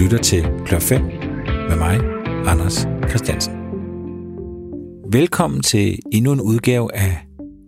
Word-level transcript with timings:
lytter 0.00 0.18
til 0.18 0.44
Klør 0.66 0.78
5 0.78 1.02
med 1.68 1.76
mig, 1.76 2.00
Anders 2.46 2.86
Christiansen. 3.08 3.52
Velkommen 5.12 5.62
til 5.62 5.98
endnu 6.12 6.32
en 6.32 6.40
udgave 6.40 6.94
af 6.94 7.18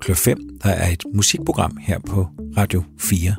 Klør 0.00 0.14
5, 0.14 0.38
der 0.62 0.70
er 0.70 0.92
et 0.92 1.04
musikprogram 1.14 1.76
her 1.80 1.98
på 1.98 2.26
Radio 2.56 2.82
4. 2.98 3.34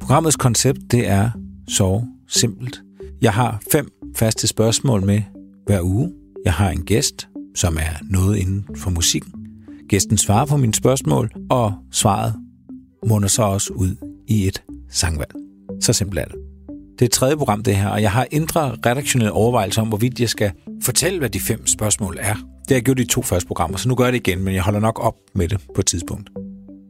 Programmets 0.00 0.36
koncept 0.36 0.78
det 0.90 1.08
er 1.08 1.30
så 1.68 2.02
simpelt. 2.28 2.82
Jeg 3.22 3.32
har 3.32 3.62
fem 3.72 3.88
faste 4.16 4.46
spørgsmål 4.46 5.04
med 5.04 5.22
hver 5.66 5.82
uge. 5.82 6.12
Jeg 6.44 6.52
har 6.52 6.70
en 6.70 6.84
gæst, 6.84 7.28
som 7.54 7.76
er 7.76 8.04
noget 8.10 8.36
inden 8.36 8.66
for 8.76 8.90
musikken. 8.90 9.32
Gæsten 9.88 10.18
svarer 10.18 10.46
på 10.46 10.56
mine 10.56 10.74
spørgsmål, 10.74 11.30
og 11.50 11.74
svaret 11.92 12.34
munder 13.08 13.28
så 13.28 13.42
også 13.42 13.72
ud 13.72 13.96
i 14.28 14.46
et 14.46 14.62
sangvalg. 14.90 15.32
Så 15.80 15.92
simpelt 15.92 16.20
er 16.20 16.24
det. 16.24 16.45
Det 16.98 17.02
er 17.02 17.06
et 17.06 17.12
tredje 17.12 17.36
program, 17.36 17.62
det 17.62 17.76
her, 17.76 17.88
og 17.88 18.02
jeg 18.02 18.12
har 18.12 18.26
indre 18.30 18.76
redaktionelle 18.86 19.32
overvejelser 19.32 19.82
om, 19.82 19.88
hvorvidt 19.88 20.20
jeg 20.20 20.28
skal 20.28 20.52
fortælle, 20.82 21.18
hvad 21.18 21.30
de 21.30 21.40
fem 21.40 21.66
spørgsmål 21.66 22.16
er. 22.20 22.34
Det 22.34 22.68
har 22.68 22.74
jeg 22.74 22.82
gjort 22.82 22.98
i 22.98 23.04
to 23.04 23.22
første 23.22 23.46
programmer, 23.46 23.78
så 23.78 23.88
nu 23.88 23.94
gør 23.94 24.04
jeg 24.04 24.12
det 24.12 24.28
igen, 24.28 24.42
men 24.42 24.54
jeg 24.54 24.62
holder 24.62 24.80
nok 24.80 25.04
op 25.04 25.14
med 25.34 25.48
det 25.48 25.60
på 25.74 25.80
et 25.80 25.86
tidspunkt. 25.86 26.30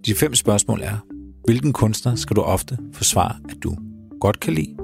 De 0.07 0.15
fem 0.15 0.35
spørgsmål 0.35 0.81
er, 0.83 0.97
hvilken 1.45 1.73
kunstner 1.73 2.15
skal 2.15 2.37
du 2.37 2.43
ofte 2.43 2.79
forsvare, 2.93 3.37
at 3.49 3.57
du 3.63 3.77
godt 4.21 4.41
kan 4.41 4.53
lide? 4.53 4.77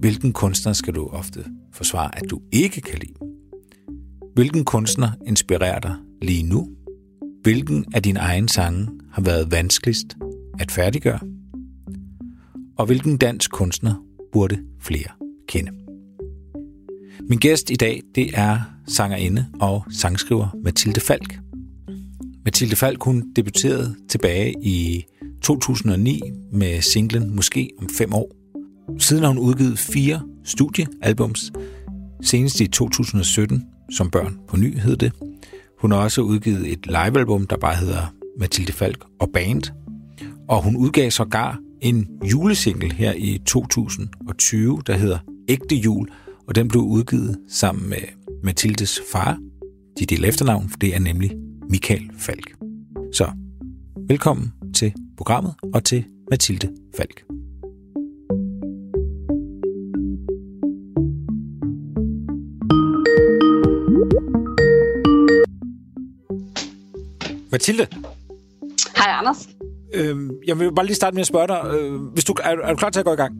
Hvilken 0.00 0.32
kunstner 0.32 0.72
skal 0.72 0.94
du 0.94 1.06
ofte 1.06 1.44
forsvare, 1.72 2.18
at 2.18 2.30
du 2.30 2.40
ikke 2.52 2.80
kan 2.80 2.98
lide? 2.98 3.14
Hvilken 4.34 4.64
kunstner 4.64 5.10
inspirerer 5.26 5.80
dig 5.80 5.94
lige 6.22 6.42
nu? 6.42 6.68
Hvilken 7.42 7.84
af 7.94 8.02
dine 8.02 8.20
egne 8.20 8.48
sange 8.48 8.88
har 9.12 9.22
været 9.22 9.52
vanskeligst 9.52 10.16
at 10.60 10.70
færdiggøre? 10.70 11.18
Og 12.78 12.86
hvilken 12.86 13.16
dansk 13.16 13.50
kunstner 13.50 14.03
burde 14.34 14.58
flere 14.80 15.08
kende? 15.48 15.70
Min 17.28 17.38
gæst 17.38 17.70
i 17.70 17.74
dag, 17.74 18.02
det 18.14 18.30
er 18.34 18.60
sangerinde 18.86 19.46
og 19.60 19.84
sangskriver 19.90 20.48
Mathilde 20.64 21.00
Falk. 21.00 21.38
Mathilde 22.44 22.76
Falk, 22.76 23.02
hun 23.02 23.32
debuterede 23.36 23.94
tilbage 24.08 24.54
i 24.62 25.04
2009 25.42 26.20
med 26.52 26.80
singlen 26.80 27.36
Måske 27.36 27.70
om 27.78 27.88
fem 27.98 28.14
år. 28.14 28.30
Siden 28.98 29.22
har 29.22 29.28
hun 29.28 29.38
udgivet 29.38 29.78
fire 29.78 30.22
studiealbums, 30.44 31.52
senest 32.22 32.60
i 32.60 32.66
2017 32.66 33.64
som 33.90 34.10
børn 34.10 34.38
på 34.48 34.56
ny 34.56 34.78
hed 34.78 34.96
det. 34.96 35.12
Hun 35.80 35.92
har 35.92 35.98
også 35.98 36.20
udgivet 36.20 36.72
et 36.72 36.86
livealbum, 36.86 37.46
der 37.46 37.56
bare 37.56 37.76
hedder 37.76 38.14
Mathilde 38.38 38.72
Falk 38.72 39.04
og 39.20 39.30
Band. 39.32 39.62
Og 40.48 40.62
hun 40.62 40.76
udgav 40.76 41.10
sågar 41.10 41.58
en 41.84 42.08
julesingle 42.24 42.94
her 42.94 43.12
i 43.12 43.40
2020, 43.46 44.82
der 44.86 44.96
hedder 44.96 45.18
Ægte 45.48 45.76
Jul, 45.76 46.08
og 46.48 46.54
den 46.54 46.68
blev 46.68 46.82
udgivet 46.82 47.38
sammen 47.48 47.88
med 47.88 47.98
Mathildes 48.42 49.00
far. 49.12 49.38
De 49.98 50.06
deler 50.06 50.28
efternavn, 50.28 50.68
for 50.68 50.78
det 50.78 50.94
er 50.94 50.98
nemlig 50.98 51.36
Michael 51.70 52.10
Falk. 52.18 52.56
Så 53.12 53.30
velkommen 54.08 54.52
til 54.74 54.92
programmet 55.16 55.54
og 55.74 55.84
til 55.84 56.04
Mathilde 56.30 56.68
Falk. 56.96 57.24
Mathilde. 67.52 67.86
Hej, 68.96 69.18
Anders. 69.18 69.53
Øhm, 69.94 70.30
jeg 70.46 70.58
vil 70.58 70.74
bare 70.74 70.86
lige 70.86 70.96
starte 70.96 71.14
med 71.14 71.20
at 71.20 71.26
spørge 71.26 71.48
dig. 71.48 71.60
Øh, 71.78 71.94
hvis 71.94 72.24
du, 72.24 72.34
er, 72.42 72.50
er 72.50 72.70
du 72.70 72.76
klar 72.76 72.90
til 72.90 73.00
at 73.00 73.06
gå 73.06 73.12
i 73.12 73.16
gang? 73.16 73.34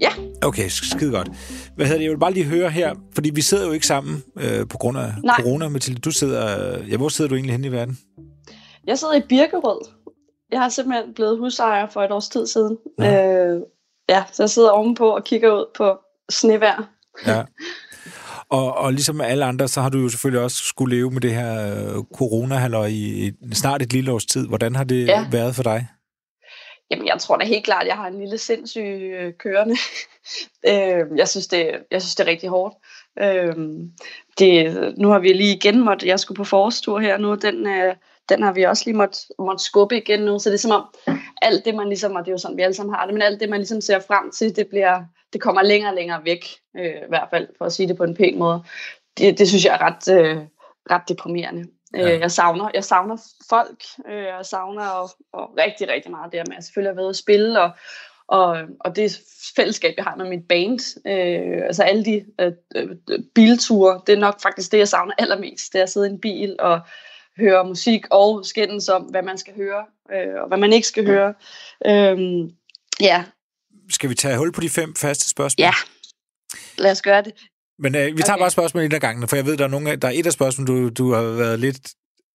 Ja. 0.00 0.10
Okay, 0.42 0.68
skide 0.68 1.10
godt. 1.10 1.28
Hvad 1.76 1.86
hedder 1.86 1.98
det? 1.98 2.04
Jeg 2.04 2.10
vil 2.12 2.18
bare 2.18 2.32
lige 2.32 2.46
høre 2.46 2.70
her, 2.70 2.94
fordi 3.14 3.30
vi 3.30 3.40
sidder 3.40 3.66
jo 3.66 3.72
ikke 3.72 3.86
sammen 3.86 4.24
øh, 4.38 4.68
på 4.68 4.78
grund 4.78 4.98
af 4.98 5.12
Nej. 5.24 5.36
corona. 5.42 5.68
Mathilde, 5.68 6.00
du 6.00 6.10
sidder... 6.10 6.78
Ja, 6.88 6.96
hvor 6.96 7.08
sidder 7.08 7.28
du 7.28 7.34
egentlig 7.34 7.52
henne 7.52 7.66
i 7.66 7.72
verden? 7.72 7.98
Jeg 8.86 8.98
sidder 8.98 9.14
i 9.14 9.20
Birkerød. 9.28 9.88
Jeg 10.52 10.60
har 10.60 10.68
simpelthen 10.68 11.14
blevet 11.14 11.38
husejer 11.38 11.86
for 11.86 12.02
et 12.02 12.10
års 12.10 12.28
tid 12.28 12.46
siden. 12.46 12.78
Ja. 12.98 13.46
Øh, 13.46 13.60
ja, 14.08 14.24
så 14.32 14.42
jeg 14.42 14.50
sidder 14.50 14.70
ovenpå 14.70 15.10
og 15.10 15.24
kigger 15.24 15.52
ud 15.52 15.66
på 15.76 15.98
snevejr. 16.30 16.88
Ja. 17.26 17.42
Og, 18.52 18.76
og 18.76 18.92
ligesom 18.92 19.20
alle 19.20 19.44
andre, 19.44 19.68
så 19.68 19.80
har 19.80 19.88
du 19.88 19.98
jo 19.98 20.08
selvfølgelig 20.08 20.42
også 20.42 20.56
skulle 20.56 20.96
leve 20.96 21.10
med 21.10 21.20
det 21.20 21.34
her 21.34 21.52
øh, 21.72 22.04
corona 22.14 22.84
i 22.84 23.26
et, 23.26 23.36
snart 23.52 23.82
et 23.82 23.92
lille 23.92 24.12
års 24.12 24.26
tid. 24.26 24.48
Hvordan 24.48 24.74
har 24.74 24.84
det 24.84 25.06
Ja. 25.06 25.26
været 25.30 25.54
for 25.54 25.62
dig? 25.62 25.88
Jamen, 26.90 27.06
jeg 27.06 27.18
tror 27.20 27.36
da 27.36 27.44
helt 27.44 27.64
klart, 27.64 27.82
at 27.82 27.88
jeg 27.88 27.96
har 27.96 28.06
en 28.06 28.18
lille 28.18 28.38
sindssyg 28.38 29.12
øh, 29.20 29.32
kørende. 29.38 29.74
øh, 30.70 31.18
jeg, 31.18 31.28
synes, 31.28 31.46
det, 31.46 31.70
jeg 31.90 32.02
synes, 32.02 32.14
det 32.14 32.24
er 32.24 32.30
rigtig 32.30 32.48
hårdt. 32.48 32.74
Øh, 33.18 33.56
det, 34.38 34.94
nu 34.98 35.08
har 35.08 35.18
vi 35.18 35.32
lige 35.32 35.56
igen 35.56 35.84
måtte, 35.84 36.08
jeg 36.08 36.20
skulle 36.20 36.36
på 36.36 36.44
forårstur 36.44 37.00
her 37.00 37.18
nu, 37.18 37.34
den, 37.34 37.66
øh, 37.66 37.94
den 38.28 38.42
har 38.42 38.52
vi 38.52 38.62
også 38.62 38.82
lige 38.86 38.96
måtte, 38.96 39.18
måtte 39.38 39.64
skubbe 39.64 39.96
igen 39.96 40.20
nu, 40.20 40.38
så 40.38 40.48
det 40.50 40.54
er 40.54 40.58
som 40.58 40.70
om, 40.70 40.84
alt 41.42 41.64
det 41.64 41.74
man 41.74 41.88
ligesom, 41.88 42.12
og 42.12 42.24
det 42.24 42.28
er 42.28 42.32
jo 42.32 42.38
sådan, 42.38 42.56
vi 42.56 42.62
alle 42.62 42.74
sammen 42.74 42.94
har 42.94 43.04
det, 43.06 43.14
men 43.14 43.22
alt 43.22 43.40
det 43.40 43.48
man 43.48 43.60
ligesom 43.60 43.80
ser 43.80 44.00
frem 44.00 44.30
til, 44.30 44.56
det 44.56 44.66
bliver, 44.66 45.04
det 45.32 45.40
kommer 45.40 45.62
længere 45.62 45.90
og 45.90 45.96
længere 45.96 46.24
væk, 46.24 46.46
øh, 46.76 46.96
i 46.96 47.08
hvert 47.08 47.28
fald, 47.30 47.48
for 47.58 47.64
at 47.64 47.72
sige 47.72 47.88
det 47.88 47.96
på 47.96 48.04
en 48.04 48.16
pæn 48.16 48.38
måde. 48.38 48.64
Det, 49.18 49.38
det 49.38 49.48
synes 49.48 49.64
jeg 49.64 49.74
er 49.74 49.82
ret, 49.82 50.20
øh, 50.20 50.38
ret 50.90 51.02
deprimerende. 51.08 51.64
Ja. 51.94 52.08
Ja. 52.08 52.18
Jeg, 52.18 52.30
savner, 52.30 52.70
jeg 52.74 52.84
savner 52.84 53.16
folk, 53.48 53.82
øh, 54.08 54.24
jeg 54.24 54.46
savner 54.46 54.86
og, 54.86 55.10
og 55.32 55.50
rigtig, 55.58 55.88
rigtig 55.88 56.10
meget 56.10 56.32
det 56.32 56.38
at 56.38 56.48
jeg 56.54 56.62
selvfølgelig 56.62 56.90
har 56.90 57.00
været 57.00 57.10
at 57.10 57.16
spille, 57.16 57.60
og, 57.60 57.70
og, 58.28 58.58
og 58.80 58.96
det 58.96 59.20
fællesskab, 59.56 59.94
jeg 59.96 60.04
har 60.04 60.16
med 60.16 60.28
mit 60.28 60.48
band, 60.48 60.98
øh, 61.06 61.66
altså 61.66 61.82
alle 61.82 62.04
de 62.04 62.24
øh, 62.40 62.52
øh, 62.76 62.96
bilture, 63.34 64.00
det 64.06 64.12
er 64.12 64.20
nok 64.20 64.42
faktisk 64.42 64.72
det, 64.72 64.78
jeg 64.78 64.88
savner 64.88 65.14
allermest, 65.18 65.72
det 65.72 65.78
er 65.78 65.82
at 65.82 65.90
sidde 65.90 66.06
i 66.06 66.10
en 66.10 66.20
bil 66.20 66.56
og 66.58 66.80
høre 67.38 67.64
musik 67.64 68.06
og 68.10 68.46
skændes 68.46 68.88
om, 68.88 69.02
hvad 69.02 69.22
man 69.22 69.38
skal 69.38 69.54
høre, 69.54 69.84
øh, 70.12 70.42
og 70.42 70.48
hvad 70.48 70.58
man 70.58 70.72
ikke 70.72 70.86
skal 70.86 71.06
høre. 71.06 71.34
Øh, 71.86 72.18
ja, 73.00 73.24
Skal 73.92 74.10
vi 74.10 74.14
tage 74.14 74.36
hul 74.38 74.52
på 74.52 74.60
de 74.60 74.70
fem 74.70 74.94
faste 74.96 75.28
spørgsmål? 75.30 75.62
ja, 75.64 75.72
lad 76.78 76.90
os 76.90 77.02
gøre 77.02 77.22
det. 77.22 77.32
Men 77.78 77.94
øh, 77.94 78.16
vi 78.16 78.22
tager 78.22 78.34
Okay. 78.34 78.42
bare 78.42 78.50
spørgsmål 78.50 78.82
en 78.84 78.92
af 78.92 79.00
gangen, 79.00 79.28
for 79.28 79.36
jeg 79.36 79.46
ved, 79.46 79.56
der 79.56 79.64
er, 79.64 79.68
nogle, 79.68 79.90
af- 79.90 80.00
der 80.00 80.08
er 80.08 80.12
et 80.14 80.26
af 80.26 80.32
spørgsmålene, 80.32 80.82
du, 80.82 80.88
du 80.88 81.12
har 81.12 81.22
været 81.22 81.60
lidt... 81.60 81.78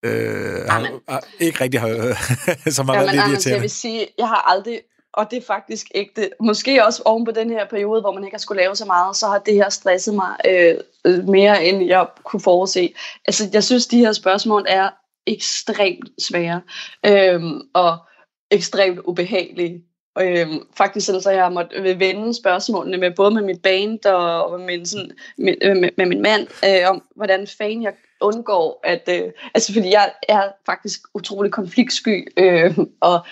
Øh, 0.04 0.64
har, 0.68 1.00
har, 1.08 1.24
ikke 1.40 1.60
rigtig 1.60 1.80
har, 1.80 1.88
som 2.70 2.88
har 2.88 2.94
Jamen, 2.94 3.06
været 3.06 3.14
lidt 3.14 3.22
Anders, 3.22 3.22
jeg 3.24 3.30
irriterende. 3.32 3.60
vil 3.60 3.70
sige, 3.70 4.06
jeg 4.18 4.28
har 4.28 4.50
aldrig, 4.50 4.80
og 5.14 5.30
det 5.30 5.36
er 5.36 5.42
faktisk 5.46 5.86
ægte, 5.94 6.30
måske 6.40 6.84
også 6.86 7.02
oven 7.04 7.24
på 7.24 7.30
den 7.30 7.50
her 7.50 7.66
periode, 7.68 8.00
hvor 8.00 8.12
man 8.12 8.24
ikke 8.24 8.34
har 8.34 8.38
skulle 8.38 8.62
lave 8.62 8.76
så 8.76 8.84
meget, 8.84 9.16
så 9.16 9.26
har 9.26 9.38
det 9.38 9.54
her 9.54 9.68
stresset 9.68 10.14
mig 10.14 10.36
øh, 10.46 10.74
øh, 11.04 11.28
mere, 11.28 11.64
end 11.64 11.86
jeg 11.86 12.06
kunne 12.24 12.40
forudse. 12.40 12.94
Altså, 13.26 13.50
jeg 13.52 13.64
synes, 13.64 13.86
de 13.86 13.98
her 13.98 14.12
spørgsmål 14.12 14.64
er 14.68 14.90
ekstremt 15.26 16.08
svære, 16.28 16.60
øhm, 17.06 17.60
og 17.74 17.98
ekstremt 18.50 18.98
ubehagelige. 19.04 19.82
Øhm, 20.20 20.66
faktisk 20.76 21.06
sådan, 21.06 21.20
så 21.20 21.30
jeg 21.30 21.52
måtte 21.52 21.76
øh, 21.76 22.00
vende 22.00 22.34
spørgsmålene 22.34 22.96
med 22.96 23.10
både 23.10 23.30
med 23.30 23.42
mit 23.42 23.62
band 23.62 24.06
og 24.06 24.44
og 24.44 24.58
med 24.58 24.66
min, 24.66 24.86
sådan, 24.86 25.10
med, 25.38 25.54
øh, 25.62 25.76
med, 25.76 25.88
med 25.96 26.06
min 26.06 26.22
mand, 26.22 26.46
øh, 26.64 26.90
om 26.90 27.02
hvordan 27.16 27.46
fanden 27.46 27.82
jeg 27.82 27.92
undgår 28.20 28.80
at... 28.84 29.08
Øh, 29.08 29.30
altså, 29.54 29.72
fordi 29.72 29.90
jeg 29.90 30.12
er 30.28 30.42
faktisk 30.66 31.00
utrolig 31.14 31.52
konfliktsky, 31.52 32.32
øh, 32.36 32.78
og 33.00 33.26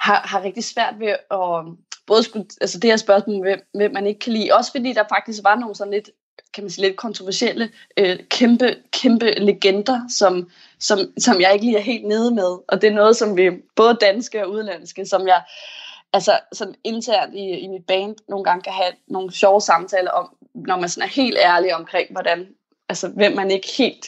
har, 0.00 0.20
har 0.24 0.44
rigtig 0.44 0.64
svært 0.64 0.94
ved 0.98 1.08
at 1.08 1.16
øhm, 1.30 1.76
både 2.06 2.22
skulle, 2.22 2.46
altså 2.60 2.78
det 2.78 2.90
her 2.90 2.96
spørgsmål, 2.96 3.42
hvem, 3.42 3.60
hvem 3.74 3.92
man 3.92 4.06
ikke 4.06 4.20
kan 4.20 4.32
lide, 4.32 4.50
også 4.52 4.70
fordi 4.70 4.92
der 4.92 5.04
faktisk 5.08 5.40
var 5.44 5.54
nogle 5.54 5.74
sådan 5.74 5.92
lidt, 5.92 6.10
kan 6.54 6.64
man 6.64 6.70
sige, 6.70 6.86
lidt 6.86 6.96
kontroversielle, 6.96 7.70
øh, 7.96 8.18
kæmpe, 8.30 8.76
kæmpe 8.92 9.30
legender, 9.30 10.00
som, 10.18 10.50
som, 10.80 10.98
som 11.18 11.40
jeg 11.40 11.52
ikke 11.52 11.64
lige 11.64 11.78
er 11.78 11.82
helt 11.82 12.06
nede 12.06 12.34
med, 12.34 12.58
og 12.68 12.82
det 12.82 12.88
er 12.88 12.94
noget, 12.94 13.16
som 13.16 13.36
vi, 13.36 13.50
både 13.76 13.98
danske 14.00 14.44
og 14.44 14.50
udenlandske, 14.50 15.06
som 15.06 15.26
jeg, 15.26 15.42
altså 16.12 16.38
sådan 16.52 16.74
internt 16.84 17.34
i, 17.34 17.48
i 17.50 17.68
mit 17.68 17.86
band, 17.86 18.16
nogle 18.28 18.44
gange 18.44 18.62
kan 18.62 18.72
have 18.72 18.92
nogle 19.08 19.32
sjove 19.32 19.60
samtaler 19.60 20.10
om, 20.10 20.36
når 20.54 20.80
man 20.80 20.88
sådan 20.88 21.08
er 21.08 21.12
helt 21.12 21.36
ærlig 21.38 21.74
omkring, 21.74 22.12
hvordan, 22.12 22.46
altså 22.88 23.08
hvem 23.08 23.32
man 23.32 23.50
ikke 23.50 23.68
helt 23.78 24.06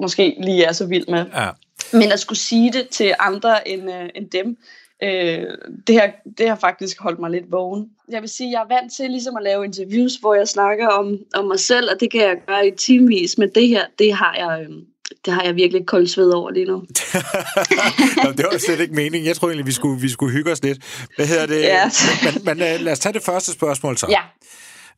måske 0.00 0.36
lige 0.40 0.64
er 0.64 0.72
så 0.72 0.86
vild 0.86 1.08
med. 1.08 1.26
Ja. 1.34 1.50
Men 1.92 2.12
at 2.12 2.20
skulle 2.20 2.38
sige 2.38 2.72
det 2.72 2.88
til 2.88 3.14
andre 3.18 3.68
end, 3.68 3.92
øh, 3.92 4.08
end 4.14 4.30
dem, 4.30 4.56
øh, 5.02 5.46
det, 5.86 6.00
har, 6.00 6.10
det 6.38 6.48
har 6.48 6.56
faktisk 6.56 7.00
holdt 7.00 7.18
mig 7.18 7.30
lidt 7.30 7.52
vågen. 7.52 7.90
Jeg 8.08 8.20
vil 8.20 8.28
sige, 8.28 8.50
jeg 8.50 8.62
er 8.62 8.74
vant 8.74 8.92
til 8.92 9.10
ligesom 9.10 9.36
at 9.36 9.42
lave 9.42 9.64
interviews, 9.64 10.14
hvor 10.14 10.34
jeg 10.34 10.48
snakker 10.48 10.88
om, 10.88 11.18
om 11.34 11.44
mig 11.44 11.60
selv, 11.60 11.90
og 11.94 12.00
det 12.00 12.10
kan 12.10 12.20
jeg 12.20 12.36
gøre 12.46 12.66
i 12.66 12.70
timevis, 12.70 13.38
men 13.38 13.50
det 13.54 13.68
her, 13.68 13.86
det 13.98 14.14
har 14.14 14.34
jeg, 14.38 14.66
øh, 14.70 14.76
det 15.24 15.32
har 15.32 15.42
jeg 15.42 15.54
virkelig 15.56 15.86
koldt 15.86 16.10
sved 16.10 16.30
over 16.30 16.50
lige 16.50 16.66
nu. 16.66 16.76
Nå, 18.24 18.32
det 18.32 18.44
var 18.52 18.58
slet 18.58 18.80
ikke 18.80 18.94
meningen. 18.94 19.26
Jeg 19.28 19.36
tror 19.36 19.48
egentlig, 19.48 19.66
vi 19.66 19.72
skulle, 19.72 20.00
vi 20.00 20.08
skulle 20.08 20.32
hygge 20.32 20.52
os 20.52 20.62
lidt. 20.62 21.06
Hvad 21.16 21.26
hedder 21.26 21.46
det? 21.46 21.60
Ja. 21.62 21.90
Men, 22.24 22.44
men 22.44 22.68
øh, 22.74 22.80
lad 22.80 22.92
os 22.92 22.98
tage 22.98 23.12
det 23.12 23.22
første 23.22 23.52
spørgsmål 23.52 23.98
så. 23.98 24.06
Ja, 24.10 24.22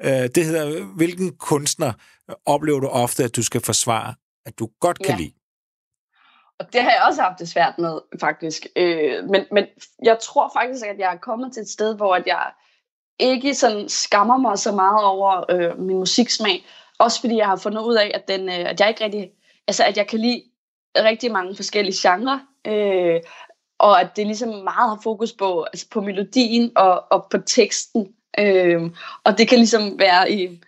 Øh, 0.05 0.29
Det 0.35 0.45
hedder, 0.45 0.85
hvilken 0.97 1.37
kunstner 1.37 1.93
oplever 2.47 2.81
du 2.81 2.87
ofte, 2.89 3.25
at 3.25 3.37
du 3.37 3.43
skal 3.43 3.61
forsvare, 3.61 4.15
at 4.47 4.59
du 4.59 4.69
godt 4.81 4.99
kan 4.99 5.15
Ja. 5.15 5.17
lide? 5.17 5.33
og 6.61 6.67
det 6.73 6.83
har 6.83 6.91
jeg 6.91 7.03
også 7.09 7.23
haft 7.23 7.39
det 7.39 7.49
svært 7.49 7.75
med, 7.79 7.99
faktisk. 8.21 8.67
Øh, 8.77 9.25
men, 9.31 9.45
men 9.53 9.65
jeg 10.05 10.19
tror 10.23 10.51
faktisk, 10.59 10.85
at 10.87 10.99
jeg 10.99 11.13
er 11.13 11.19
kommet 11.19 11.53
til 11.53 11.61
et 11.61 11.69
sted, 11.69 11.97
hvor 11.97 12.15
at 12.15 12.23
jeg 12.27 12.43
ikke 13.21 13.55
sådan 13.55 13.89
skammer 13.89 14.37
mig 14.39 14.59
så 14.59 14.73
meget 14.73 15.05
over 15.05 15.45
øh, 15.51 15.79
min 15.79 15.97
musiksmag. 15.97 16.67
Også 16.99 17.21
fordi 17.21 17.37
jeg 17.37 17.47
har 17.47 17.57
fundet 17.57 17.83
ud 17.83 17.95
af, 17.95 18.11
at, 18.15 18.29
den, 18.29 18.49
øh, 18.49 18.71
at 18.71 18.81
jeg 18.81 18.89
ikke 18.89 19.05
rigtig, 19.05 19.29
altså 19.69 19.85
at 19.85 19.97
jeg 19.97 20.07
kan 20.07 20.21
lide 20.21 20.43
rigtig 20.97 21.33
mange 21.33 21.57
forskellige 21.57 22.09
genrer, 22.09 22.39
øh, 22.67 23.21
og 23.79 24.01
at 24.01 24.17
det 24.17 24.27
ligesom 24.27 24.49
meget 24.49 24.89
har 24.89 25.01
fokus 25.03 25.33
på, 25.33 25.63
altså 25.63 25.87
på 25.91 26.01
melodien 26.01 26.73
og, 26.77 27.05
og 27.13 27.27
på 27.31 27.39
teksten. 27.39 28.15
Øh, 28.39 28.83
og 29.25 29.39
det 29.39 29.49
kan 29.49 29.59
ligesom 29.59 29.99
være 29.99 30.33
i, 30.33 30.61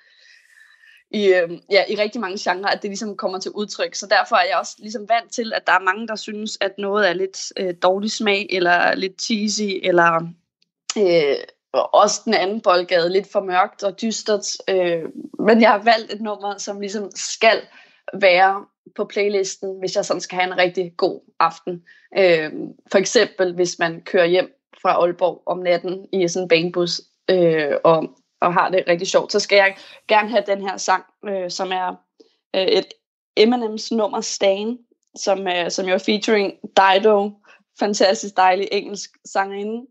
i, 1.11 1.27
øh, 1.27 1.51
ja, 1.71 1.85
i 1.89 1.95
rigtig 1.97 2.21
mange 2.21 2.51
genrer, 2.51 2.71
at 2.71 2.83
det 2.83 2.91
ligesom 2.91 3.17
kommer 3.17 3.39
til 3.39 3.51
udtryk. 3.51 3.95
Så 3.95 4.07
derfor 4.07 4.37
er 4.37 4.47
jeg 4.49 4.59
også 4.59 4.77
ligesom 4.79 5.09
vant 5.09 5.33
til, 5.33 5.53
at 5.53 5.67
der 5.67 5.73
er 5.73 5.85
mange, 5.85 6.09
der 6.09 6.17
synes, 6.17 6.59
at 6.61 6.73
noget 6.79 7.09
er 7.09 7.13
lidt 7.13 7.53
øh, 7.57 7.75
dårlig 7.83 8.11
smag, 8.11 8.47
eller 8.51 8.95
lidt 8.95 9.23
cheesy, 9.23 9.81
eller 9.83 10.29
øh, 10.99 11.37
også 11.73 12.23
den 12.25 12.35
anden 12.35 12.61
boldgade, 12.61 13.13
lidt 13.13 13.33
for 13.33 13.41
mørkt 13.41 13.83
og 13.83 14.01
dystert. 14.01 14.47
Øh, 14.69 15.03
men 15.39 15.61
jeg 15.61 15.71
har 15.71 15.83
valgt 15.83 16.13
et 16.13 16.21
nummer, 16.21 16.59
som 16.59 16.81
ligesom 16.81 17.11
skal 17.15 17.61
være 18.15 18.65
på 18.97 19.05
playlisten, 19.05 19.79
hvis 19.79 19.97
jeg 19.97 20.05
sådan 20.05 20.21
skal 20.21 20.39
have 20.39 20.53
en 20.53 20.59
rigtig 20.59 20.93
god 20.97 21.21
aften. 21.41 21.83
Øh, 22.19 22.53
for 22.93 22.99
eksempel, 22.99 23.55
hvis 23.55 23.79
man 23.79 24.03
kører 24.05 24.27
hjem 24.27 24.53
fra 24.83 24.91
Aalborg 24.91 25.43
om 25.47 25.59
natten 25.59 26.07
i 26.13 26.29
sådan 26.29 26.45
en 26.45 26.49
banebus, 26.49 27.01
øh, 27.31 27.73
og, 27.85 28.11
og 28.41 28.55
har 28.55 28.69
det 28.69 28.85
rigtig 28.89 29.09
sjovt, 29.09 29.33
så 29.33 29.41
skal 29.41 29.57
jeg 29.57 29.77
gerne 30.09 30.31
have 30.31 30.45
den 30.47 30.69
her 30.69 30.77
sang, 30.77 31.05
øh, 31.29 31.51
som 31.51 31.73
er 31.73 31.95
øh, 32.57 32.63
et 32.63 32.87
Eminems 33.37 33.93
nummer 33.93 34.21
Stan, 34.21 34.79
som, 35.17 35.49
øh, 35.49 35.71
som 35.71 35.87
jo 35.87 35.95
er 35.95 35.99
featuring 35.99 36.53
Dido, 36.77 37.31
fantastisk 37.79 38.37
dejlig 38.37 38.69
engelsk 38.73 39.11
sangerinde. 39.25 39.87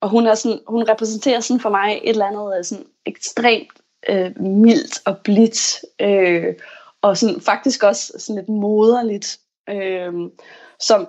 Og 0.00 0.08
hun, 0.08 0.26
er 0.26 0.34
sådan, 0.34 0.60
hun 0.66 0.88
repræsenterer 0.88 1.40
sådan 1.40 1.60
for 1.60 1.70
mig 1.70 2.00
et 2.04 2.10
eller 2.10 2.26
andet 2.26 2.58
øh, 2.58 2.64
sådan 2.64 2.86
ekstremt 3.06 3.80
øh, 4.08 4.40
mildt 4.40 5.00
og 5.06 5.18
blidt, 5.24 5.84
øh, 6.00 6.54
og 7.02 7.16
sådan, 7.16 7.40
faktisk 7.40 7.82
også 7.82 8.12
sådan 8.18 8.36
lidt 8.36 8.48
moderligt, 8.48 9.40
øh, 9.68 10.12
som, 10.80 11.08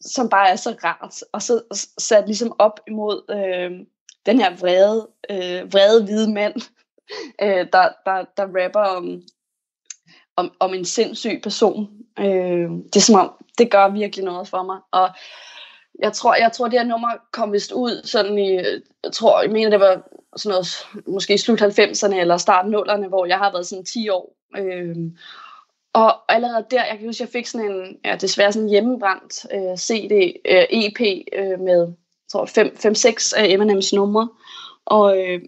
som 0.00 0.28
bare 0.28 0.48
er 0.48 0.56
så 0.56 0.76
rart. 0.84 1.14
Og 1.32 1.42
så 1.42 1.62
sat 1.98 2.26
ligesom 2.26 2.52
op 2.58 2.80
imod 2.88 3.22
øh, 3.30 3.86
den 4.26 4.40
her 4.40 4.56
vrede, 4.56 5.08
øh, 5.30 5.72
vrede 5.72 6.04
hvide 6.04 6.32
mand, 6.32 6.54
øh, 7.42 7.66
der, 7.72 7.88
der, 8.06 8.24
der 8.36 8.64
rapper 8.64 8.80
om, 8.80 9.22
om, 10.36 10.52
om 10.60 10.74
en 10.74 10.84
sindssyg 10.84 11.40
person. 11.42 11.88
Øh, 12.18 12.70
det 12.70 12.96
er 12.96 13.00
som 13.00 13.20
om, 13.20 13.32
det 13.58 13.70
gør 13.70 13.88
virkelig 13.88 14.24
noget 14.24 14.48
for 14.48 14.62
mig. 14.62 14.78
Og 14.92 15.10
jeg 16.02 16.12
tror, 16.12 16.34
jeg 16.34 16.52
tror, 16.52 16.68
det 16.68 16.78
her 16.78 16.86
nummer 16.86 17.10
kom 17.32 17.52
vist 17.52 17.72
ud 17.72 18.02
sådan 18.04 18.38
i, 18.38 18.54
jeg 19.04 19.12
tror, 19.12 19.42
jeg 19.42 19.50
mener, 19.50 19.70
det 19.70 19.80
var 19.80 20.02
sådan 20.36 20.50
noget, 20.50 20.66
måske 21.06 21.38
slut 21.38 21.62
90'erne 21.62 22.14
eller 22.14 22.36
start 22.36 22.66
0'erne, 22.66 23.08
hvor 23.08 23.26
jeg 23.26 23.38
har 23.38 23.52
været 23.52 23.66
sådan 23.66 23.84
10 23.84 24.08
år. 24.08 24.39
Øh, 24.56 24.96
og 25.92 26.32
allerede 26.32 26.66
der, 26.70 26.84
jeg 26.84 26.98
kan 26.98 27.06
huske, 27.06 27.22
jeg 27.22 27.28
fik 27.32 27.46
sådan 27.46 27.70
en, 27.70 27.98
ja, 28.04 28.16
desværre 28.16 28.52
sådan 28.52 28.66
en 28.66 28.70
hjemmebrændt 28.70 29.46
øh, 29.54 29.76
CD, 29.76 30.32
øh, 30.44 30.64
EP 30.70 31.00
øh, 31.32 31.60
med, 31.60 31.92
tror 32.32 32.44
5-6 32.46 33.38
af 33.40 33.56
M&M's 33.56 33.96
numre. 33.96 34.28
Og 34.84 35.18
øh, 35.18 35.40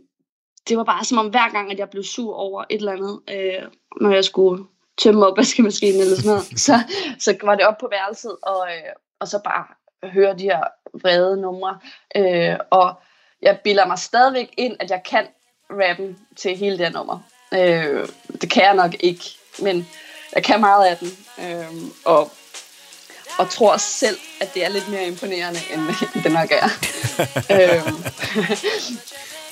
det 0.69 0.77
var 0.77 0.85
bare 0.85 1.05
som 1.05 1.19
om 1.19 1.29
hver 1.29 1.53
gang, 1.53 1.73
at 1.73 1.79
jeg 1.79 1.91
blev 1.91 2.03
sur 2.03 2.35
over 2.35 2.65
et 2.71 2.79
eller 2.79 2.93
andet, 2.93 3.21
øh, 3.31 3.69
når 4.01 4.11
jeg 4.11 4.25
skulle 4.25 4.65
tømme 4.99 5.27
opvaskemaskinen 5.27 6.01
eller 6.01 6.17
sådan 6.17 6.31
noget, 6.31 6.61
så, 6.61 6.75
så 7.19 7.37
var 7.43 7.55
det 7.55 7.67
op 7.67 7.79
på 7.79 7.89
værelset, 7.91 8.37
og, 8.43 8.67
øh, 8.69 8.93
og 9.21 9.29
så 9.29 9.41
bare 9.45 9.65
høre 10.11 10.39
de 10.39 10.43
her 10.43 10.65
vrede 11.03 11.41
numre. 11.41 11.79
Øh, 12.17 12.57
og 12.71 12.95
jeg 13.43 13.61
bilder 13.65 13.87
mig 13.87 13.99
stadigvæk 13.99 14.55
ind, 14.59 14.77
at 14.81 14.91
jeg 14.91 15.03
kan 15.05 15.27
rappen 15.71 16.19
til 16.37 16.57
hele 16.57 16.79
det 16.79 16.87
her 16.87 16.93
nummer. 16.93 17.19
Øh, 17.53 18.09
det 18.41 18.51
kan 18.51 18.63
jeg 18.63 18.75
nok 18.75 18.95
ikke, 19.01 19.25
men 19.59 19.89
jeg 20.35 20.45
kan 20.45 20.61
meget 20.61 20.87
af 20.87 20.97
den. 20.97 21.17
Øh, 21.39 21.67
og, 22.05 22.33
og 23.39 23.51
tror 23.51 23.77
selv, 23.77 24.19
at 24.41 24.55
det 24.55 24.65
er 24.65 24.69
lidt 24.69 24.89
mere 24.89 25.07
imponerende, 25.07 25.61
end 25.73 25.81
det 26.23 26.33
nok 26.33 26.51
er. 26.51 26.69
øh. 27.57 27.93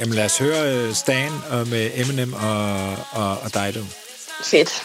Jamen 0.01 0.15
lad 0.15 0.25
os 0.25 0.39
høre 0.39 0.75
øh, 0.75 0.95
Stan 0.95 1.33
og 1.51 1.69
med 1.69 1.91
Eminem 1.95 2.33
og, 2.33 2.91
og, 3.13 3.39
og 3.41 3.55
Dido. 3.55 3.85
Fedt. 4.45 4.85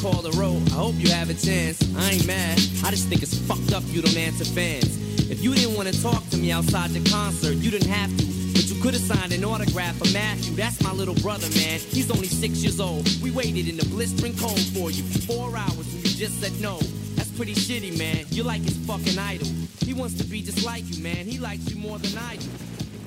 Call 0.00 0.22
the 0.22 0.32
road. 0.38 0.62
I 0.70 0.74
hope 0.74 0.94
you 0.96 1.10
have 1.10 1.28
a 1.28 1.34
chance. 1.34 1.82
I 1.96 2.12
ain't 2.12 2.26
mad. 2.26 2.58
I 2.84 2.90
just 2.90 3.08
think 3.08 3.22
it's 3.22 3.36
fucked 3.36 3.72
up 3.72 3.82
you 3.88 4.00
don't 4.00 4.16
answer 4.16 4.44
fans. 4.44 4.96
If 5.30 5.42
you 5.42 5.54
didn't 5.54 5.74
want 5.76 5.88
to 5.88 6.02
talk 6.02 6.26
to 6.30 6.36
me 6.36 6.52
outside 6.52 6.90
the 6.90 7.04
concert, 7.10 7.56
you 7.56 7.70
didn't 7.70 7.90
have 7.90 8.10
to. 8.16 8.24
But 8.54 8.64
you 8.70 8.80
could 8.80 8.94
have 8.94 9.02
signed 9.02 9.32
an 9.32 9.44
autograph 9.44 9.96
for 9.98 10.10
Matthew. 10.12 10.54
That's 10.56 10.80
my 10.82 10.92
little 10.92 11.14
brother, 11.16 11.48
man. 11.50 11.80
He's 11.80 12.10
only 12.10 12.28
six 12.28 12.62
years 12.64 12.80
old. 12.80 13.04
We 13.22 13.30
waited 13.30 13.68
in 13.68 13.76
the 13.76 13.86
blistering 13.86 14.36
cold 14.38 14.60
for 14.74 14.90
you 14.90 15.02
for 15.04 15.20
four 15.32 15.56
hours 15.56 15.86
and 15.92 16.00
you 16.04 16.16
just 16.24 16.40
said 16.40 16.52
no. 16.60 16.78
That's 17.16 17.30
pretty 17.36 17.54
shitty, 17.54 17.98
man. 17.98 18.24
You're 18.30 18.50
like 18.50 18.62
his 18.62 18.78
fucking 18.86 19.18
idol. 19.18 19.48
He 19.84 19.92
wants 19.92 20.14
to 20.20 20.24
be 20.24 20.40
just 20.40 20.64
like 20.64 20.84
you, 20.90 21.02
man. 21.02 21.26
He 21.26 21.38
likes 21.38 21.68
you 21.70 21.76
more 21.76 21.98
than 21.98 22.16
I 22.16 22.36
do. 22.36 22.50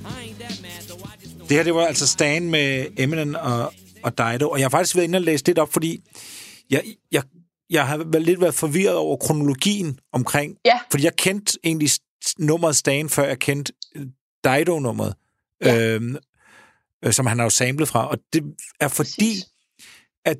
I 0.05 0.15
ain't 0.25 0.39
that 0.39 0.61
mad, 0.61 0.81
though. 0.87 1.01
I 1.03 1.15
just 1.23 1.39
don't... 1.39 1.47
Det 1.49 1.57
her, 1.57 1.63
det 1.63 1.73
var 1.73 1.85
altså 1.85 2.07
Stan 2.07 2.49
med 2.49 2.87
Eminem 2.97 3.35
og, 3.35 3.73
og 4.03 4.17
Dido, 4.17 4.49
og 4.49 4.59
jeg 4.59 4.65
har 4.65 4.69
faktisk 4.69 4.95
været 4.95 5.05
inde 5.05 5.17
og 5.17 5.21
læse 5.21 5.45
lidt 5.45 5.59
op, 5.59 5.73
fordi 5.73 6.01
jeg, 6.71 6.83
jeg, 7.11 7.23
jeg 7.69 7.87
har 7.87 7.97
været 7.97 8.21
lidt 8.25 8.41
været 8.41 8.53
forvirret 8.53 8.95
over 8.95 9.17
kronologien 9.17 9.99
omkring, 10.11 10.57
ja. 10.65 10.79
fordi 10.91 11.03
jeg 11.03 11.15
kendte 11.15 11.59
egentlig 11.63 11.89
nummeret 12.39 12.75
Stan, 12.75 13.09
før 13.09 13.23
jeg 13.23 13.39
kendte 13.39 13.73
øh, 13.95 14.05
Dido-nummeret, 14.43 15.15
ja. 15.61 15.95
øhm, 15.95 16.17
øh, 17.05 17.13
som 17.13 17.25
han 17.25 17.37
har 17.37 17.45
jo 17.45 17.49
samlet 17.49 17.87
fra, 17.87 18.09
og 18.09 18.17
det 18.33 18.43
er 18.79 18.87
fordi, 18.87 19.09
Præcis. 19.09 19.45
at 20.25 20.37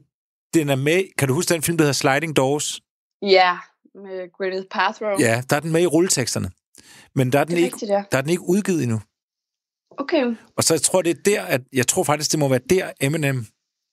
den 0.54 0.70
er 0.70 0.76
med, 0.76 1.04
kan 1.18 1.28
du 1.28 1.34
huske 1.34 1.54
den 1.54 1.62
film, 1.62 1.78
der 1.78 1.84
hedder 1.84 1.94
Sliding 1.94 2.36
Doors? 2.36 2.82
Ja, 3.22 3.58
med 3.96 4.38
Gwyneth 4.38 4.68
Paltrow. 4.72 5.20
Ja, 5.20 5.44
der 5.50 5.56
er 5.56 5.60
den 5.60 5.72
med 5.72 5.82
i 5.82 5.86
rulleteksterne. 5.86 6.52
Men 7.16 7.32
der 7.32 7.40
er 7.40 7.44
den, 7.44 7.54
er 7.54 7.58
ikke, 7.58 7.76
rigtigt, 7.76 7.92
ja. 7.92 8.04
der 8.12 8.18
er 8.18 8.22
den 8.22 8.30
ikke 8.30 8.44
udgivet 8.44 8.84
endnu. 8.84 9.02
Okay. 9.98 10.36
Og 10.58 10.64
så 10.64 10.74
jeg 10.74 10.82
tror 10.82 11.02
det 11.02 11.18
er 11.18 11.22
der, 11.26 11.44
at 11.44 11.62
jeg 11.74 11.88
tror 11.88 12.04
faktisk, 12.04 12.32
det 12.32 12.40
må 12.40 12.48
være 12.48 12.60
der, 12.70 12.92
Eminem 13.02 13.46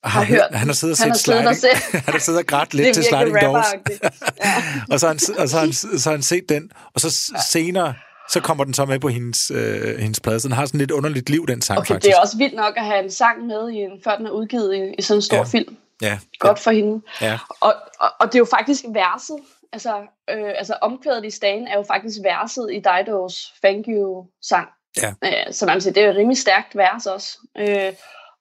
har, 0.05 0.11
har 0.21 0.25
hørt, 0.27 0.49
han 0.53 0.67
har 0.67 0.75
siddet 0.75 1.01
og 1.01 1.05
Han 1.07 1.15
set 1.15 1.35
har 1.35 1.43
siddet 1.43 1.47
og 1.49 1.57
sliding. 1.57 2.05
han 2.05 2.15
har 2.15 2.21
siddet 2.21 2.41
og 2.41 2.47
grædt 2.47 2.75
lidt 2.75 2.95
til 2.95 3.05
Sliding 3.05 3.41
Doors. 3.43 3.67
Ja. 3.91 4.09
og, 4.93 5.01
så 5.01 5.07
har 5.07 5.13
han, 5.15 5.43
og 5.43 5.49
så 5.49 5.57
har 5.59 5.65
han, 5.65 5.73
så 5.73 6.09
har 6.11 6.17
han 6.17 6.23
set 6.23 6.49
den, 6.49 6.71
og 6.95 7.01
så 7.01 7.11
s- 7.11 7.31
senere, 7.53 7.95
så 8.31 8.41
kommer 8.41 8.65
den 8.65 8.75
så 8.75 8.85
med 8.85 8.99
på 8.99 9.09
hendes, 9.09 9.51
øh, 9.55 9.99
hendes 9.99 10.21
plade. 10.21 10.41
Så 10.41 10.49
den 10.49 10.55
har 10.57 10.67
sådan 10.67 10.79
lidt 10.79 10.91
underligt 10.91 11.31
liv, 11.31 11.47
den 11.47 11.63
sang 11.63 11.79
Okay, 11.79 11.95
faktisk. 11.95 12.11
det 12.11 12.17
er 12.17 12.21
også 12.21 12.37
vildt 12.37 12.55
nok 12.55 12.75
at 12.77 12.85
have 12.85 13.05
en 13.05 13.11
sang 13.11 13.47
med, 13.47 13.71
i 13.71 13.75
en, 13.77 13.91
før 14.05 14.17
den 14.17 14.27
er 14.27 14.31
udgivet 14.31 14.75
i, 14.75 14.95
i 14.99 15.03
sådan 15.03 15.19
en 15.19 15.23
stor 15.23 15.37
Ja. 15.37 15.43
ja. 15.43 15.49
film. 15.49 15.77
Ja, 16.03 16.19
Godt 16.39 16.59
for 16.59 16.71
hende. 16.71 17.03
ja. 17.21 17.39
Og, 17.61 17.75
og, 18.01 18.09
og 18.21 18.27
det 18.27 18.35
er 18.35 18.39
jo 18.39 18.47
faktisk 18.51 18.85
verset, 18.95 19.37
altså, 19.73 19.97
øh, 20.31 20.53
altså 20.59 20.75
omkvædet 20.83 21.25
i 21.25 21.31
stagen 21.31 21.67
er 21.69 21.77
jo 21.77 21.85
faktisk 21.89 22.19
verset 22.25 22.69
i 22.73 22.79
Didos 22.89 23.53
Thank 23.65 23.87
You-sang. 23.89 24.69
Ja. 25.03 25.13
Øh, 25.25 25.53
så 25.55 25.67
man 25.67 25.75
kan 25.75 25.81
sige, 25.81 25.93
det 25.95 26.01
er 26.01 26.05
jo 26.07 26.11
et 26.13 26.17
rimelig 26.17 26.39
stærkt 26.39 26.77
vers 26.77 27.07
også. 27.07 27.39
Øh, 27.59 27.93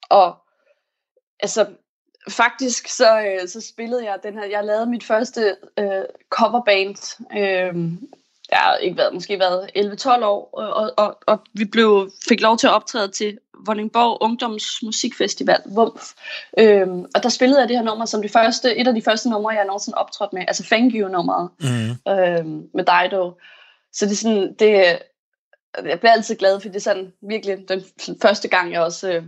og 0.09 0.35
altså, 1.39 1.65
faktisk 2.29 2.87
så, 2.87 3.19
øh, 3.19 3.47
så 3.47 3.61
spillede 3.61 4.05
jeg 4.05 4.19
den 4.23 4.33
her, 4.33 4.45
jeg 4.45 4.63
lavede 4.63 4.85
mit 4.85 5.03
første 5.03 5.55
øh, 5.79 6.03
coverband, 6.29 7.21
øh, 7.37 7.91
jeg 8.51 8.57
har 8.57 8.75
ikke 8.75 8.97
været, 8.97 9.13
måske 9.13 9.39
været 9.39 9.69
11-12 9.75 10.25
år, 10.25 10.49
og, 10.53 10.93
og, 10.97 11.17
og, 11.27 11.39
vi 11.53 11.65
blev, 11.65 12.11
fik 12.29 12.41
lov 12.41 12.57
til 12.57 12.67
at 12.67 12.73
optræde 12.73 13.11
til 13.11 13.37
Vordingborg 13.65 14.17
Ungdoms 14.21 14.83
Musikfestival, 14.83 15.61
VUMF. 15.65 16.03
Øhm, 16.59 17.05
og 17.15 17.23
der 17.23 17.29
spillede 17.29 17.59
jeg 17.59 17.69
det 17.69 17.77
her 17.77 17.83
nummer 17.83 18.05
som 18.05 18.21
det 18.21 18.31
første, 18.31 18.77
et 18.77 18.87
af 18.87 18.93
de 18.93 19.01
første 19.01 19.29
numre, 19.29 19.55
jeg 19.55 19.65
nogensinde 19.65 19.97
optrådte 19.97 20.35
med, 20.35 20.45
altså 20.47 20.63
Thank 20.63 20.93
You-nummeret 20.95 21.49
Mm. 21.59 22.11
øhm, 22.11 22.69
med 22.73 22.85
Dido. 22.85 23.31
Så 23.93 24.05
det 24.05 24.11
er 24.11 24.15
sådan, 24.15 24.55
det, 24.59 24.99
jeg 25.85 25.99
bliver 25.99 26.11
altid 26.11 26.35
glad, 26.35 26.59
for 26.59 26.69
det 26.69 26.75
er 26.75 26.79
sådan 26.79 27.13
virkelig 27.21 27.57
den 27.69 27.83
første 28.21 28.47
gang, 28.47 28.71
jeg 28.71 28.81
også 28.81 29.11
øh, 29.11 29.23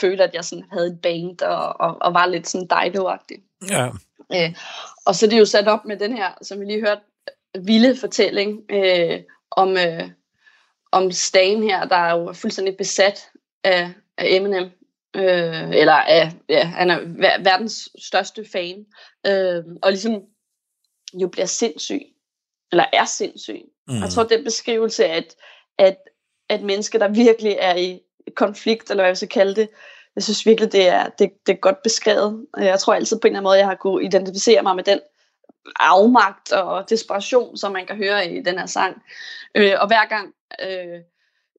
følte, 0.00 0.24
at 0.24 0.34
jeg 0.34 0.44
sådan 0.44 0.64
havde 0.72 0.86
et 0.86 1.00
band 1.02 1.42
og, 1.42 1.80
og, 1.80 1.96
og 2.00 2.14
var 2.14 2.26
lidt 2.26 2.48
sådan 2.48 2.68
Dido-agtig. 2.72 3.42
ja. 3.70 3.88
Øh, 4.34 4.54
og 5.06 5.14
så 5.14 5.26
er 5.26 5.30
det 5.30 5.38
jo 5.38 5.44
sat 5.44 5.68
op 5.68 5.84
med 5.84 5.96
den 5.96 6.16
her, 6.16 6.30
som 6.42 6.60
vi 6.60 6.64
lige 6.64 6.86
hørte, 6.86 7.00
vilde 7.64 7.96
fortælling 7.96 8.60
øh, 8.70 9.20
om, 9.50 9.76
øh, 9.76 10.10
om 10.92 11.10
Stan 11.10 11.62
her, 11.62 11.84
der 11.84 11.96
er 11.96 12.18
jo 12.18 12.32
fuldstændig 12.32 12.76
besat 12.76 13.30
af, 13.64 13.90
af 14.18 14.26
Eminem. 14.28 14.70
Øh, 15.16 15.70
eller 15.70 15.92
af, 15.92 16.32
ja, 16.48 16.64
han 16.64 16.90
er 16.90 16.98
ver- 16.98 17.42
verdens 17.42 17.88
største 17.98 18.44
fan. 18.52 18.86
Øh, 19.26 19.64
og 19.82 19.90
ligesom 19.90 20.22
jo 21.14 21.28
bliver 21.28 21.46
sindssyg. 21.46 22.02
Eller 22.72 22.84
er 22.92 23.04
sindssyg. 23.04 23.62
Mm. 23.88 23.94
Jeg 23.94 24.10
tror, 24.10 24.22
den 24.22 24.44
beskrivelse 24.44 25.04
af, 25.04 25.16
at, 25.16 25.34
at, 25.78 25.96
at 26.48 26.62
mennesker, 26.62 26.98
der 26.98 27.08
virkelig 27.08 27.56
er 27.60 27.76
i 27.76 28.00
konflikt, 28.36 28.90
eller 28.90 29.02
hvad 29.02 29.08
jeg 29.08 29.16
skal 29.16 29.28
kalde 29.28 29.54
det, 29.54 29.68
jeg 30.16 30.22
synes 30.24 30.46
virkelig, 30.46 30.72
det 30.72 30.88
er, 30.88 31.08
det, 31.08 31.30
det 31.46 31.52
er 31.52 31.56
godt 31.56 31.82
beskrevet. 31.82 32.46
Jeg 32.58 32.78
tror 32.78 32.94
altid 32.94 33.20
på 33.20 33.26
en 33.26 33.30
eller 33.30 33.38
anden 33.38 33.48
måde, 33.48 33.58
jeg 33.58 33.66
har 33.66 33.74
kunne 33.74 34.04
identificere 34.04 34.62
mig 34.62 34.76
med 34.76 34.84
den 34.84 35.00
afmagt 35.80 36.52
og 36.52 36.90
desperation, 36.90 37.56
som 37.56 37.72
man 37.72 37.86
kan 37.86 37.96
høre 37.96 38.30
i 38.30 38.42
den 38.42 38.58
her 38.58 38.66
sang. 38.66 39.02
Øh, 39.54 39.72
og 39.80 39.86
hver 39.86 40.08
gang 40.08 40.34
øh, 40.62 41.00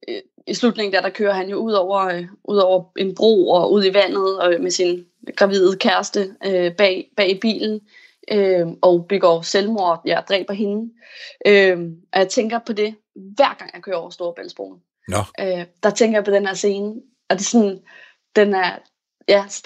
øh, 0.08 0.22
i 0.48 0.54
slutningen 0.54 0.94
der, 0.94 1.02
der 1.02 1.10
kører 1.10 1.34
han 1.34 1.50
jo 1.50 1.58
ud 1.58 1.74
over, 1.74 2.06
øh, 2.06 2.26
ud 2.44 2.58
over 2.58 2.84
en 2.98 3.16
bro 3.16 3.50
og 3.50 3.72
ud 3.72 3.86
i 3.86 3.94
vandet 3.94 4.40
og 4.40 4.56
med 4.62 4.72
sin 4.72 5.06
gravide 5.36 5.78
kæreste 5.78 6.36
øh, 6.46 6.76
bag, 6.76 7.12
bag 7.18 7.30
i 7.30 7.40
bilen 7.40 7.82
øh, 8.32 8.68
og 8.82 9.06
begår 9.10 9.42
selvmord, 9.42 10.02
ja, 10.06 10.20
dræber 10.30 10.54
hende. 10.54 10.94
Øh, 11.48 11.78
og 12.14 12.20
jeg 12.20 12.30
tænker 12.30 12.60
på 12.60 12.74
det, 12.74 12.96
hver 13.16 13.58
gang 13.58 13.72
jeg 13.74 13.82
kører 13.82 13.98
over 13.98 14.10
Storebæltsbroen. 14.10 14.82
Nå. 15.08 15.18
Øh, 15.40 15.66
der 15.84 15.90
tænker 15.90 16.18
jeg 16.18 16.26
på 16.26 16.32
den 16.32 16.48
her 16.48 16.54
scene, 16.54 16.94
og 17.30 17.38
det 17.38 17.42
er 17.42 17.50
sådan, 17.50 17.80
den 18.36 18.54
er, 18.54 18.78
ja, 19.28 19.46
så 19.50 19.62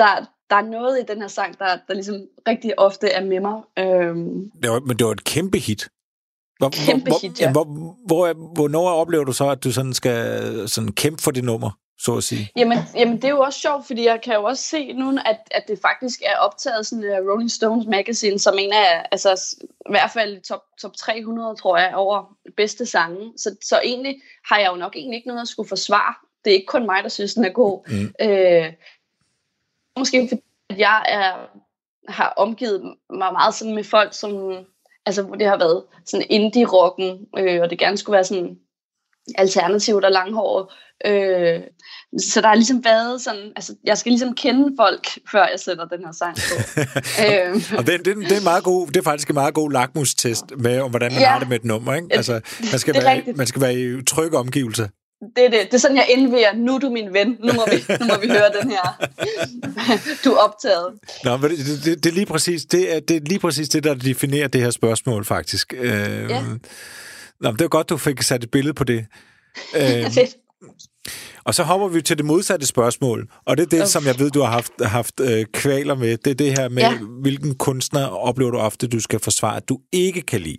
der, 0.50 0.56
er 0.56 0.62
noget 0.62 1.00
i 1.00 1.03
den 1.08 1.22
her 1.22 1.27
sang, 1.27 1.60
der, 1.60 1.77
der 1.88 1.94
ligesom 1.94 2.15
rigtig 2.48 2.79
ofte 2.79 3.10
er 3.10 3.25
med 3.25 3.39
mig. 3.39 3.62
Øhm, 3.79 4.51
Det 4.63 4.72
var, 4.72 4.79
men 4.79 4.98
det 4.98 5.06
var 5.06 5.12
et 5.12 5.24
kæmpe 5.24 5.58
hit. 5.58 5.89
Hvor, 6.60 6.70
Kæmpe 6.70 7.10
hvor, 7.10 7.22
hit, 7.22 7.41
ja. 7.41 7.51
Hvor, 7.51 7.63
hvor, 8.08 8.53
hvornår 8.53 8.89
oplever 8.89 9.24
du 9.24 9.32
så, 9.32 9.50
at 9.50 9.63
du 9.63 9.72
sådan 9.72 9.94
skal 9.94 10.70
sådan 10.70 10.91
kæmpe 10.91 11.24
for 11.24 11.32
det 11.32 11.44
nummer, 11.44 11.72
så 11.99 12.17
at 12.17 12.23
sige? 12.23 12.51
Jamen, 12.55 12.77
jamen, 12.95 13.15
det 13.15 13.23
er 13.23 13.29
jo 13.29 13.39
også 13.39 13.59
sjovt, 13.59 13.87
fordi 13.87 14.05
jeg 14.05 14.21
kan 14.21 14.33
jo 14.33 14.43
også 14.43 14.63
se 14.63 14.93
nu, 14.93 15.17
at, 15.25 15.37
at 15.51 15.63
det 15.67 15.79
faktisk 15.81 16.21
er 16.25 16.37
optaget 16.37 16.85
sådan 16.85 17.03
uh, 17.03 17.31
Rolling 17.31 17.51
Stones 17.51 17.85
Magazine, 17.87 18.39
som 18.39 18.55
en 18.59 18.73
af, 18.73 19.05
altså 19.11 19.55
i 19.61 19.89
hvert 19.89 20.11
fald 20.11 20.41
top, 20.41 20.61
top 20.81 20.95
300, 20.95 21.55
tror 21.55 21.77
jeg, 21.77 21.95
over 21.95 22.37
bedste 22.57 22.85
sange. 22.85 23.33
Så, 23.37 23.55
så 23.63 23.81
egentlig 23.83 24.21
har 24.45 24.59
jeg 24.59 24.69
jo 24.71 24.75
nok 24.75 24.95
egentlig 24.95 25.17
ikke 25.17 25.27
noget 25.27 25.41
at 25.41 25.47
skulle 25.47 25.69
forsvare. 25.69 26.13
Det 26.45 26.51
er 26.51 26.55
ikke 26.55 26.65
kun 26.65 26.85
mig, 26.85 27.03
der 27.03 27.09
synes, 27.09 27.33
den 27.33 27.45
er 27.45 27.49
god. 27.49 27.89
Mm. 27.89 28.13
Øh, 28.21 28.73
måske 29.97 30.27
fordi 30.29 30.41
at 30.69 30.77
jeg 30.77 31.05
er, 31.07 31.33
har 32.11 32.33
omgivet 32.37 32.81
mig 33.09 33.33
meget 33.33 33.53
sådan 33.53 33.75
med 33.75 33.83
folk, 33.83 34.13
som, 34.13 34.65
altså 35.05 35.23
hvor 35.23 35.35
det 35.35 35.47
har 35.47 35.57
været 35.57 35.83
sådan 36.05 36.25
indie-rocken, 36.29 37.27
øh, 37.37 37.61
og 37.61 37.69
det 37.69 37.79
gerne 37.79 37.97
skulle 37.97 38.13
være 38.13 38.23
sådan 38.23 38.59
alternativt 39.36 40.05
og 40.05 40.12
langhåret. 40.12 40.65
Øh, 41.05 41.60
så 42.19 42.41
der 42.41 42.48
har 42.48 42.55
ligesom 42.55 42.84
været 42.86 43.22
sådan, 43.22 43.51
altså 43.55 43.75
jeg 43.84 43.98
skal 43.98 44.12
ligesom 44.12 44.36
kende 44.36 44.74
folk, 44.79 45.07
før 45.31 45.39
jeg 45.51 45.60
sætter 45.60 45.86
den 45.86 46.00
her 46.05 46.12
sang 46.12 46.36
på. 46.36 46.55
øh, 47.25 47.77
Og 47.77 47.88
det, 47.88 48.05
det, 48.05 48.15
det, 48.29 48.38
er 48.38 48.43
meget 48.43 48.63
god, 48.63 48.88
det 48.88 48.98
er 48.98 49.01
faktisk 49.03 49.29
en 49.29 49.34
meget 49.34 49.53
god 49.53 49.72
lakmustest 49.72 50.46
med, 50.57 50.79
om 50.79 50.89
hvordan 50.89 51.12
man 51.12 51.22
Ja. 51.22 51.27
har 51.27 51.39
det 51.39 51.50
med 51.50 51.55
et 51.60 51.65
nummer. 51.65 51.93
Ikke? 51.96 52.07
Altså, 52.12 52.39
man, 52.72 52.79
skal 52.79 52.93
være, 52.93 53.13
rigtigt. 53.15 53.38
man 53.38 53.48
skal 53.48 53.62
være 53.62 53.74
i 53.75 54.03
trygge 54.03 54.38
omgivelser. 54.38 54.88
det, 55.36 55.46
er 55.46 55.50
det, 55.50 55.60
det 55.65 55.74
er 55.74 55.77
sådan, 55.77 55.98
jeg 55.98 56.05
indviger, 56.10 56.53
nu 56.55 56.75
er 56.75 56.79
du 56.79 56.89
min 56.89 57.13
ven, 57.13 57.27
nu 57.43 57.53
må 57.53 57.62
vi, 57.72 57.84
nu 58.00 58.05
må 58.05 58.17
vi 58.22 58.27
høre 58.27 58.51
den 58.62 58.72
her. 58.72 59.07
du 60.25 60.31
er 60.31 60.38
optaget. 60.38 60.88
Nå, 61.24 61.38
men 61.38 61.51
det, 61.51 61.57
det, 61.86 62.03
det, 62.03 62.10
er 62.10 62.13
lige 62.13 62.25
præcis, 62.25 62.65
det, 62.65 62.96
er, 62.96 63.00
det 63.00 63.15
er 63.15 63.22
lige 63.22 63.39
præcis 63.39 63.69
det, 63.69 63.84
der 63.84 63.93
definerer 63.93 64.48
det 64.48 64.62
her 64.62 64.69
spørgsmål, 64.72 65.25
faktisk. 65.25 65.74
Øh, 65.77 66.29
Ja. 66.29 66.41
Nå, 67.41 67.51
det 67.51 67.62
var 67.62 67.67
godt, 67.67 67.89
du 67.89 67.98
fik 67.98 68.22
sat 68.22 68.44
et 68.44 68.51
billede 68.51 68.74
på 68.74 68.84
det. 68.84 69.06
Øh, 69.75 69.82
Fedt. 70.12 70.36
og 71.44 71.56
så 71.56 71.63
hopper 71.63 71.88
vi 71.88 72.01
til 72.01 72.17
det 72.17 72.25
modsatte 72.25 72.65
spørgsmål, 72.65 73.29
og 73.46 73.58
det 73.58 73.63
er 73.63 73.70
det, 73.70 73.82
Uff. 73.82 73.89
som 73.89 74.06
jeg 74.06 74.20
ved, 74.20 74.29
du 74.32 74.39
har 74.41 74.51
haft, 74.51 74.72
haft 74.86 75.20
øh, 75.20 75.46
kvaler 75.53 75.96
med. 75.96 76.17
Det 76.17 76.32
er 76.32 76.36
det 76.36 76.51
her 76.60 76.70
med, 76.70 76.84
ja. 76.84 76.91
Ja. 76.91 76.98
hvilken 77.22 77.56
kunstner 77.56 78.06
oplever 78.06 78.51
du 78.51 78.58
ofte, 78.58 78.88
du 78.88 79.00
skal 79.00 79.20
forsvare, 79.20 79.58
at 79.58 79.70
du 79.70 79.79
ikke 79.91 80.22
kan 80.22 80.41
lide. 80.41 80.58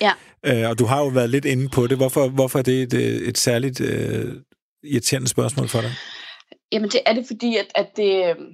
Ja. 0.00 0.12
Øh, 0.46 0.70
og 0.70 0.78
du 0.78 0.84
har 0.86 0.98
jo 0.98 1.06
været 1.06 1.30
lidt 1.30 1.44
inde 1.44 1.68
på 1.68 1.86
det. 1.86 1.96
Hvorfor, 1.96 2.28
hvorfor 2.28 2.58
er 2.58 2.62
det 2.62 2.82
et, 2.82 2.94
øh, 2.94 3.28
et 3.28 3.38
særligt 3.38 3.80
øh, 3.80 4.34
irriterende 4.84 5.28
spørgsmål 5.28 5.68
for 5.68 5.80
dig? 5.80 5.92
Jamen 6.72 6.90
det 6.90 7.00
er 7.06 7.12
det 7.12 7.24
fordi, 7.26 7.56
at, 7.56 7.66
at 7.74 7.86
det, 7.96 8.30
øhm, 8.30 8.46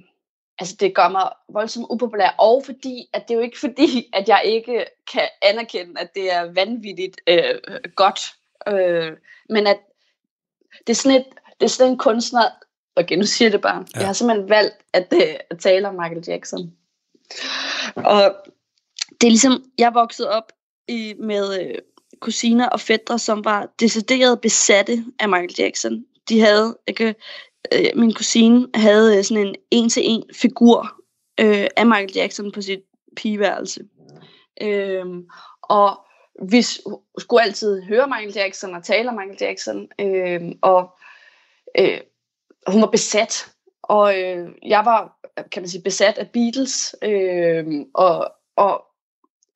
altså 0.59 0.75
det 0.79 0.95
gør 0.95 1.09
mig 1.09 1.29
voldsomt 1.49 1.87
upopulær, 1.89 2.35
og 2.37 2.63
fordi, 2.65 3.09
at 3.13 3.27
det 3.27 3.33
er 3.33 3.37
jo 3.37 3.43
ikke 3.43 3.59
fordi, 3.59 4.09
at 4.13 4.27
jeg 4.27 4.41
ikke 4.45 4.85
kan 5.11 5.27
anerkende, 5.41 5.99
at 6.01 6.15
det 6.15 6.33
er 6.33 6.53
vanvittigt 6.53 7.21
øh, 7.27 7.55
godt, 7.95 8.19
øh, 8.67 9.11
men 9.49 9.67
at 9.67 9.79
det 10.87 10.93
er 10.93 10.95
sådan 10.95 11.17
et, 11.21 11.25
det 11.59 11.65
er 11.65 11.69
sådan 11.69 11.91
en 11.91 11.97
kunstner, 11.97 12.43
okay, 12.95 13.15
nu 13.15 13.23
siger 13.23 13.49
det 13.49 13.61
bare, 13.61 13.85
Ja. 13.95 13.99
jeg 13.99 14.07
har 14.07 14.13
simpelthen 14.13 14.49
valgt 14.49 14.75
at, 14.93 15.07
øh, 15.13 15.35
at 15.49 15.59
tale 15.59 15.87
om 15.87 15.95
Michael 15.95 16.23
Jackson. 16.27 16.73
Og 17.95 18.35
det 19.21 19.27
er 19.27 19.31
ligesom, 19.31 19.63
jeg 19.77 19.93
voksede 19.93 20.29
op 20.29 20.51
i, 20.87 21.13
med 21.19 21.61
øh, 21.61 21.75
kusiner 22.19 22.69
og 22.69 22.79
fædre, 22.79 23.19
som 23.19 23.45
var 23.45 23.69
decideret 23.79 24.41
besatte 24.41 25.05
af 25.19 25.29
Michael 25.29 25.55
Jackson. 25.57 26.05
De 26.29 26.39
havde, 26.39 26.77
ikke, 26.87 27.15
øh, 27.73 27.85
min 27.95 28.13
kusine 28.13 28.67
havde 28.75 29.17
øh, 29.17 29.23
sådan 29.23 29.47
en 29.47 29.55
en-til-en 29.71 30.23
figur 30.33 31.01
øh, 31.39 31.67
af 31.77 31.85
Michael 31.85 32.11
Jackson 32.15 32.51
på 32.51 32.61
sit 32.61 32.79
pigeværelse. 33.15 33.81
Øh, 34.61 35.05
og 35.61 36.05
vi 36.49 36.61
skulle 37.17 37.43
altid 37.43 37.83
høre 37.83 38.07
Michael 38.07 38.33
Jackson 38.35 38.75
og 38.75 38.83
tale 38.83 39.09
om 39.09 39.15
Michael 39.15 39.37
Jackson. 39.41 39.87
Øh, 39.99 40.41
og 40.61 40.97
øh, 41.79 41.99
hun 42.67 42.81
var 42.81 42.87
besat. 42.87 43.51
Og 43.83 44.21
øh, 44.21 44.49
jeg 44.65 44.85
var, 44.85 45.17
kan 45.51 45.61
man 45.61 45.69
sige, 45.69 45.83
besat 45.83 46.17
af 46.17 46.29
Beatles. 46.29 46.95
Øh, 47.01 47.65
og, 47.93 48.31
og 48.55 48.85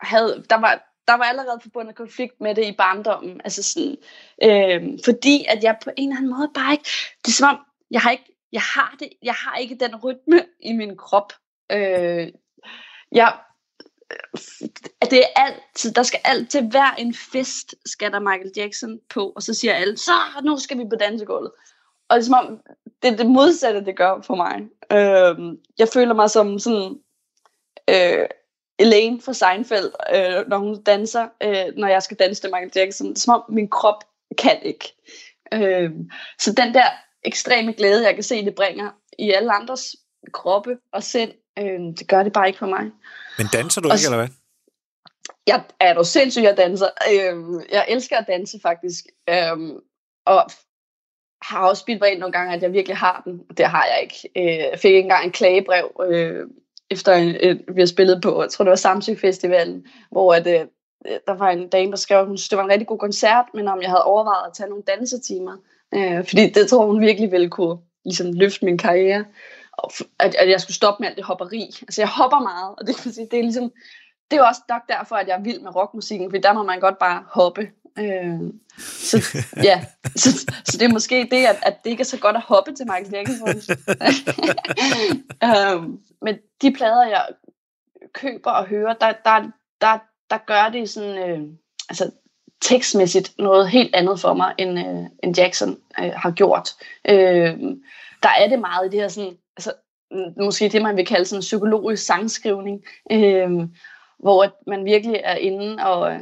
havde, 0.02 0.44
der 0.50 0.56
var 0.56 0.90
der 1.08 1.18
var 1.18 1.24
allerede 1.24 1.60
forbundet 1.62 1.96
konflikt 1.96 2.42
med 2.42 2.56
det 2.56 2.66
i 2.66 2.76
barndommen. 2.78 3.42
Altså 3.44 3.64
sådan, 3.64 3.98
øh, 4.44 5.00
fordi 5.06 5.46
at 5.50 5.64
jeg 5.64 5.76
på 5.84 5.90
en 5.98 6.10
eller 6.10 6.18
anden 6.18 6.32
måde 6.38 6.52
bare 6.56 6.72
ikke, 6.72 6.90
det 7.26 7.32
er 7.32 7.36
som 7.36 7.50
om, 7.50 7.60
jeg 7.92 8.02
har 8.02 8.12
ikke, 8.12 8.36
jeg 8.52 8.62
har 8.62 8.96
det, 9.00 9.10
jeg 9.24 9.34
har 9.34 9.56
ikke 9.56 9.76
den 9.76 9.96
rytme 9.96 10.46
i 10.60 10.74
min 10.74 10.98
krop. 10.98 11.34
Øh, 11.72 12.28
jeg, 13.12 13.40
at 15.02 15.12
det 15.12 15.20
er 15.20 15.28
altid, 15.36 15.92
der 15.92 16.04
skal 16.04 16.20
altid 16.24 16.62
hver 16.62 16.92
en 16.98 17.14
fest, 17.14 17.76
skal 17.86 18.12
der 18.12 18.20
Michael 18.20 18.52
Jackson 18.58 19.00
på, 19.10 19.30
og 19.30 19.44
så 19.44 19.54
siger 19.54 19.74
alle, 19.74 19.98
så 19.98 20.12
nu 20.44 20.58
skal 20.58 20.78
vi 20.78 20.84
på 20.90 20.96
dansegulvet. 20.96 21.52
Og 22.10 22.16
det 22.16 22.22
er 22.22 22.26
som 22.26 22.48
om, 22.48 22.60
det 23.02 23.14
er 23.14 23.18
det 23.18 23.26
modsatte, 23.26 23.86
det 23.86 23.98
gør 23.98 24.22
for 24.22 24.36
mig. 24.36 24.56
Øh, 24.92 25.58
jeg 25.78 25.88
føler 25.94 26.14
mig 26.14 26.30
som 26.30 26.60
sådan, 26.60 26.96
øh, 27.90 28.28
Elaine 28.80 29.22
fra 29.22 29.34
Seinfeld, 29.34 29.92
øh, 30.16 30.48
når 30.48 30.58
hun 30.58 30.84
danser, 30.84 31.28
øh, 31.44 31.76
når 31.78 31.88
jeg 31.88 32.04
skal 32.04 32.18
danse 32.18 32.42
til 32.42 32.50
Michael 32.50 32.72
Jackson. 32.76 33.08
Det 33.10 33.16
er 33.16 33.20
som 33.20 33.34
om, 33.34 33.44
min 33.50 33.70
krop 33.70 34.04
kan 34.38 34.64
ikke. 34.64 34.94
Øh, 35.54 35.92
så 36.40 36.54
den 36.54 36.74
der 36.74 36.90
ekstreme 37.24 37.74
glæde, 37.74 38.06
jeg 38.06 38.14
kan 38.14 38.24
se, 38.24 38.46
det 38.46 38.56
bringer 38.56 38.90
i 39.20 39.32
alle 39.32 39.54
andres 39.54 39.96
kroppe 40.34 40.78
og 40.94 41.04
sind. 41.04 41.32
Øh, 41.60 41.80
det 42.00 42.08
gør 42.08 42.24
det 42.24 42.34
bare 42.34 42.48
ikke 42.48 42.60
for 42.60 42.66
mig. 42.66 42.92
Men 43.38 43.48
danser 43.54 43.82
du 43.82 43.90
Og 43.90 43.96
ikke, 43.96 44.06
eller 44.06 44.18
hvad? 44.18 44.28
Jeg 45.48 45.64
er 45.80 45.94
jo 45.94 46.04
sindssyg, 46.04 46.44
jeg 46.44 46.58
danser. 46.58 46.88
Øh, 47.12 47.64
jeg 47.72 47.86
elsker 47.90 48.18
at 48.18 48.28
danse, 48.28 48.60
faktisk. 48.62 49.06
Øh, 49.30 49.58
og 50.26 50.50
har 51.42 51.68
også 51.68 51.86
bildt 51.86 52.02
mig 52.02 52.12
ind 52.12 52.20
nogle 52.20 52.34
gange, 52.34 52.54
at 52.54 52.62
jeg 52.62 52.74
virkelig 52.74 52.98
har 52.98 53.22
den. 53.26 53.40
Det 53.58 53.66
har 53.66 53.86
jeg 53.86 54.02
ikke. 54.04 54.30
Øh, 54.38 54.58
jeg 54.72 54.80
fik 54.80 54.90
ikke 54.90 55.00
engang 55.00 55.26
en 55.26 55.32
klagebrev, 55.32 55.92
øh, 56.10 56.48
efter 56.90 57.14
en, 57.14 57.36
en, 57.42 57.76
vi 57.76 57.82
har 57.82 57.86
spillet 57.86 58.22
på, 58.22 58.42
jeg 58.42 58.50
tror 58.52 58.64
det 58.64 58.70
var 58.70 58.76
Samsø 58.76 59.16
Festivalen, 59.16 59.88
hvor 60.12 60.34
at, 60.34 60.48
øh, 60.48 60.66
der 61.28 61.34
var 61.34 61.50
en 61.50 61.70
dame, 61.70 61.92
der 61.92 61.98
skrev, 61.98 62.20
at 62.20 62.28
hun 62.28 62.38
synes, 62.38 62.50
det 62.50 62.58
var 62.58 62.64
en 62.64 62.70
rigtig 62.70 62.88
god 62.88 62.98
koncert, 62.98 63.46
men 63.54 63.68
om 63.68 63.82
jeg 63.82 63.90
havde 63.90 64.04
overvejet 64.04 64.48
at 64.48 64.54
tage 64.54 64.70
nogle 64.70 64.84
dansetimer. 64.84 65.58
Øh, 65.96 66.28
fordi 66.28 66.50
det 66.50 66.70
tror 66.70 66.86
hun 66.86 67.02
virkelig 67.02 67.32
ville 67.32 67.50
kunne 67.50 67.78
ligesom, 68.06 68.34
løfte 68.34 68.66
min 68.66 68.78
karriere. 68.78 69.26
Og 69.74 69.92
at, 70.20 70.36
at 70.36 70.50
jeg 70.50 70.62
skulle 70.62 70.76
stoppe 70.76 71.02
med 71.02 71.08
alt 71.08 71.18
det 71.18 71.26
hopperi. 71.26 71.64
Altså 71.82 72.02
jeg 72.02 72.10
hopper 72.10 72.40
meget, 72.40 72.76
og 72.78 72.88
det, 72.88 72.96
kan 72.96 73.12
sige, 73.12 73.28
det 73.32 73.40
er 73.40 73.44
ligesom, 73.44 73.72
det 74.32 74.38
er 74.38 74.42
jo 74.42 74.48
også 74.48 74.62
nok 74.70 74.82
derfor, 74.90 75.16
at 75.16 75.28
jeg 75.28 75.38
er 75.38 75.44
vild 75.44 75.60
med 75.60 75.76
rockmusikken, 75.76 76.32
for 76.32 76.38
der 76.38 76.54
må 76.54 76.64
man 76.64 76.80
godt 76.80 77.00
bare 77.00 77.24
hoppe. 77.28 77.70
Øh, 78.00 78.40
så, 78.80 79.18
ja, 79.70 79.86
så, 80.16 80.30
så 80.66 80.78
det 80.78 80.82
er 80.82 80.94
måske 80.94 81.28
det, 81.32 81.46
at, 81.46 81.60
at 81.62 81.84
det 81.84 81.90
ikke 81.90 82.02
er 82.02 82.06
så 82.06 82.20
godt 82.20 82.36
at 82.36 82.42
hoppe 82.42 82.74
til 82.74 82.86
Michael 82.86 83.14
Jackson. 83.14 83.76
um, 85.44 86.00
men 86.26 86.38
de 86.62 86.74
plader, 86.74 87.08
jeg 87.08 87.28
køber 88.14 88.52
og 88.52 88.66
hører, 88.66 88.94
der, 88.94 89.14
der, 89.26 89.52
der, 89.82 89.98
der 90.30 90.38
gør 90.38 90.70
det 90.72 90.90
sådan, 90.90 91.30
øh, 91.30 91.48
altså 91.90 92.12
tekstmæssigt 92.62 93.38
noget 93.38 93.70
helt 93.70 93.96
andet 93.96 94.20
for 94.20 94.34
mig, 94.34 94.54
end, 94.58 94.80
øh, 94.80 95.06
end 95.24 95.38
Jackson 95.38 95.78
øh, 96.00 96.12
har 96.16 96.32
gjort. 96.32 96.70
Øh, 97.10 97.58
der 98.24 98.30
er 98.40 98.48
det 98.50 98.60
meget 98.60 98.86
i 98.86 98.90
det 98.90 99.02
her 99.02 99.08
sådan, 99.08 99.38
altså, 99.58 99.74
måske 100.38 100.70
det, 100.70 100.82
man 100.82 100.98
vil 100.98 101.06
kalde 101.06 101.26
sådan 101.26 101.42
psykologisk 101.42 102.06
sangskrivning, 102.06 102.84
øh, 103.12 103.50
hvor 104.20 104.70
man 104.70 104.86
virkelig 104.86 105.22
er 105.24 105.36
inde 105.36 105.86
og, 105.86 106.18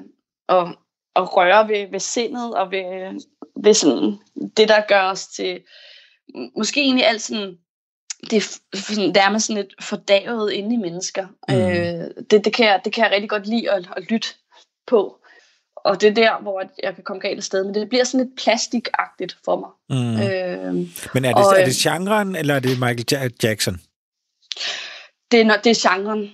og, 0.47 0.69
og 1.15 1.37
rører 1.37 1.67
ved, 1.67 1.91
ved 1.91 1.99
sindet 1.99 2.55
og 2.55 2.71
ved, 2.71 3.21
ved 3.63 3.73
sådan, 3.73 4.17
det, 4.57 4.69
der 4.69 4.81
gør 4.87 5.01
os 5.01 5.27
til 5.27 5.61
måske 6.55 6.81
egentlig 6.81 7.05
alt 7.05 7.21
sådan 7.21 7.57
det 8.21 8.37
er 8.37 8.59
sådan, 8.77 9.09
nærmest 9.09 9.47
sådan 9.47 9.63
lidt 9.63 9.83
fordavet 9.83 10.51
inde 10.51 10.73
i 10.73 10.77
mennesker. 10.77 11.27
Mm. 11.49 11.55
Øh, 11.55 12.25
det, 12.31 12.45
det, 12.45 12.53
kan 12.53 12.65
jeg, 12.65 12.81
det 12.85 12.93
kan 12.93 13.03
jeg 13.03 13.11
rigtig 13.11 13.29
godt 13.29 13.47
lide 13.47 13.71
at, 13.71 13.89
at 13.95 14.11
lytte 14.11 14.27
på. 14.87 15.17
Og 15.87 16.01
det 16.01 16.09
er 16.09 16.13
der, 16.13 16.41
hvor 16.41 16.63
jeg 16.83 16.95
kan 16.95 17.03
komme 17.03 17.21
galt 17.21 17.37
af 17.37 17.43
sted. 17.43 17.63
Men 17.65 17.73
det 17.73 17.89
bliver 17.89 18.03
sådan 18.03 18.25
lidt 18.25 18.37
plastikagtigt 18.37 19.37
for 19.45 19.55
mig. 19.59 19.69
Mm. 19.89 20.13
Øh, 20.21 20.73
Men 21.13 21.25
er 21.25 21.33
det, 21.33 21.45
og, 21.45 21.53
er 21.53 21.59
øh, 21.59 21.65
det 21.65 21.75
genren, 21.75 22.35
eller 22.35 22.55
er 22.55 22.59
det 22.59 22.79
Michael 22.79 23.05
Ja- 23.13 23.47
Jackson? 23.47 23.73
det, 25.31 25.39
er, 25.41 25.61
det 25.63 25.69
er 25.69 25.89
genren. 25.89 26.29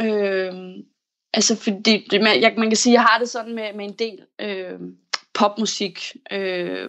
Øh, 0.00 0.84
altså, 1.34 1.56
fordi 1.56 2.06
det, 2.10 2.20
man, 2.22 2.40
jeg, 2.40 2.54
man 2.58 2.70
kan 2.70 2.76
sige, 2.76 2.92
at 2.92 2.94
jeg 2.94 3.02
har 3.02 3.18
det 3.18 3.28
sådan 3.28 3.54
med, 3.54 3.72
med 3.74 3.84
en 3.84 3.92
del 3.92 4.18
øh, 4.40 4.80
popmusik. 5.34 6.12
Øh, 6.32 6.88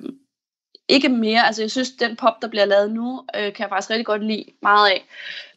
ikke 0.89 1.09
mere. 1.09 1.45
Altså, 1.47 1.61
jeg 1.61 1.71
synes, 1.71 1.91
den 1.91 2.15
pop, 2.15 2.33
der 2.41 2.47
bliver 2.47 2.65
lavet 2.65 2.91
nu, 2.91 3.23
øh, 3.35 3.41
kan 3.41 3.55
jeg 3.59 3.69
faktisk 3.69 3.89
rigtig 3.89 4.05
godt 4.05 4.23
lide 4.23 4.45
meget 4.61 4.89
af. 4.89 5.05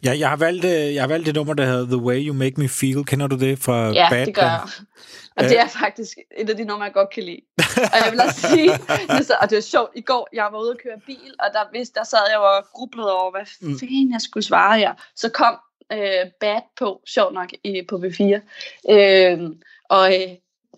Jeg, 0.02 0.18
jeg, 0.18 0.28
har 0.28 0.37
valgt, 0.37 0.64
øh, 0.64 0.94
jeg 0.94 1.02
har 1.02 1.08
valgt 1.08 1.28
et 1.28 1.35
nummer, 1.35 1.54
der 1.54 1.64
hedder 1.66 1.87
The 1.87 1.97
Way 1.97 2.26
You 2.26 2.35
Make 2.35 2.61
Me 2.61 2.68
Feel. 2.68 3.04
Kender 3.04 3.26
du 3.26 3.37
det 3.38 3.58
fra 3.58 3.92
Ja, 3.92 4.08
Bad 4.11 4.26
det 4.26 4.35
gør 4.35 4.42
jeg. 4.42 4.61
Og 5.37 5.44
det 5.44 5.58
er 5.58 5.68
faktisk 5.68 6.18
et 6.38 6.50
af 6.50 6.56
de 6.56 6.64
numre, 6.64 6.85
jeg 6.85 6.92
godt 6.92 7.11
kan 7.11 7.23
lide. 7.23 7.40
Og 7.76 7.99
jeg 8.04 8.08
vil 8.12 8.20
også 8.20 8.40
sige, 8.40 8.70
det 9.18 9.30
og 9.40 9.50
det 9.50 9.56
var 9.56 9.61
sjovt, 9.62 9.90
i 9.97 10.00
går, 10.00 10.28
jeg 10.32 10.49
var 10.52 10.61
ude 10.61 10.70
og 10.70 10.76
køre 10.82 11.00
bil, 11.06 11.35
og 11.38 11.47
der, 11.52 11.61
vidste, 11.73 11.94
der 11.99 12.04
sad 12.04 12.18
jeg 12.30 12.38
og 12.38 12.64
grublede 12.73 13.12
over, 13.12 13.30
hvad 13.30 13.47
Mm. 13.61 13.78
fanden 13.78 14.12
jeg 14.12 14.20
skulle 14.20 14.44
svare 14.44 14.78
her. 14.78 14.92
Så 15.16 15.28
kom 15.28 15.54
øh, 15.92 16.30
Bad 16.40 16.61
på, 16.78 17.00
sjovt 17.06 17.35
nok, 17.35 17.49
i, 17.64 17.82
på 17.88 17.97
B4. 17.97 18.23
Øh, 18.92 19.38
og 19.90 20.14
øh, 20.14 20.28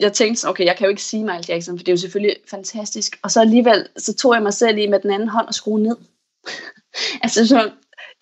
jeg 0.01 0.13
tænkte, 0.13 0.49
okay, 0.49 0.65
jeg 0.65 0.77
kan 0.77 0.85
jo 0.85 0.91
ikke 0.91 1.03
sige 1.03 1.25
Michael 1.25 1.45
Jackson, 1.49 1.79
for 1.79 1.85
det 1.85 1.89
er 1.89 1.97
jo 1.97 2.01
selvfølgelig 2.01 2.37
fantastisk. 2.51 3.19
Og 3.23 3.31
så 3.31 3.41
alligevel, 3.41 3.89
så 3.97 4.15
tog 4.15 4.35
jeg 4.35 4.43
mig 4.43 4.55
selv 4.55 4.79
i 4.79 4.87
med 4.87 5.01
den 5.01 5.11
anden 5.11 5.29
hånd 5.29 5.47
og 5.47 5.55
skrue 5.55 5.81
ned. 5.81 5.97
altså, 7.23 7.47
så, 7.47 7.71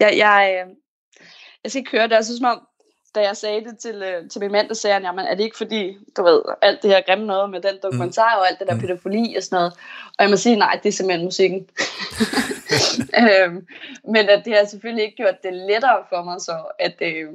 jeg, 0.01 0.15
jeg, 0.17 0.65
øh, 0.67 0.75
jeg 1.65 1.71
skal 1.71 1.79
ikke 1.79 1.91
køre 1.91 2.09
det, 2.09 2.17
og 2.17 2.25
så 2.25 2.37
som 2.37 2.47
om, 2.47 2.61
da 3.15 3.21
jeg 3.21 3.37
sagde 3.37 3.65
det 3.65 3.79
til, 3.79 4.03
øh, 4.03 4.31
til 4.31 4.41
min 4.41 4.53
mand, 4.53 4.69
der 4.69 4.75
sagde 4.75 4.95
han, 4.95 5.03
jamen 5.03 5.27
er 5.27 5.35
det 5.35 5.45
ikke 5.45 5.57
fordi, 5.57 5.97
du 6.17 6.23
ved, 6.23 6.43
alt 6.63 6.83
det 6.83 6.91
her 6.91 7.01
grimme 7.07 7.27
noget 7.27 7.51
med 7.51 7.61
den 7.61 7.75
dokumentar 7.83 8.37
og 8.37 8.49
alt 8.49 8.59
det 8.59 8.69
der 8.69 8.75
Mm. 8.75 8.81
pædofili 8.81 9.35
og 9.37 9.43
sådan 9.43 9.57
noget. 9.57 9.73
Og 10.19 10.23
jeg 10.23 10.31
må 10.31 10.37
sige, 10.37 10.57
nej, 10.57 10.81
det 10.83 10.89
er 10.89 10.93
simpelthen 10.93 11.25
musikken. 11.25 11.69
øhm, 13.23 13.67
men 14.05 14.29
at 14.29 14.45
det 14.45 14.57
har 14.57 14.65
selvfølgelig 14.65 15.05
ikke 15.05 15.17
gjort 15.17 15.43
det 15.43 15.55
lettere 15.55 16.05
for 16.09 16.23
mig, 16.23 16.41
så 16.41 16.57
at 16.79 16.97
øh, 17.01 17.29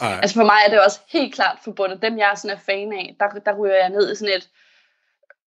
Ej. 0.00 0.18
altså 0.22 0.34
for 0.34 0.44
mig 0.44 0.58
er 0.66 0.70
det 0.70 0.80
også 0.80 1.00
helt 1.08 1.34
klart 1.34 1.58
forbundet. 1.64 2.02
Dem 2.02 2.18
jeg 2.18 2.32
sådan 2.36 2.56
er 2.56 2.60
fan 2.60 2.92
af, 2.92 3.16
der, 3.20 3.28
der 3.28 3.58
ryger 3.58 3.74
jeg 3.74 3.90
ned 3.90 4.12
i 4.12 4.16
sådan 4.16 4.34
et 4.34 4.48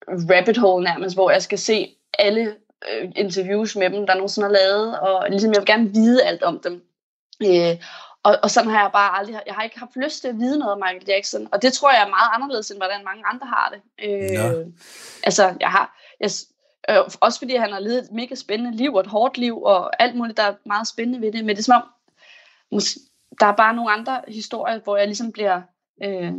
rabbit 0.08 0.58
hole 0.58 0.84
nærmest, 0.84 1.16
hvor 1.16 1.32
jeg 1.32 1.42
skal 1.42 1.60
se 1.60 1.96
alle 2.20 2.56
øh, 2.92 3.12
interviews 3.16 3.76
med 3.76 3.90
dem, 3.90 4.08
der 4.08 4.14
nogensinde 4.14 4.48
har 4.48 4.54
lavet, 4.54 5.00
og 5.00 5.30
ligesom 5.30 5.54
jeg 5.54 5.60
vil 5.60 5.66
gerne 5.66 5.94
vide 5.94 6.24
alt 6.24 6.44
om 6.44 6.60
dem. 6.64 6.84
Øh, 7.44 7.78
og, 8.24 8.40
og 8.44 8.52
sådan 8.52 8.70
har 8.70 8.82
jeg 8.82 8.92
bare 8.94 9.18
aldrig, 9.18 9.42
jeg 9.46 9.56
har 9.56 9.64
ikke 9.64 9.80
haft 9.80 9.96
lyst 9.96 10.22
til 10.22 10.28
at 10.28 10.40
vide 10.40 10.60
noget 10.60 10.74
om 10.74 10.78
Michael 10.78 11.04
Jackson, 11.08 11.48
og 11.52 11.62
det 11.62 11.74
tror 11.74 11.92
jeg 11.92 12.02
er 12.02 12.10
meget 12.10 12.30
anderledes, 12.34 12.72
end 12.72 12.80
hvordan 12.80 13.04
mange 13.04 13.24
andre 13.26 13.48
har 13.48 13.74
det. 13.74 13.82
Øh, 14.06 14.40
Nå. 14.40 14.72
altså, 15.24 15.54
jeg 15.60 15.70
har, 15.70 15.98
jeg, 16.20 16.30
øh, 16.90 16.98
også 17.20 17.40
fordi 17.40 17.56
han 17.56 17.72
har 17.72 17.80
levet 17.80 17.98
et 17.98 18.12
mega 18.12 18.36
spændende 18.36 18.78
liv, 18.78 18.94
og 18.94 19.00
et 19.00 19.08
hårdt 19.08 19.38
liv, 19.38 19.64
og 19.64 20.02
alt 20.02 20.16
muligt, 20.16 20.38
der 20.38 20.44
er 20.44 20.54
meget 20.66 20.88
spændende 20.88 21.22
ved 21.22 21.32
det, 21.32 21.46
men 21.46 21.56
det 21.56 21.62
er 21.62 21.64
som 21.64 21.82
om, 21.82 21.90
mås- 22.76 23.11
der 23.40 23.46
er 23.46 23.56
bare 23.56 23.76
nogle 23.76 23.92
andre 23.92 24.22
historier, 24.28 24.80
hvor 24.84 24.98
jeg 24.98 25.08
ligesom 25.08 25.32
bliver 25.32 25.62
øh, 26.04 26.32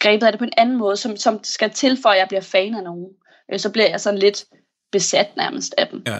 grebet 0.00 0.26
af 0.26 0.32
det 0.32 0.38
på 0.38 0.44
en 0.44 0.52
anden 0.56 0.76
måde, 0.76 0.96
som, 0.96 1.16
som 1.16 1.44
skal 1.44 1.70
til, 1.70 1.98
for 2.02 2.08
at 2.08 2.18
jeg 2.18 2.28
bliver 2.28 2.40
fan 2.40 2.74
af 2.74 2.82
nogen. 2.82 3.06
Øh, 3.52 3.58
så 3.58 3.70
bliver 3.70 3.88
jeg 3.88 4.00
sådan 4.00 4.18
lidt 4.18 4.44
besat 4.92 5.36
nærmest 5.36 5.74
af 5.78 5.88
dem. 5.88 6.02
Ja. 6.06 6.18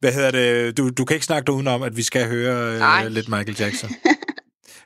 Hvad 0.00 0.12
hedder 0.12 0.30
det? 0.30 0.76
Du, 0.76 0.90
du 0.90 1.04
kan 1.04 1.14
ikke 1.14 1.26
snakke 1.26 1.52
udenom, 1.52 1.82
at 1.82 1.96
vi 1.96 2.02
skal 2.02 2.28
høre 2.28 2.78
Nej. 2.78 3.02
øh, 3.04 3.10
lidt 3.12 3.28
Michael 3.28 3.56
Jackson. 3.60 3.90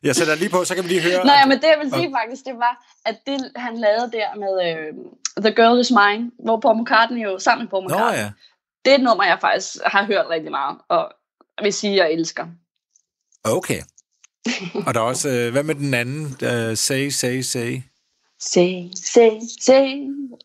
Jeg 0.03 0.17
sætter 0.17 0.35
lige 0.35 0.49
på, 0.51 0.65
så 0.65 0.75
kan 0.75 0.85
vi 0.85 0.89
lige 0.89 1.03
høre... 1.03 1.25
Nå 1.25 1.33
ja, 1.33 1.43
at- 1.43 1.49
men 1.49 1.57
det 1.59 1.65
jeg 1.65 1.79
vil 1.83 1.91
sige 1.93 2.11
faktisk, 2.21 2.45
det 2.45 2.55
var, 2.55 2.85
at 3.05 3.17
det 3.27 3.53
han 3.57 3.79
lavede 3.79 4.11
der 4.13 4.29
med 4.45 4.55
øh, 4.71 4.95
The 5.45 5.55
Girl 5.55 5.81
Is 5.81 5.91
Mine, 5.91 6.31
hvor 6.45 6.61
Paul 6.61 6.83
McCartney 6.83 7.25
jo 7.25 7.39
sammen 7.39 7.65
med 7.65 7.71
Paul 7.71 7.83
Nå 7.83 7.89
McCartney, 7.89 8.19
ja. 8.23 8.31
det 8.85 8.91
er 8.93 8.95
et 8.99 9.03
nummer, 9.05 9.25
jeg 9.25 9.39
faktisk 9.41 9.77
har 9.85 10.05
hørt 10.05 10.27
rigtig 10.31 10.51
meget, 10.51 10.79
og 10.89 11.13
vil 11.63 11.73
sige, 11.73 11.97
jeg 11.97 12.13
elsker. 12.13 12.47
Okay. 13.45 13.81
Og 14.87 14.95
der 14.95 15.01
er 15.01 15.05
også... 15.05 15.29
Øh, 15.29 15.53
hvad 15.53 15.63
med 15.63 15.75
den 15.75 15.95
anden? 15.95 16.37
Øh, 16.43 16.77
say, 16.77 17.09
say, 17.09 17.41
say. 17.41 17.83
Say, 18.41 18.73
say, 18.95 19.31
say. 19.61 19.87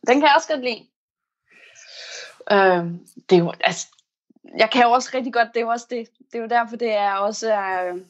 Den 0.07 0.19
kan 0.19 0.21
jeg 0.21 0.33
også 0.35 0.47
godt 0.47 0.63
lide. 0.63 0.83
Øh, 2.51 2.99
det 3.29 3.35
er 3.35 3.39
jo, 3.39 3.53
altså, 3.59 3.87
jeg 4.57 4.69
kan 4.69 4.83
jo 4.83 4.91
også 4.91 5.09
rigtig 5.13 5.33
godt, 5.33 5.47
det 5.53 5.57
er 5.57 5.63
jo 5.63 5.69
også 5.69 5.85
det, 5.89 6.07
det 6.31 6.37
er 6.37 6.41
jo 6.41 6.47
derfor, 6.47 6.75
det 6.75 6.93
er 6.93 7.13
også 7.13 7.53
øh, 7.53 8.01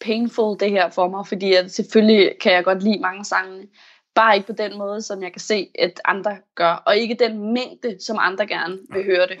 painful 0.00 0.60
det 0.60 0.70
her 0.70 0.90
for 0.90 1.08
mig, 1.08 1.26
fordi 1.26 1.54
at 1.54 1.72
selvfølgelig 1.72 2.38
kan 2.40 2.52
jeg 2.52 2.64
godt 2.64 2.82
lide 2.82 2.98
mange 3.00 3.24
sange, 3.24 3.68
bare 4.14 4.36
ikke 4.36 4.46
på 4.46 4.52
den 4.52 4.78
måde, 4.78 5.02
som 5.02 5.22
jeg 5.22 5.32
kan 5.32 5.40
se, 5.40 5.70
at 5.78 6.00
andre 6.04 6.36
gør, 6.54 6.82
og 6.86 6.96
ikke 6.96 7.16
den 7.18 7.52
mængde, 7.52 7.96
som 8.00 8.16
andre 8.20 8.46
gerne 8.46 8.78
vil 8.90 9.04
høre 9.04 9.26
det. 9.26 9.38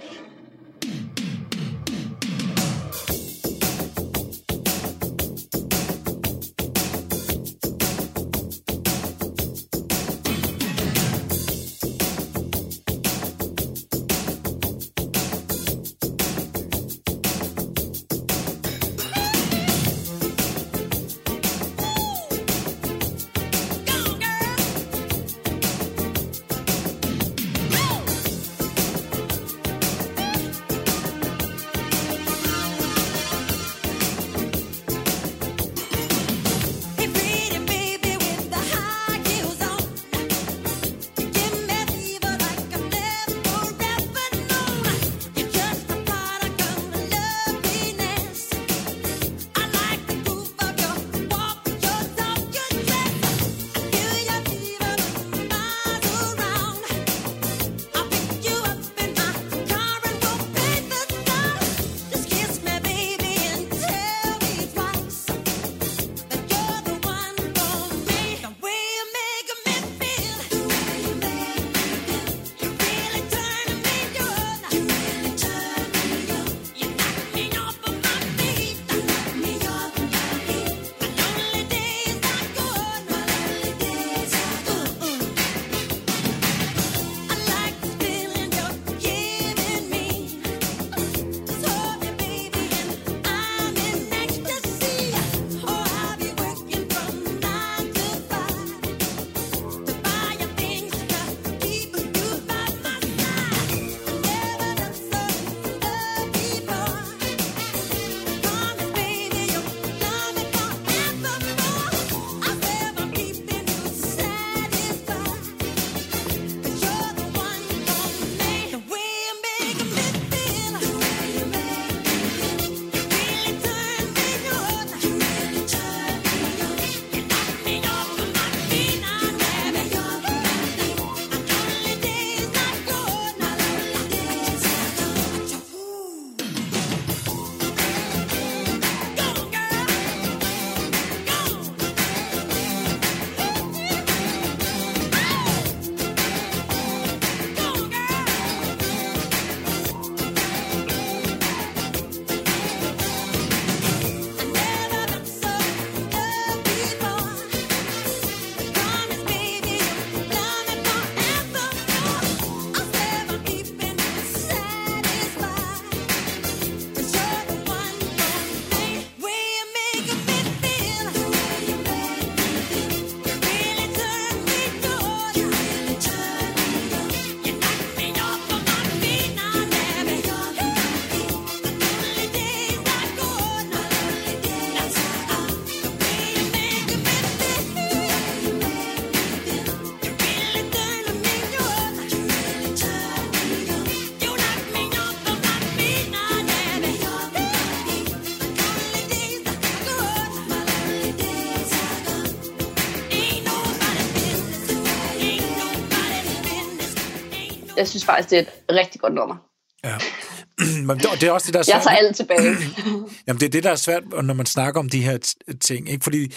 Jeg 207.78 207.88
synes 207.88 208.04
faktisk, 208.04 208.30
det 208.30 208.38
er 208.38 208.42
et 208.42 208.48
rigtig 208.70 209.00
godt 209.00 209.14
nummer. 209.14 209.36
Ja. 209.84 209.96
Men 210.86 210.98
det, 210.98 211.22
er 211.22 211.32
også 211.32 211.46
det, 211.46 211.54
der 211.54 211.60
er 211.60 211.64
svært. 211.64 211.74
Jeg 211.74 211.82
tager 211.82 211.96
alt 211.96 212.16
tilbage. 212.16 212.56
Jamen, 213.26 213.40
det 213.40 213.46
er 213.46 213.50
det, 213.50 213.64
der 213.64 213.70
er 213.70 213.76
svært, 213.76 214.02
når 214.24 214.34
man 214.34 214.46
snakker 214.46 214.80
om 214.80 214.88
de 214.88 215.02
her 215.02 215.34
ting. 215.60 215.90
Ikke? 215.90 216.04
Fordi 216.04 216.34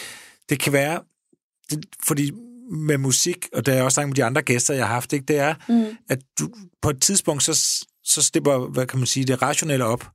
det 0.49 0.59
kan 0.59 0.73
være... 0.73 1.01
Det, 1.69 1.85
fordi 2.07 2.31
med 2.71 2.97
musik, 2.97 3.49
og 3.53 3.65
det 3.65 3.77
er 3.77 3.83
også 3.83 4.05
med 4.05 4.15
de 4.15 4.23
andre 4.23 4.41
gæster, 4.41 4.73
jeg 4.73 4.87
har 4.87 4.93
haft, 4.93 5.13
ikke, 5.13 5.25
det 5.25 5.37
er, 5.37 5.55
mm. 5.67 5.97
at 6.09 6.19
du 6.39 6.49
på 6.81 6.89
et 6.89 7.01
tidspunkt, 7.01 7.43
så, 7.43 7.53
så 8.03 8.21
stepper, 8.21 8.57
hvad 8.57 8.85
kan 8.85 8.99
man 8.99 9.07
sige, 9.07 9.25
det 9.25 9.41
rationelle 9.41 9.85
op. 9.85 10.05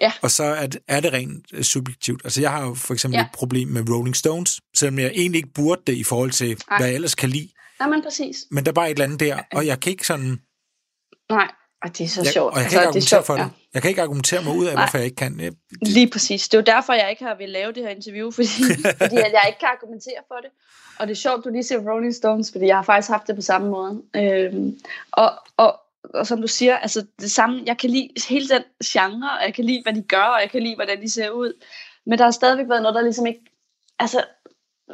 Ja. 0.00 0.12
Og 0.22 0.30
så 0.30 0.44
er 0.44 0.66
det, 0.66 0.80
er 0.88 1.00
det 1.00 1.12
rent 1.12 1.46
uh, 1.56 1.62
subjektivt. 1.62 2.20
Altså, 2.24 2.40
jeg 2.40 2.50
har 2.50 2.66
jo 2.66 2.74
for 2.74 2.94
eksempel 2.94 3.18
ja. 3.18 3.24
et 3.24 3.30
problem 3.34 3.68
med 3.68 3.90
Rolling 3.90 4.16
Stones, 4.16 4.60
selvom 4.76 4.98
jeg 4.98 5.12
egentlig 5.14 5.38
ikke 5.38 5.52
burde 5.54 5.82
det 5.86 5.92
i 5.92 6.04
forhold 6.04 6.30
til, 6.30 6.50
Ej. 6.70 6.78
hvad 6.78 6.86
jeg 6.86 6.94
ellers 6.94 7.14
kan 7.14 7.30
lide. 7.30 7.48
Nej, 7.78 7.88
men 7.88 8.02
præcis. 8.02 8.36
Men 8.50 8.64
der 8.64 8.70
er 8.70 8.74
bare 8.74 8.90
et 8.90 8.94
eller 8.94 9.04
andet 9.04 9.20
der, 9.20 9.38
og 9.52 9.66
jeg 9.66 9.80
kan 9.80 9.90
ikke 9.90 10.06
sådan... 10.06 10.40
Nej, 11.30 11.48
og 11.82 11.98
det 11.98 12.04
er 12.04 12.08
så 12.08 12.20
jeg, 12.24 12.32
sjovt. 12.32 12.54
Og 12.54 12.60
jeg 12.60 12.70
kan 12.70 12.78
altså, 12.78 12.78
ikke 12.78 12.88
argumentere 12.88 13.08
sjovt, 13.08 13.26
for 13.26 13.34
det. 13.34 13.40
Ja. 13.40 13.48
Jeg 13.74 13.82
kan 13.82 13.88
ikke 13.88 14.02
argumentere 14.02 14.42
mig 14.42 14.56
ud 14.56 14.66
af, 14.66 14.74
Nej. 14.74 14.82
hvorfor 14.82 14.98
jeg 14.98 15.04
ikke 15.04 15.16
kan. 15.16 15.40
Jeg, 15.40 15.52
det... 15.70 15.88
Lige 15.88 16.10
præcis. 16.10 16.48
Det 16.48 16.54
er 16.54 16.62
jo 16.62 16.76
derfor, 16.76 16.92
jeg 16.92 17.10
ikke 17.10 17.24
har 17.24 17.34
vil 17.34 17.48
lave 17.48 17.72
det 17.72 17.82
her 17.82 17.90
interview, 17.90 18.30
fordi, 18.38 18.48
fordi 18.98 19.16
at 19.16 19.32
jeg 19.32 19.44
ikke 19.46 19.58
kan 19.58 19.68
argumentere 19.76 20.20
for 20.28 20.34
det. 20.34 20.50
Og 20.98 21.06
det 21.06 21.12
er 21.12 21.16
sjovt, 21.16 21.44
du 21.44 21.50
lige 21.50 21.62
siger 21.62 21.92
Rolling 21.92 22.14
Stones, 22.14 22.52
fordi 22.52 22.66
jeg 22.66 22.76
har 22.76 22.82
faktisk 22.82 23.10
haft 23.10 23.26
det 23.26 23.36
på 23.36 23.42
samme 23.42 23.68
måde. 23.70 24.02
Øhm, 24.16 24.78
og, 25.12 25.32
og, 25.56 25.80
og 26.14 26.26
som 26.26 26.40
du 26.40 26.46
siger, 26.46 26.76
altså 26.76 27.06
det 27.20 27.30
samme, 27.30 27.62
jeg 27.66 27.78
kan 27.78 27.90
lide 27.90 28.08
hele 28.28 28.48
den 28.48 28.62
genre, 28.84 29.30
og 29.38 29.44
jeg 29.44 29.54
kan 29.54 29.64
lide, 29.64 29.82
hvad 29.82 29.92
de 29.92 30.02
gør, 30.02 30.28
og 30.36 30.40
jeg 30.40 30.50
kan 30.50 30.62
lide, 30.62 30.74
hvordan 30.74 31.02
de 31.02 31.10
ser 31.10 31.30
ud. 31.30 31.52
Men 32.06 32.18
der 32.18 32.24
har 32.24 32.30
stadigvæk 32.30 32.68
været 32.68 32.82
noget, 32.82 32.94
der 32.94 33.02
ligesom 33.02 33.26
ikke 33.26 33.40
altså, 33.98 34.24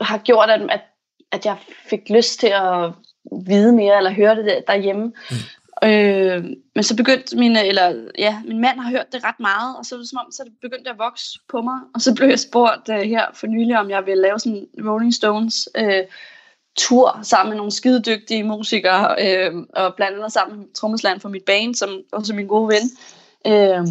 har 0.01 0.19
gjort, 0.19 0.51
at, 0.51 0.61
at, 0.71 0.81
at 1.33 1.47
jeg 1.47 1.57
fik 1.91 2.11
lyst 2.11 2.41
til 2.41 2.47
at 2.55 2.93
vide 3.47 3.73
mere, 3.73 3.97
eller 3.97 4.13
høre 4.13 4.37
det 4.37 4.65
derhjemme. 4.67 5.13
Mm. 5.31 5.37
Øh, 5.85 6.45
men 6.75 6.85
så 6.85 6.97
begyndte 6.97 7.37
min, 7.37 7.57
eller, 7.57 8.09
ja, 8.19 8.43
min 8.45 8.61
mand 8.61 8.81
har 8.81 8.91
hørt 8.91 9.13
det 9.13 9.25
ret 9.25 9.41
meget, 9.41 9.77
og 9.79 9.85
så 9.85 9.97
det 9.97 10.09
som 10.09 10.19
om, 10.19 10.33
så 10.33 10.45
det 10.45 10.53
begyndte 10.63 10.91
at 10.91 10.99
vokse 10.99 11.39
på 11.49 11.63
mig. 11.63 11.79
Og 11.95 12.01
så 12.01 12.15
blev 12.15 12.29
jeg 12.29 12.39
spurgt 12.39 12.89
uh, 12.89 12.95
her 12.95 13.27
for 13.35 13.47
nylig, 13.47 13.79
om 13.79 13.91
jeg 13.91 14.07
ville 14.07 14.23
lave 14.23 14.39
sådan 14.39 14.67
en 14.79 14.91
Rolling 14.91 15.15
Stones 15.15 15.69
uh, 15.81 16.05
tur 16.79 17.21
sammen 17.23 17.51
med 17.51 17.57
nogle 17.57 17.73
skidedygtige 17.73 18.43
musikere, 18.43 19.17
uh, 19.53 19.63
og 19.75 19.95
blandt 19.95 20.17
andet 20.17 20.33
sammen 20.33 20.59
med 20.59 20.67
trommeslæren 20.75 21.21
for 21.21 21.29
mit 21.29 21.45
band, 21.45 21.75
som 21.75 22.01
også 22.13 22.35
min 22.35 22.47
gode 22.47 22.69
ven. 22.69 22.87
Uh, 23.45 23.89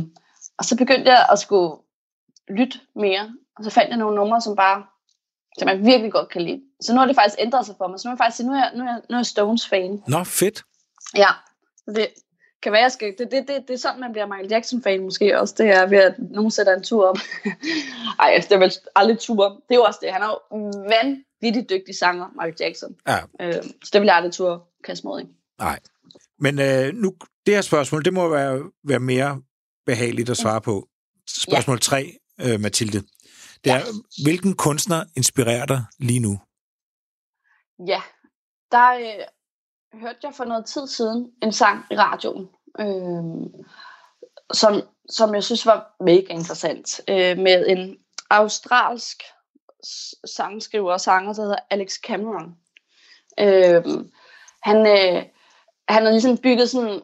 og 0.58 0.65
så 0.65 0.78
begyndte 0.78 1.12
jeg 1.12 1.25
at 1.32 1.39
skulle 1.39 1.75
lytte 2.49 2.80
mere, 2.95 3.32
og 3.58 3.63
så 3.63 3.69
fandt 3.69 3.89
jeg 3.89 3.97
nogle 3.97 4.15
numre, 4.15 4.41
som 4.41 4.56
bare 4.56 4.84
som 5.60 5.67
jeg 5.67 5.86
virkelig 5.86 6.12
godt 6.12 6.30
kan 6.30 6.41
lide. 6.41 6.62
Så 6.82 6.93
nu 6.93 6.99
har 6.99 7.08
det 7.08 7.15
faktisk 7.15 7.36
ændret 7.39 7.65
sig 7.65 7.75
for 7.78 7.88
mig. 7.88 7.99
Så 7.99 8.08
nu 8.08 8.10
er 8.10 8.13
jeg 8.13 8.25
faktisk 8.25 8.45
nu 8.45 8.54
er 8.54 8.58
jeg, 8.58 8.71
nu 8.75 8.84
er 8.84 8.88
jeg, 8.88 9.02
nu 9.10 9.15
er 9.15 9.19
jeg 9.19 9.25
Stones-fan. 9.25 10.04
Nå, 10.08 10.23
fedt. 10.23 10.63
Ja, 11.15 11.30
det 11.95 12.08
kan 12.63 12.71
være, 12.71 12.82
jeg 12.82 12.91
skal, 12.91 13.15
det, 13.17 13.32
det, 13.32 13.47
det, 13.47 13.67
det 13.67 13.73
er 13.73 13.78
sådan, 13.78 13.99
man 13.99 14.12
bliver 14.12 14.25
Michael 14.25 14.52
Jackson-fan 14.52 15.04
måske 15.04 15.39
også. 15.39 15.56
Det 15.58 15.69
er 15.69 15.86
ved, 15.86 15.97
at 15.97 16.15
nogen 16.19 16.52
sætter 16.52 16.75
en 16.75 16.84
tur 16.84 17.06
op. 17.08 17.17
Ej, 18.19 18.41
det 18.43 18.52
er 18.52 18.58
vel 18.58 18.71
aldrig 18.95 19.19
tur. 19.19 19.49
Det 19.49 19.75
er 19.75 19.75
jo 19.75 19.84
også 19.84 19.99
det. 20.02 20.13
Han 20.13 20.21
er 20.21 20.28
jo 20.28 20.58
vanvittigt 20.89 21.69
dygtig 21.69 21.95
sanger, 21.95 22.28
Michael 22.36 22.56
Jackson. 22.60 22.95
Ja. 23.08 23.19
Øh, 23.41 23.63
så 23.84 23.89
det 23.93 24.02
vil 24.02 24.06
jeg 24.06 24.15
aldrig 24.15 24.34
tur 24.34 24.67
kaste 24.84 25.08
mod, 25.08 25.19
ikke? 25.19 25.32
Nej. 25.60 25.80
Men 26.39 26.60
øh, 26.60 26.93
nu, 26.93 27.15
det 27.45 27.54
her 27.54 27.62
spørgsmål, 27.62 28.06
det 28.06 28.13
må 28.13 28.30
være, 28.30 28.63
være 28.84 28.99
mere 28.99 29.41
behageligt 29.86 30.30
at 30.30 30.38
svare 30.38 30.62
på. 30.62 30.88
Spørgsmål 31.28 31.75
ja. 31.75 31.80
3, 31.80 32.17
øh, 32.41 32.60
Mathilde. 32.60 33.04
Det 33.63 33.71
er, 33.71 33.75
ja. 33.75 33.84
hvilken 34.23 34.54
kunstner 34.56 35.04
inspirerer 35.15 35.65
dig 35.65 35.84
lige 35.99 36.19
nu? 36.19 36.39
Ja, 37.88 38.02
der, 38.71 38.91
øh, 38.93 39.25
hørte 39.93 40.19
jeg 40.23 40.34
for 40.34 40.45
noget 40.45 40.65
tid 40.65 40.88
siden 40.88 41.32
en 41.43 41.52
sang 41.52 41.86
i 41.91 41.95
radioen, 41.95 42.49
øh, 42.80 43.63
som, 44.54 44.82
som 45.10 45.36
jeg 45.36 45.43
synes 45.43 45.65
var 45.65 45.95
mega 45.99 46.34
interessant, 46.34 47.02
øh, 47.08 47.38
med 47.38 47.67
en 47.67 47.97
australsk 48.30 49.23
sangskriver 50.25 50.93
og 50.93 51.02
sanger, 51.02 51.34
der 51.34 51.41
hedder 51.41 51.60
Alex 51.69 51.93
Cameron. 51.93 52.56
Øh, 53.39 53.84
han, 54.62 54.78
øh, 54.88 55.23
han 55.89 56.04
har 56.04 56.12
ligesom 56.12 56.38
bygget 56.38 56.69
sådan, 56.69 57.02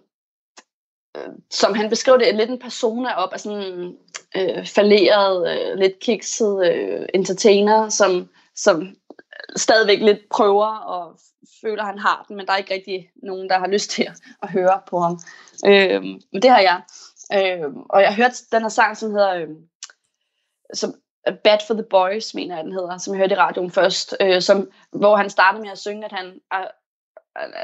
øh, 1.17 1.33
som 1.51 1.73
han 1.73 1.89
beskrev 1.89 2.19
det, 2.19 2.35
lidt 2.35 2.49
en 2.49 2.59
persona 2.59 3.13
op 3.13 3.33
af 3.33 3.39
sådan 3.39 3.97
øh, 4.35 4.67
falderet, 4.67 5.49
øh, 5.51 5.77
lidt 5.77 5.99
kikset 5.99 6.71
øh, 6.73 7.05
entertainer, 7.13 7.89
som, 7.89 8.29
som 8.55 8.95
stadigvæk 9.55 10.01
lidt 10.01 10.19
prøver 10.29 10.67
og 10.67 11.19
føler, 11.61 11.83
at 11.83 11.89
han 11.89 11.99
har 11.99 12.25
den, 12.27 12.35
men 12.35 12.45
der 12.45 12.53
er 12.53 12.57
ikke 12.57 12.73
rigtig 12.73 13.09
nogen, 13.23 13.49
der 13.49 13.59
har 13.59 13.67
lyst 13.67 13.89
til 13.89 14.07
at 14.41 14.51
høre 14.51 14.81
på 14.87 14.99
ham. 14.99 15.19
Øh, 15.67 16.01
men 16.03 16.41
det 16.41 16.49
har 16.49 16.59
jeg. 16.59 16.81
Øh, 17.33 17.69
og 17.89 18.01
jeg 18.01 18.09
har 18.09 18.15
hørt 18.15 18.41
den 18.51 18.61
her 18.61 18.69
sang, 18.69 18.97
som 18.97 19.11
hedder 19.11 19.35
øh, 19.35 19.47
som 20.73 20.93
Bad 21.43 21.57
for 21.67 21.73
the 21.73 21.85
Boys, 21.89 22.33
mener 22.33 22.55
jeg, 22.55 22.63
den 22.63 22.73
hedder, 22.73 22.97
som 22.97 23.13
jeg 23.13 23.19
hørte 23.19 23.35
i 23.35 23.37
radioen 23.37 23.71
først, 23.71 24.17
øh, 24.21 24.41
som, 24.41 24.69
hvor 24.91 25.15
han 25.15 25.29
startede 25.29 25.61
med 25.61 25.71
at 25.71 25.77
synge, 25.77 26.05
at 26.05 26.11
han 26.11 26.39
I, 26.51 26.65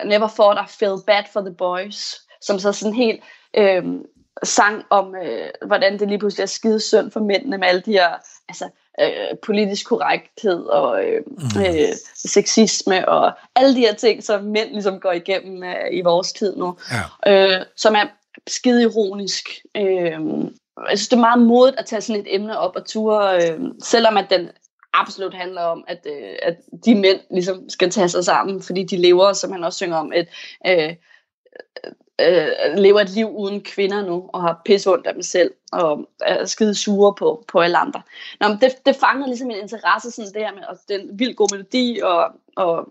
I 0.04 0.08
never 0.08 0.28
thought 0.28 0.60
I 0.66 0.78
felt 0.80 1.06
bad 1.06 1.24
for 1.34 1.42
the 1.42 1.54
boys, 1.54 2.16
som 2.42 2.60
så 2.60 2.74
sådan 2.74 2.94
helt 2.94 3.24
øh, 3.58 3.84
sang 4.44 4.86
om, 4.90 5.16
øh, 5.16 5.50
hvordan 5.68 6.00
det 6.00 6.08
lige 6.08 6.20
pludselig 6.20 6.44
er 6.44 6.48
skide 6.48 6.80
synd 6.80 7.12
for 7.12 7.20
mændene 7.20 7.58
med 7.58 7.68
alle 7.68 7.82
de 7.82 7.92
her 7.92 8.10
altså, 8.50 8.70
øh, 9.00 9.38
politisk 9.44 9.88
korrekthed 9.88 10.64
og 10.64 11.04
øh, 11.06 11.22
mm. 11.28 11.62
øh, 11.62 11.94
sexisme 12.16 13.10
og 13.10 13.32
alle 13.56 13.76
de 13.76 13.80
her 13.80 13.94
ting, 13.94 14.24
som 14.24 14.44
mænd 14.44 14.72
ligesom 14.72 15.00
går 15.00 15.12
igennem 15.12 15.64
øh, 15.64 15.88
i 15.92 16.02
vores 16.02 16.34
tid 16.34 16.56
nu, 16.56 16.78
ja. 17.26 17.60
øh, 17.60 17.66
som 17.76 17.96
er 17.96 18.06
skide 18.48 18.84
ironisk. 18.84 19.50
Øh, 19.78 20.12
jeg 20.90 20.98
synes, 20.98 21.08
det 21.08 21.16
er 21.16 21.20
meget 21.20 21.42
modigt 21.42 21.80
at 21.80 21.86
tage 21.86 22.02
sådan 22.02 22.22
et 22.22 22.36
emne 22.36 22.60
op 22.60 22.76
og 22.76 22.86
ture, 22.86 23.36
øh, 23.36 23.60
selvom 23.84 24.18
at 24.18 24.26
den 24.30 24.50
absolut 24.94 25.34
handler 25.34 25.62
om, 25.62 25.84
at, 25.88 26.06
øh, 26.06 26.36
at 26.42 26.58
de 26.86 26.96
mænd 26.96 27.20
ligesom 27.32 27.70
skal 27.70 27.90
tage 27.90 28.10
sig 28.10 28.26
sammen, 28.26 28.62
fordi 28.62 28.84
de 28.84 28.98
lever, 28.98 29.34
som 29.34 29.52
han 29.52 29.64
også 29.64 29.78
synger 29.78 29.98
om, 29.98 30.14
et, 30.16 30.28
øh, 30.68 30.96
øh, 32.28 32.78
lever 32.78 33.00
et 33.00 33.10
liv 33.10 33.30
uden 33.30 33.62
kvinder 33.62 34.06
nu, 34.06 34.30
og 34.34 34.42
har 34.42 34.62
ondt 34.88 35.08
af 35.08 35.14
dem 35.14 35.22
selv, 35.22 35.52
og 35.72 36.10
er 36.22 36.46
skide 36.46 36.76
sure 36.76 37.16
på, 37.16 37.44
på 37.48 37.60
alle 37.60 37.78
andre. 37.78 38.02
Nå, 38.40 38.48
men 38.48 38.58
det, 38.62 38.86
det 38.86 38.96
fangede 38.96 39.28
ligesom 39.28 39.48
min 39.48 39.58
interesse, 39.58 40.12
sådan 40.12 40.34
det 40.34 40.42
her 40.42 40.54
med, 40.54 40.64
og 40.64 40.78
den 40.90 41.20
vildt 41.20 41.38
god 41.38 41.48
melodi, 41.52 42.00
og, 42.04 42.28
og 42.56 42.90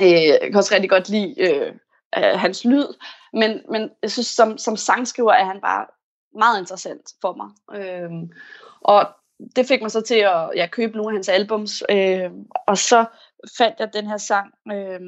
øh, 0.00 0.12
jeg 0.12 0.38
kan 0.42 0.56
også 0.56 0.74
rigtig 0.74 0.90
godt 0.90 1.08
lide 1.08 1.34
øh, 1.38 1.72
øh, 2.18 2.38
hans 2.40 2.64
lyd, 2.64 2.86
men, 3.32 3.60
men 3.70 3.90
jeg 4.02 4.10
synes, 4.10 4.26
som, 4.26 4.58
som 4.58 4.76
sangskriver 4.76 5.32
er 5.32 5.44
han 5.44 5.60
bare 5.60 5.86
meget 6.38 6.60
interessant 6.60 7.12
for 7.20 7.32
mig. 7.32 7.80
Øh, 7.80 8.10
og 8.80 9.06
det 9.56 9.66
fik 9.66 9.82
mig 9.82 9.90
så 9.90 10.00
til 10.00 10.14
at 10.14 10.50
ja, 10.56 10.66
købe 10.66 10.96
nogle 10.96 11.10
af 11.10 11.16
hans 11.16 11.28
albums, 11.28 11.82
øh, 11.90 12.30
og 12.66 12.78
så 12.78 13.04
fandt 13.58 13.74
jeg 13.78 13.92
den 13.92 14.06
her 14.06 14.16
sang, 14.16 14.52
øh, 14.72 15.00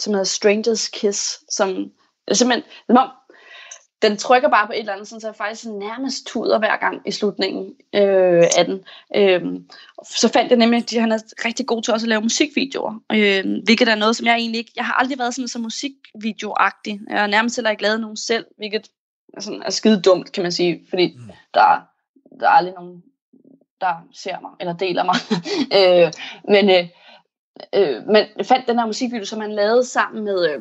som 0.00 0.14
hedder 0.14 0.24
Stranger's 0.24 0.90
Kiss, 0.92 1.54
som 1.54 1.92
det 2.30 2.34
er 2.34 2.38
simpelthen, 2.38 2.70
som 2.86 2.96
om, 2.96 3.10
den 4.02 4.16
trykker 4.16 4.48
bare 4.48 4.66
på 4.66 4.72
et 4.72 4.78
eller 4.78 4.92
andet, 4.92 5.08
så 5.08 5.20
jeg 5.22 5.36
faktisk 5.36 5.66
nærmest 5.66 6.26
tuder 6.26 6.58
hver 6.58 6.76
gang 6.76 7.02
i 7.06 7.10
slutningen 7.10 7.74
øh, 7.94 8.44
af 8.58 8.64
den. 8.64 8.80
Øh, 9.16 9.60
så 10.04 10.28
fandt 10.32 10.50
jeg 10.50 10.58
nemlig, 10.58 10.78
at 10.78 11.00
han 11.00 11.12
er 11.12 11.18
rigtig 11.44 11.66
god 11.66 11.82
til 11.82 11.94
også 11.94 12.04
at 12.04 12.08
lave 12.08 12.22
musikvideoer, 12.22 12.94
øh, 13.12 13.44
hvilket 13.64 13.88
er 13.88 13.94
noget, 13.94 14.16
som 14.16 14.26
jeg 14.26 14.36
egentlig 14.36 14.58
ikke, 14.58 14.72
jeg 14.76 14.86
har 14.86 14.92
aldrig 14.92 15.18
været 15.18 15.34
sådan 15.34 15.48
så 15.48 15.58
musikvideoagtig. 15.58 17.00
Jeg 17.08 17.20
har 17.20 17.26
nærmest 17.26 17.56
heller 17.56 17.70
ikke 17.70 17.82
lavet 17.82 18.00
nogen 18.00 18.16
selv, 18.16 18.46
hvilket 18.56 18.88
er, 19.36 19.40
sådan, 19.40 19.62
er 19.62 19.70
skide 19.70 20.02
dumt, 20.02 20.32
kan 20.32 20.42
man 20.42 20.52
sige, 20.52 20.80
fordi 20.88 21.16
mm. 21.16 21.30
der, 21.54 21.80
der 22.40 22.46
er 22.46 22.52
aldrig 22.52 22.74
nogen, 22.74 23.02
der 23.80 23.94
ser 24.14 24.40
mig, 24.40 24.50
eller 24.60 24.72
deler 24.76 25.04
mig. 25.04 25.16
øh, 25.78 26.12
men, 26.48 26.70
øh, 26.70 26.88
øh, 27.74 28.06
men 28.06 28.26
jeg 28.36 28.46
fandt 28.46 28.68
den 28.68 28.78
her 28.78 28.86
musikvideo, 28.86 29.24
som 29.24 29.40
han 29.40 29.52
lavede 29.52 29.84
sammen 29.84 30.24
med... 30.24 30.50
Øh, 30.50 30.60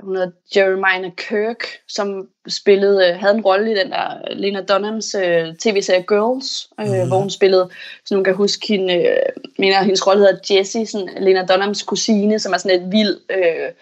hun 0.00 0.16
hedder 0.16 0.30
Jeremiah 0.56 1.12
Kirk, 1.16 1.64
som 1.88 2.28
spillede, 2.48 3.08
øh, 3.08 3.20
havde 3.20 3.34
en 3.34 3.44
rolle 3.44 3.72
i 3.72 3.74
den 3.74 3.90
der 3.90 4.34
Lena 4.34 4.62
Dunhams 4.62 5.14
uh, 5.14 5.56
tv-serie 5.58 6.02
Girls, 6.02 6.68
uh, 6.78 6.84
mm. 6.84 7.08
hvor 7.08 7.18
hun 7.18 7.30
spillede, 7.30 7.70
så 8.04 8.14
nogen 8.14 8.24
kan 8.24 8.34
huske 8.34 8.68
hende, 8.68 8.94
uh, 8.94 9.42
mener 9.58 9.82
hendes 9.82 10.06
rolle 10.06 10.26
hedder 10.26 10.54
Jessie, 10.54 10.86
sådan 10.86 11.08
Lena 11.20 11.46
Dunhams 11.46 11.82
kusine, 11.82 12.38
som 12.38 12.52
er 12.52 12.58
sådan 12.58 12.82
et 12.82 12.92
vild, 12.92 13.20
uh, 13.34 13.72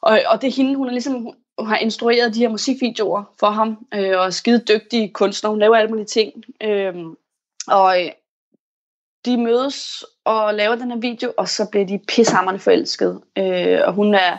og, 0.00 0.20
og 0.26 0.42
det 0.42 0.48
er 0.48 0.52
hende, 0.52 0.76
hun 0.76 0.86
er 0.88 0.92
ligesom, 0.92 1.34
hun 1.58 1.66
har 1.66 1.76
instrueret 1.76 2.34
de 2.34 2.40
her 2.40 2.48
musikvideoer 2.48 3.22
for 3.40 3.50
ham, 3.50 3.86
uh, 3.96 3.98
og 3.98 4.26
er 4.26 4.30
skide 4.30 4.64
dygtig 4.68 5.12
kunstner, 5.12 5.50
hun 5.50 5.60
laver 5.60 5.76
alle 5.76 5.90
mulige 5.90 6.06
ting, 6.06 6.32
uh, 6.64 7.12
og 7.68 7.96
de 9.24 9.36
mødes 9.36 10.04
og 10.24 10.54
laver 10.54 10.74
den 10.74 10.90
her 10.90 10.98
video, 10.98 11.32
og 11.36 11.48
så 11.48 11.68
bliver 11.70 11.86
de 11.86 12.00
pishammerende 12.08 12.60
forelsket, 12.60 13.20
uh, 13.38 13.86
og 13.86 13.92
hun 13.92 14.14
er 14.14 14.38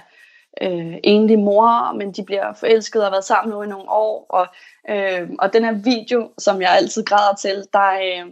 øh, 0.62 0.98
enlig 1.04 1.40
mor, 1.40 1.94
men 1.94 2.12
de 2.12 2.24
bliver 2.24 2.54
forelsket 2.54 3.02
og 3.02 3.06
har 3.06 3.12
været 3.12 3.26
sammen 3.26 3.54
nu 3.56 3.62
i 3.62 3.68
nogle 3.68 3.90
år. 3.90 4.26
Og, 4.30 4.48
øh, 4.90 5.30
og 5.40 5.54
den 5.54 5.64
her 5.64 5.74
video, 5.74 6.30
som 6.38 6.62
jeg 6.62 6.72
altid 6.72 7.04
græder 7.04 7.36
til, 7.36 7.64
der, 7.74 7.92
øh, 7.92 8.32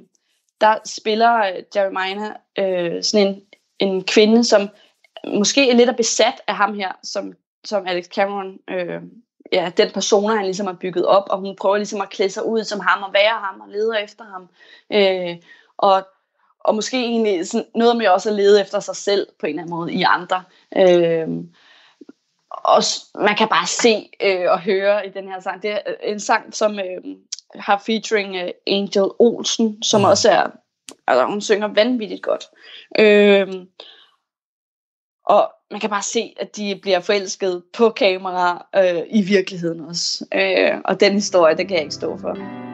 der 0.61 0.75
spiller 0.85 1.37
øh, 1.37 1.63
Jeremiah 1.75 2.31
øh, 2.59 3.03
sådan 3.03 3.27
en, 3.27 3.41
en 3.79 4.03
kvinde, 4.03 4.43
som 4.43 4.69
måske 5.33 5.71
er 5.71 5.75
lidt 5.75 5.89
er 5.89 5.93
besat 5.93 6.41
af 6.47 6.55
ham 6.55 6.73
her, 6.73 6.91
som 7.03 7.33
som 7.65 7.87
Alex 7.87 8.05
Cameron, 8.05 8.59
øh, 8.69 9.01
ja, 9.51 9.71
den 9.77 9.91
persona, 9.91 10.35
han 10.35 10.45
ligesom 10.45 10.67
har 10.67 10.77
bygget 10.81 11.05
op, 11.05 11.23
og 11.29 11.39
hun 11.39 11.55
prøver 11.55 11.77
ligesom 11.77 12.01
at 12.01 12.09
klæde 12.09 12.29
sig 12.29 12.45
ud 12.45 12.63
som 12.63 12.79
ham, 12.79 13.03
og 13.03 13.13
være 13.13 13.39
ham, 13.39 13.61
og 13.61 13.69
leder 13.69 13.97
efter 13.97 14.23
ham. 14.23 14.49
Øh, 14.91 15.37
og, 15.77 16.07
og 16.59 16.75
måske 16.75 16.97
egentlig 16.97 17.47
sådan 17.47 17.67
noget 17.75 17.97
med 17.97 18.07
også 18.07 18.29
at 18.29 18.35
lede 18.35 18.61
efter 18.61 18.79
sig 18.79 18.95
selv, 18.95 19.27
på 19.39 19.45
en 19.45 19.49
eller 19.49 19.61
anden 19.61 19.75
måde, 19.75 19.93
i 19.93 20.03
andre. 20.03 20.43
Øh, 20.77 21.27
og 22.53 22.83
man 23.15 23.35
kan 23.35 23.47
bare 23.47 23.67
se 23.67 24.09
øh, 24.21 24.51
og 24.51 24.61
høre 24.61 25.07
i 25.07 25.09
den 25.09 25.27
her 25.27 25.39
sang. 25.39 25.61
Det 25.61 25.71
er 25.71 25.79
en 26.03 26.19
sang, 26.19 26.53
som 26.53 26.79
øh, 26.79 27.15
har 27.55 27.83
featuring 27.85 28.35
øh, 28.35 28.49
Angel 28.67 29.09
Olsen, 29.19 29.83
som 29.83 30.01
mm. 30.01 30.05
også 30.05 30.31
er, 30.31 30.47
altså 31.07 31.25
hun 31.25 31.41
synger 31.41 31.67
vanvittigt 31.67 32.23
godt. 32.23 32.45
Øh, 32.99 33.47
og 35.25 35.51
man 35.71 35.79
kan 35.79 35.89
bare 35.89 36.03
se, 36.03 36.33
at 36.39 36.55
de 36.55 36.79
bliver 36.81 36.99
forelsket 36.99 37.63
på 37.73 37.89
kamera 37.89 38.67
øh, 38.75 39.03
i 39.09 39.21
virkeligheden 39.21 39.79
også. 39.79 40.25
Øh, 40.33 40.81
og 40.85 40.99
den 40.99 41.13
historie, 41.13 41.57
det 41.57 41.67
kan 41.67 41.75
jeg 41.75 41.83
ikke 41.83 41.95
stå 41.95 42.17
for. 42.17 42.72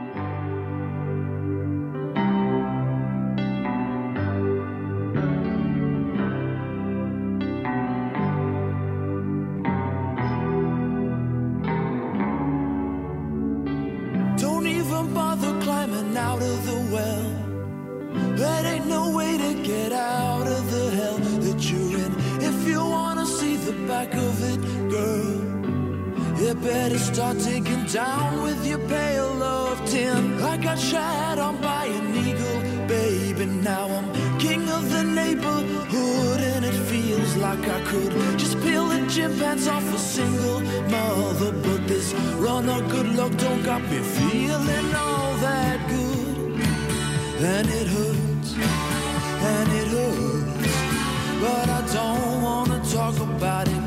Got 43.69 43.83
me 43.91 43.99
feeling 43.99 44.95
all 44.95 45.35
that 45.45 45.77
good, 45.89 46.59
and 47.39 47.67
it 47.69 47.87
hurts, 47.95 48.55
and 49.53 49.69
it 49.81 49.87
hurts. 49.95 50.73
But 51.39 51.69
I 51.69 51.81
don't 51.93 52.41
wanna 52.41 52.79
talk 52.89 53.15
about 53.19 53.67
it, 53.67 53.78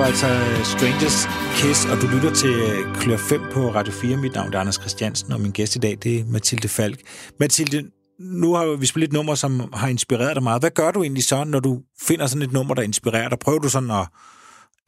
var 0.00 0.06
altså 0.06 0.26
Strangers 0.74 1.18
Kiss, 1.58 1.80
og 1.90 1.96
du 2.02 2.06
lytter 2.14 2.32
til 2.42 2.54
Klør 3.00 3.16
5 3.16 3.40
på 3.52 3.60
Radio 3.78 3.92
4. 3.92 4.16
Mit 4.16 4.34
navn 4.34 4.54
er 4.54 4.58
Anders 4.58 4.74
Christiansen, 4.74 5.32
og 5.32 5.40
min 5.40 5.52
gæst 5.52 5.76
i 5.76 5.78
dag, 5.78 5.98
det 6.02 6.20
er 6.20 6.24
Mathilde 6.24 6.68
Falk. 6.68 6.98
Mathilde, 7.40 7.90
nu 8.18 8.54
har 8.54 8.76
vi 8.76 8.86
spillet 8.86 9.08
et 9.08 9.12
nummer, 9.12 9.34
som 9.34 9.72
har 9.72 9.88
inspireret 9.88 10.36
dig 10.36 10.42
meget. 10.42 10.62
Hvad 10.62 10.70
gør 10.70 10.90
du 10.90 11.02
egentlig 11.02 11.24
så, 11.24 11.44
når 11.44 11.60
du 11.60 11.80
finder 12.08 12.26
sådan 12.26 12.42
et 12.42 12.52
nummer, 12.52 12.74
der 12.74 12.82
inspirerer 12.82 13.28
dig? 13.28 13.38
Prøver 13.38 13.58
du 13.58 13.68
sådan 13.68 13.90
at 13.90 14.06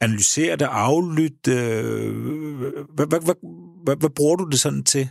analysere 0.01 0.55
det, 0.55 0.67
aflytte? 0.71 1.53
Hvad, 2.95 3.05
hvad, 3.07 3.21
hvad, 3.25 3.35
hvad, 3.83 3.95
hvad 3.95 4.09
bruger 4.09 4.35
du 4.35 4.45
det 4.45 4.59
sådan 4.59 4.83
til? 4.83 5.09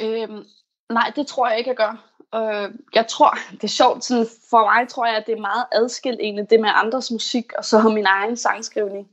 Øhm, 0.00 0.42
nej, 0.90 1.12
det 1.16 1.26
tror 1.26 1.48
jeg 1.48 1.58
ikke, 1.58 1.70
jeg 1.70 1.76
gør. 1.76 1.94
Øh, 2.34 2.70
jeg 2.94 3.06
tror, 3.08 3.38
det 3.50 3.64
er 3.64 3.68
sjovt, 3.68 4.04
sådan 4.04 4.26
for 4.50 4.62
mig 4.70 4.88
tror 4.88 5.06
jeg, 5.06 5.16
at 5.16 5.24
det 5.26 5.32
er 5.32 5.40
meget 5.40 5.66
adskilt 5.72 6.20
egentlig, 6.20 6.50
det 6.50 6.60
med 6.60 6.70
andres 6.74 7.10
musik, 7.10 7.52
og 7.58 7.64
så 7.64 7.82
min 7.82 8.06
egen 8.06 8.36
sangskrivning 8.36 9.06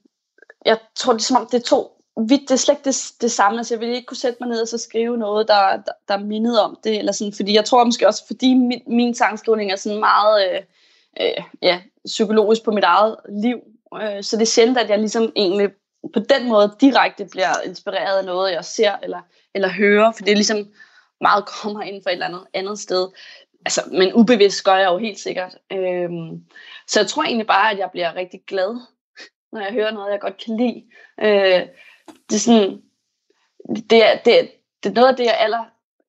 jeg 0.66 0.78
tror, 0.96 1.14
det 1.14 1.20
er 1.20 1.24
som 1.24 1.38
om, 1.38 1.48
det 1.52 1.60
er 1.60 1.66
to 1.66 1.96
vidt, 2.18 2.42
det 2.42 2.52
er 2.52 2.56
slet 2.56 2.74
ikke 2.74 2.86
det, 2.86 3.12
det 3.22 3.32
samme. 3.32 3.58
Altså, 3.58 3.74
jeg 3.74 3.80
ville 3.80 3.96
ikke 3.96 4.06
kunne 4.06 4.18
sætte 4.18 4.38
mig 4.42 4.50
ned 4.50 4.62
og 4.62 4.68
så 4.68 4.78
skrive 4.78 5.18
noget, 5.18 5.48
der, 5.48 5.78
der, 5.78 5.92
der 6.08 6.18
mindede 6.18 6.64
om 6.64 6.78
det. 6.84 7.00
Eller 7.00 7.12
sådan, 7.12 7.34
fordi 7.34 7.54
jeg 7.54 7.66
tror 7.66 7.84
måske 7.84 8.08
også, 8.08 8.28
fordi 8.28 8.54
min, 8.54 8.82
min 8.88 9.16
sangskrivning 9.16 9.72
er 9.72 9.76
sådan 9.76 10.00
meget 10.00 10.52
øh, 10.52 10.62
øh, 11.22 11.44
ja, 11.62 11.82
psykologisk 12.06 12.64
på 12.64 12.72
mit 12.72 12.84
eget 12.84 13.16
liv. 13.30 13.58
Øh, 14.02 14.24
så 14.24 14.36
det 14.36 14.42
er 14.42 14.46
sjældent, 14.46 14.78
at 14.78 14.90
jeg 14.90 15.00
ligesom 15.00 15.32
egentlig 15.36 15.70
på 16.14 16.20
den 16.20 16.50
måde 16.50 16.76
direkte 16.82 17.26
bliver 17.26 17.62
inspireret 17.66 18.18
af 18.18 18.26
noget, 18.26 18.52
jeg 18.52 18.66
ser 18.66 18.92
eller, 19.04 19.22
eller 19.56 19.70
hører. 19.70 20.12
For 20.12 20.24
det 20.24 20.32
er 20.32 20.36
ligesom 20.36 20.68
meget 21.22 21.46
kommer 21.46 21.82
ind 21.82 22.04
fra 22.04 22.10
et 22.10 22.14
eller 22.14 22.26
andet 22.26 22.44
andet 22.54 22.80
sted. 22.80 23.08
Altså, 23.66 23.82
men 23.92 24.14
ubevidst 24.14 24.64
gør 24.64 24.76
jeg 24.76 24.90
jo 24.90 24.98
helt 24.98 25.20
sikkert. 25.20 25.58
Øhm, 25.72 26.44
så 26.88 27.00
jeg 27.00 27.08
tror 27.08 27.24
egentlig 27.24 27.48
bare, 27.48 27.72
at 27.72 27.78
jeg 27.78 27.90
bliver 27.92 28.16
rigtig 28.16 28.42
glad, 28.48 28.80
når 29.56 29.62
jeg 29.62 29.74
hører 29.74 29.92
noget, 29.92 30.12
jeg 30.12 30.20
godt 30.20 30.44
kan 30.46 30.58
lide. 30.58 30.84
Øh, 31.22 31.62
det 32.30 32.36
er 32.36 32.40
sådan, 32.40 32.82
det 33.90 34.06
er, 34.06 34.18
det, 34.26 34.52
det 34.84 34.90
er 34.90 34.94
noget 34.94 35.08
af 35.08 35.16
det, 35.16 35.26
jeg 35.26 35.38
aller, 35.40 35.64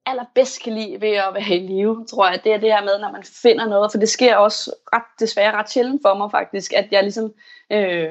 allerbedst 0.06 0.62
kan 0.62 0.72
lide 0.72 1.00
ved 1.00 1.08
at 1.08 1.34
være 1.34 1.56
i 1.56 1.66
live, 1.66 2.06
tror 2.10 2.28
jeg. 2.28 2.40
Det 2.44 2.52
er 2.52 2.58
det 2.58 2.72
her 2.72 2.84
med, 2.84 2.98
når 2.98 3.12
man 3.12 3.22
finder 3.42 3.66
noget, 3.66 3.92
for 3.92 3.98
det 3.98 4.08
sker 4.08 4.36
også 4.36 4.74
ret, 4.94 5.20
desværre 5.20 5.52
ret 5.52 5.70
sjældent 5.70 6.02
for 6.02 6.14
mig 6.14 6.30
faktisk, 6.30 6.72
at 6.72 6.88
jeg 6.90 7.02
ligesom 7.02 7.32
øh, 7.72 8.10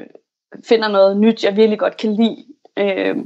finder 0.63 0.88
noget 0.88 1.17
nyt, 1.17 1.43
jeg 1.43 1.58
virkelig 1.58 1.80
godt 1.80 1.98
kan 1.98 2.15
lide. 2.15 2.45
Øh, 2.78 3.17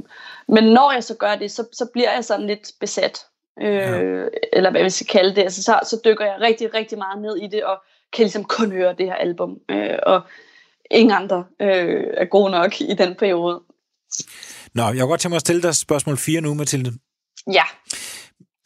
men 0.48 0.64
når 0.64 0.92
jeg 0.92 1.04
så 1.04 1.16
gør 1.16 1.34
det, 1.34 1.50
så, 1.50 1.68
så 1.72 1.90
bliver 1.92 2.12
jeg 2.12 2.24
sådan 2.24 2.46
lidt 2.46 2.68
besat. 2.80 3.26
Øh, 3.60 3.72
ja. 3.72 4.24
Eller 4.52 4.70
hvad 4.70 4.82
vi 4.82 4.90
skal 4.90 5.06
kalde 5.06 5.34
det. 5.34 5.42
Altså, 5.42 5.62
så, 5.62 5.80
så 5.82 6.00
dykker 6.04 6.24
jeg 6.24 6.36
rigtig, 6.40 6.74
rigtig 6.74 6.98
meget 6.98 7.22
ned 7.22 7.36
i 7.36 7.46
det, 7.46 7.64
og 7.64 7.82
kan 8.12 8.22
ligesom 8.22 8.44
kun 8.44 8.72
høre 8.72 8.94
det 8.98 9.06
her 9.06 9.14
album. 9.14 9.60
Øh, 9.68 9.98
og 10.02 10.20
ingen 10.90 11.16
andre 11.16 11.44
øh, 11.60 12.04
er 12.16 12.24
gode 12.24 12.50
nok 12.50 12.80
i 12.80 12.94
den 12.94 13.14
periode. 13.14 13.62
Nå, 14.74 14.82
jeg 14.82 14.94
vil 14.94 15.00
godt 15.00 15.20
tænke 15.20 15.32
mig 15.32 15.36
at 15.36 15.40
stille 15.40 15.62
dig 15.62 15.74
spørgsmål 15.74 16.16
4 16.16 16.40
nu, 16.40 16.54
Mathilde. 16.54 16.92
Ja. 17.52 17.64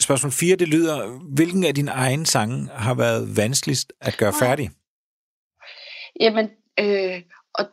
Spørgsmål 0.00 0.32
4, 0.32 0.56
det 0.56 0.68
lyder, 0.68 1.06
hvilken 1.34 1.64
af 1.64 1.74
dine 1.74 1.90
egne 1.90 2.26
sange 2.26 2.68
har 2.72 2.94
været 2.94 3.37
vanskeligst 3.37 3.92
at 4.00 4.16
gøre 4.16 4.32
færdig? 4.40 4.70
Jamen, 6.20 6.50
øh, 6.80 7.22
og 7.54 7.64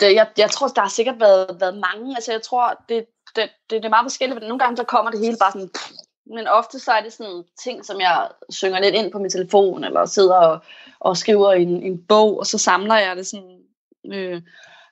det, 0.00 0.14
jeg, 0.14 0.28
jeg 0.38 0.50
tror, 0.50 0.68
der 0.68 0.80
har 0.80 0.88
sikkert 0.88 1.20
været, 1.20 1.56
været 1.60 1.78
mange. 1.78 2.16
Altså, 2.16 2.32
jeg 2.32 2.42
tror, 2.42 2.84
det, 2.88 3.06
det, 3.36 3.50
det, 3.70 3.82
det 3.82 3.84
er 3.84 3.88
meget 3.88 4.04
forskelligt. 4.04 4.40
Nogle 4.40 4.58
gange, 4.58 4.76
der 4.76 4.84
kommer 4.84 5.10
det 5.10 5.20
hele 5.20 5.36
bare 5.40 5.52
sådan... 5.52 5.70
Men 6.26 6.46
ofte 6.46 6.78
så 6.78 6.92
er 6.92 7.02
det 7.02 7.12
sådan 7.12 7.44
ting, 7.62 7.84
som 7.84 8.00
jeg 8.00 8.28
synger 8.50 8.80
lidt 8.80 8.94
ind 8.94 9.12
på 9.12 9.18
min 9.18 9.30
telefon, 9.30 9.84
eller 9.84 10.06
sidder 10.06 10.34
og, 10.34 10.60
og 11.00 11.16
skriver 11.16 11.52
en, 11.52 11.82
en 11.82 12.06
bog, 12.06 12.38
og 12.38 12.46
så 12.46 12.58
samler 12.58 12.96
jeg 12.96 13.16
det 13.16 13.26
sådan... 13.26 13.58
Øh, 14.12 14.42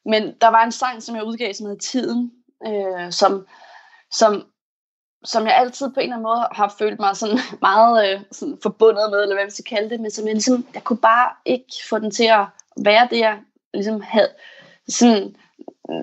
men 0.06 0.34
der 0.40 0.48
var 0.48 0.64
en 0.64 0.72
sang, 0.72 1.02
som 1.02 1.16
jeg 1.16 1.24
udgav, 1.24 1.54
som 1.54 1.66
hedder 1.66 1.80
Tiden, 1.80 2.32
øh, 2.66 3.12
som, 3.12 3.46
som, 4.12 4.46
som 5.24 5.46
jeg 5.46 5.56
altid 5.56 5.86
på 5.86 6.00
en 6.00 6.02
eller 6.02 6.16
anden 6.16 6.22
måde 6.22 6.48
har 6.52 6.74
følt 6.78 7.00
mig 7.00 7.16
sådan 7.16 7.38
meget 7.68 8.12
øh, 8.12 8.20
sådan 8.32 8.58
forbundet 8.62 9.10
med, 9.10 9.22
eller 9.22 9.34
hvad 9.34 9.44
man 9.44 9.50
skal 9.50 9.64
kalde 9.64 9.90
det, 9.90 10.00
men 10.00 10.10
som 10.10 10.26
jeg 10.26 10.34
ligesom, 10.34 10.66
jeg 10.74 10.84
kunne 10.84 10.98
bare 10.98 11.30
ikke 11.44 11.72
få 11.88 11.98
den 11.98 12.10
til 12.10 12.24
at 12.24 12.46
være 12.76 13.08
det, 13.10 13.18
jeg 13.18 13.38
ligesom 13.74 14.00
havde. 14.00 14.30
Sådan 14.88 15.36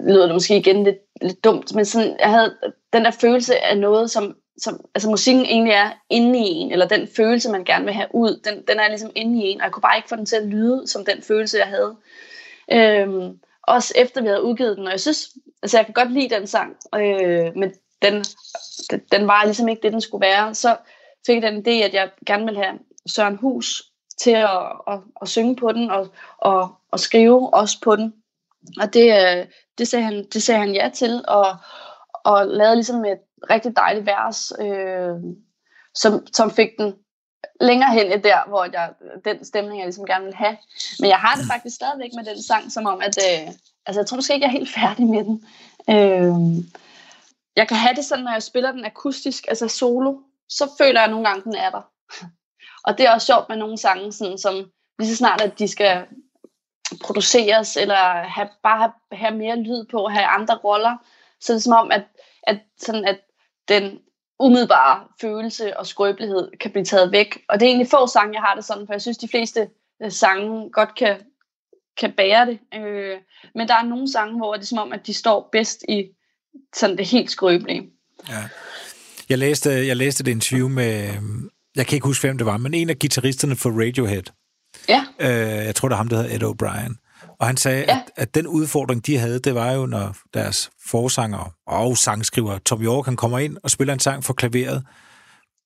lyder 0.07 0.25
det 0.25 0.35
måske 0.35 0.57
igen 0.57 0.83
lidt, 0.83 0.97
lidt 1.21 1.43
dumt, 1.43 1.75
men 1.75 1.85
sådan, 1.85 2.17
jeg 2.19 2.29
havde 2.29 2.57
den 2.93 3.05
der 3.05 3.11
følelse 3.11 3.59
af 3.59 3.77
noget, 3.77 4.11
som, 4.11 4.35
som 4.57 4.85
altså 4.95 5.09
musikken 5.09 5.45
egentlig 5.45 5.73
er 5.73 5.91
inde 6.09 6.39
i 6.39 6.43
en, 6.43 6.71
eller 6.71 6.87
den 6.87 7.07
følelse, 7.15 7.51
man 7.51 7.63
gerne 7.63 7.85
vil 7.85 7.93
have 7.93 8.07
ud, 8.13 8.41
den, 8.43 8.63
den 8.67 8.79
er 8.79 8.87
ligesom 8.87 9.11
inde 9.15 9.43
i 9.43 9.47
en, 9.47 9.61
og 9.61 9.63
jeg 9.63 9.71
kunne 9.71 9.81
bare 9.81 9.97
ikke 9.97 10.09
få 10.09 10.15
den 10.15 10.25
til 10.25 10.35
at 10.35 10.45
lyde 10.45 10.87
som 10.87 11.05
den 11.05 11.21
følelse, 11.21 11.57
jeg 11.57 11.67
havde. 11.67 11.95
Øhm, 12.71 13.39
også 13.67 13.93
efter 13.97 14.21
vi 14.21 14.27
havde 14.27 14.43
udgivet 14.43 14.77
den, 14.77 14.85
og 14.85 14.91
jeg 14.91 14.99
synes, 14.99 15.29
altså 15.63 15.77
jeg 15.77 15.85
kan 15.85 15.93
godt 15.93 16.11
lide 16.11 16.35
den 16.35 16.47
sang, 16.47 16.75
øh, 16.95 17.55
men 17.55 17.73
den, 18.01 18.23
den 19.11 19.27
var 19.27 19.45
ligesom 19.45 19.67
ikke 19.67 19.81
det, 19.81 19.93
den 19.93 20.01
skulle 20.01 20.25
være. 20.25 20.55
Så 20.55 20.77
fik 21.25 21.43
jeg 21.43 21.51
den 21.51 21.67
idé, 21.67 21.71
at 21.71 21.93
jeg 21.93 22.09
gerne 22.25 22.45
ville 22.45 22.63
have 22.63 22.79
Søren 23.07 23.35
Hus 23.35 23.83
til 24.19 24.31
at, 24.31 24.61
at, 24.87 24.99
at 25.21 25.29
synge 25.29 25.55
på 25.55 25.71
den, 25.71 25.91
og, 25.91 26.07
og, 26.37 26.75
og 26.91 26.99
skrive 26.99 27.53
også 27.53 27.77
på 27.83 27.95
den. 27.95 28.13
Og 28.81 28.93
det, 28.93 29.11
øh, 29.11 29.45
det, 29.77 29.87
sagde 29.87 30.05
han, 30.05 30.25
det 30.33 30.43
sagde 30.43 30.59
han 30.59 30.73
ja 30.73 30.89
til, 30.93 31.23
og, 31.27 31.55
og 32.23 32.47
lavede 32.47 32.75
ligesom 32.75 33.05
et 33.05 33.19
rigtig 33.49 33.75
dejligt 33.75 34.05
vers, 34.05 34.51
øh, 34.59 35.15
som, 35.95 36.27
som 36.33 36.51
fik 36.51 36.69
den 36.79 36.93
længere 37.61 37.93
hen 37.93 38.11
i 38.11 38.21
der, 38.21 38.47
hvor 38.47 38.63
jeg, 38.63 38.93
den 39.25 39.45
stemning, 39.45 39.79
jeg 39.79 39.85
ligesom 39.85 40.05
gerne 40.05 40.25
vil 40.25 40.33
have. 40.33 40.57
Men 40.99 41.09
jeg 41.09 41.17
har 41.17 41.35
det 41.35 41.45
faktisk 41.51 41.75
stadigvæk 41.75 42.09
med 42.15 42.25
den 42.25 42.43
sang, 42.43 42.71
som 42.71 42.85
om, 42.85 43.01
at 43.01 43.17
øh, 43.17 43.53
altså, 43.85 43.99
jeg 44.01 44.07
tror 44.07 44.15
måske 44.15 44.33
ikke, 44.33 44.45
jeg 44.45 44.53
er 44.53 44.59
helt 44.59 44.73
færdig 44.73 45.05
med 45.05 45.23
den. 45.23 45.45
Øh, 45.89 46.63
jeg 47.55 47.67
kan 47.67 47.77
have 47.77 47.95
det 47.95 48.05
sådan, 48.05 48.23
når 48.23 48.31
jeg 48.31 48.43
spiller 48.43 48.71
den 48.71 48.85
akustisk, 48.85 49.45
altså 49.47 49.67
solo, 49.67 50.17
så 50.49 50.69
føler 50.77 51.01
jeg 51.01 51.09
nogle 51.09 51.27
gange, 51.27 51.43
den 51.43 51.55
er 51.55 51.69
der. 51.69 51.81
Og 52.85 52.97
det 52.97 53.05
er 53.05 53.11
også 53.11 53.25
sjovt 53.25 53.49
med 53.49 53.57
nogle 53.57 53.77
sange, 53.77 54.11
sådan, 54.11 54.37
som 54.37 54.53
lige 54.99 55.09
så 55.09 55.15
snart, 55.15 55.41
at 55.41 55.59
de 55.59 55.67
skal 55.67 56.05
produceres, 57.03 57.77
eller 57.77 58.23
have, 58.23 58.49
bare 58.63 58.79
have, 58.79 58.91
have 59.11 59.37
mere 59.37 59.55
lyd 59.55 59.85
på, 59.91 60.07
have 60.07 60.25
andre 60.25 60.57
roller, 60.57 60.97
så 61.41 61.53
er 61.53 61.55
det 61.55 61.63
som 61.63 61.73
om, 61.73 61.91
at, 61.91 62.03
at, 62.43 62.59
sådan, 62.77 63.05
at 63.05 63.19
den 63.67 63.99
umiddelbare 64.39 65.03
følelse 65.21 65.77
og 65.77 65.87
skrøbelighed 65.87 66.51
kan 66.59 66.71
blive 66.71 66.85
taget 66.85 67.11
væk. 67.11 67.39
Og 67.49 67.59
det 67.59 67.65
er 67.65 67.69
egentlig 67.69 67.89
få 67.89 68.07
sange, 68.07 68.33
jeg 68.33 68.41
har 68.41 68.55
det 68.55 68.65
sådan, 68.65 68.87
for 68.87 68.93
jeg 68.93 69.01
synes, 69.01 69.17
de 69.17 69.27
fleste 69.27 69.67
øh, 70.03 70.11
sange 70.11 70.69
godt 70.71 70.95
kan, 70.95 71.17
kan 71.99 72.11
bære 72.11 72.45
det. 72.45 72.59
Øh, 72.75 73.17
men 73.55 73.67
der 73.67 73.73
er 73.73 73.83
nogle 73.83 74.11
sange, 74.11 74.37
hvor 74.37 74.53
det 74.53 74.61
er 74.61 74.65
som 74.65 74.77
om, 74.77 74.93
at 74.93 75.07
de 75.07 75.13
står 75.13 75.49
bedst 75.51 75.85
i 75.89 76.09
sådan 76.75 76.97
det 76.97 77.07
helt 77.07 77.31
skrøbelige. 77.31 77.89
Ja. 78.29 78.43
Jeg 79.29 79.37
læste, 79.37 79.69
jeg 79.69 79.97
læste 79.97 80.21
et 80.21 80.27
interview 80.27 80.67
med, 80.67 81.13
jeg 81.75 81.87
kan 81.87 81.95
ikke 81.95 82.07
huske, 82.07 82.27
hvem 82.27 82.37
det 82.37 82.47
var, 82.47 82.57
men 82.57 82.73
en 82.73 82.89
af 82.89 82.99
guitaristerne 82.99 83.55
for 83.55 83.69
Radiohead. 83.69 84.23
Ja. 84.89 85.05
Øh, 85.19 85.65
jeg 85.65 85.75
tror, 85.75 85.87
det 85.87 85.93
er 85.93 85.97
ham, 85.97 86.07
der 86.07 86.21
hedder 86.21 86.35
Ed 86.35 86.43
O'Brien. 86.43 87.10
Og 87.41 87.47
han 87.47 87.57
sagde, 87.57 87.85
ja. 87.87 87.95
at, 87.95 88.11
at 88.15 88.35
den 88.35 88.47
udfordring, 88.47 89.05
de 89.05 89.17
havde, 89.17 89.39
det 89.39 89.55
var 89.55 89.71
jo, 89.71 89.85
når 89.85 90.15
deres 90.33 90.71
forsanger 90.87 91.55
og 91.67 91.97
sangskriver 91.97 92.57
Tom 92.57 92.83
York, 92.83 93.05
han 93.05 93.15
kommer 93.15 93.39
ind 93.39 93.57
og 93.63 93.71
spiller 93.71 93.93
en 93.93 93.99
sang 93.99 94.23
for 94.23 94.33
klaveret, 94.33 94.83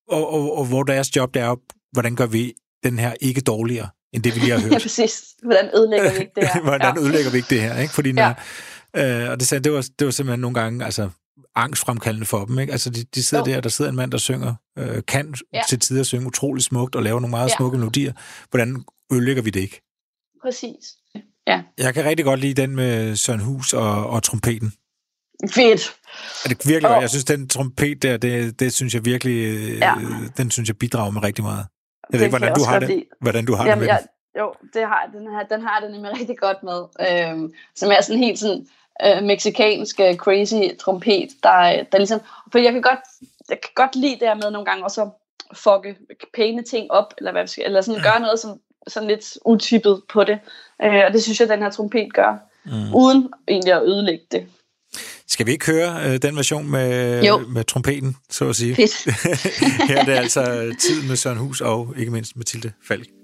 og, 0.08 0.34
og, 0.34 0.58
og 0.58 0.66
hvor 0.66 0.84
deres 0.84 1.16
job 1.16 1.34
det 1.34 1.42
er, 1.42 1.56
hvordan 1.92 2.16
gør 2.16 2.26
vi 2.26 2.54
den 2.84 3.00
her 3.00 3.14
ikke 3.22 3.42
dårligere, 3.42 3.90
end 4.14 4.24
det 4.24 4.36
vi 4.36 4.40
lige 4.40 4.52
har 4.52 4.60
hørt. 4.64 4.72
ja, 4.72 4.80
præcis. 4.80 5.24
Hvordan 5.44 5.70
ødelægger 5.76 6.12
vi 6.14 6.20
ikke 6.20 6.32
det 6.36 6.48
her? 6.54 6.62
hvordan 6.70 6.96
ja. 6.96 7.02
ødelægger 7.02 7.32
vi 7.32 7.38
ikke 7.38 7.50
det 7.50 7.62
her? 7.62 7.80
Ikke? 7.80 7.94
Fordi 7.94 8.12
når, 8.12 8.34
ja. 8.96 9.24
øh, 9.24 9.32
og 9.32 9.40
det, 9.40 9.48
sagde, 9.48 9.64
det, 9.64 9.74
var, 9.74 9.86
det 10.00 10.06
var 10.06 10.12
simpelthen 10.12 10.40
nogle 10.40 10.60
gange 10.60 10.86
altså, 10.86 11.10
angstfremkaldende 11.56 12.26
for 12.26 12.46
dem. 12.46 12.60
Ikke? 12.60 12.72
Altså, 12.72 12.90
de, 12.90 13.04
de 13.16 13.24
sidder 13.24 13.44
oh. 13.44 13.50
der, 13.50 13.62
der 13.62 13.70
sidder 13.70 13.92
en 13.92 13.96
mand, 13.96 14.12
der 14.12 14.18
synger, 14.18 14.54
øh, 14.78 15.04
kan 15.08 15.36
ja. 15.54 15.62
til 15.70 15.80
tider 15.80 16.04
synge 16.04 16.28
utrolig 16.28 16.64
smukt 16.64 16.96
og 16.96 17.04
lave 17.04 17.22
nogle 17.22 17.32
meget 17.32 17.50
ja. 17.50 17.56
smukke 17.56 17.78
melodier. 17.78 18.14
Hvordan 18.50 18.84
ødelægger 19.12 19.44
vi 19.44 19.50
det 19.50 19.60
ikke? 19.60 19.82
Præcis. 20.44 20.96
Ja. 21.48 21.62
Jeg 21.78 21.94
kan 21.94 22.06
rigtig 22.06 22.26
godt 22.26 22.40
lide 22.40 22.62
den 22.62 22.76
med 22.76 23.16
Søren 23.16 23.40
Hus 23.40 23.74
og, 23.74 24.10
og 24.10 24.24
trompeten. 24.24 24.74
Fedt. 25.54 25.96
Er 26.46 26.50
det 26.50 26.68
virkelig 26.68 26.96
oh. 26.96 27.02
Jeg 27.02 27.10
synes, 27.10 27.26
den 27.26 27.50
trompet 27.50 28.02
der, 28.04 28.18
det, 28.18 28.60
det 28.60 28.74
synes 28.74 28.94
jeg 28.94 29.06
virkelig, 29.06 29.70
ja. 29.80 29.94
den 30.38 30.52
synes 30.52 30.70
jeg 30.70 30.78
bidrager 30.78 31.12
med 31.12 31.24
rigtig 31.24 31.44
meget. 31.44 31.66
Jeg 32.12 32.20
ved 32.20 32.26
ikke, 32.26 32.38
hvordan 32.38 32.56
du 32.56 32.64
har 32.64 32.80
det, 32.80 33.04
hvordan 33.22 33.46
du 33.46 33.56
har 33.56 33.66
Jamen, 33.66 33.82
det 33.82 33.88
med 33.88 33.94
jeg, 33.94 34.06
Jo, 34.40 34.54
det 34.74 34.82
har, 34.88 35.10
den, 35.14 35.32
her, 35.32 35.44
den 35.44 35.62
har 35.62 35.80
jeg 35.80 35.82
det 35.82 35.92
nemlig 35.92 36.20
rigtig 36.20 36.38
godt 36.38 36.64
med. 36.64 36.80
Øhm, 37.10 37.54
som 37.76 37.92
er 37.92 38.02
sådan 38.02 38.24
helt 38.24 38.40
sådan 38.40 38.68
øh, 39.06 39.24
meksikansk 39.24 40.00
crazy 40.16 40.76
trompet, 40.80 41.30
der, 41.44 41.84
der 41.92 41.98
ligesom... 41.98 42.20
For 42.52 42.60
jeg 42.60 42.74
kan 42.74 42.82
godt, 42.82 43.00
jeg 43.50 43.62
kan 43.62 43.72
godt 43.76 43.96
lide 43.96 44.20
det 44.20 44.28
her 44.28 44.36
med 44.36 44.52
nogle 44.52 44.66
gange 44.66 44.84
også 44.84 45.02
at 45.02 45.12
fucke 45.58 45.96
pæne 46.34 46.64
ting 46.64 46.92
op, 46.92 47.14
eller, 47.18 47.32
hvad 47.32 47.58
eller 47.58 47.82
sådan 47.82 48.02
gøre 48.02 48.20
noget, 48.20 48.40
som 48.40 48.60
sådan 48.88 49.10
lidt 49.10 49.38
utippet 49.46 50.02
på 50.10 50.24
det. 50.24 50.40
Øh, 50.84 51.02
og 51.08 51.14
det 51.14 51.24
synes 51.24 51.40
jeg, 51.40 51.50
den 51.50 51.62
her 51.62 51.70
trompet 51.70 52.14
gør, 52.14 52.36
mm. 52.66 52.96
uden 52.96 53.30
egentlig 53.48 53.74
at 53.74 53.84
ødelægge 53.84 54.26
det. 54.32 54.48
Skal 55.28 55.46
vi 55.46 55.52
ikke 55.52 55.66
høre 55.66 56.00
øh, 56.06 56.22
den 56.22 56.36
version 56.36 56.72
med, 56.72 57.22
med 57.48 57.64
trompeten, 57.64 58.18
så 58.30 58.50
at 58.50 58.56
sige? 58.56 58.76
Fedt. 58.76 59.04
Her 59.90 59.98
er 59.98 60.06
det 60.06 60.12
altså 60.12 60.76
tid 60.80 61.08
med 61.08 61.16
Søren 61.16 61.38
Hus 61.38 61.62
og 61.62 61.94
ikke 61.98 62.12
mindst 62.12 62.36
Mathilde 62.38 62.72
Falk. 62.88 63.15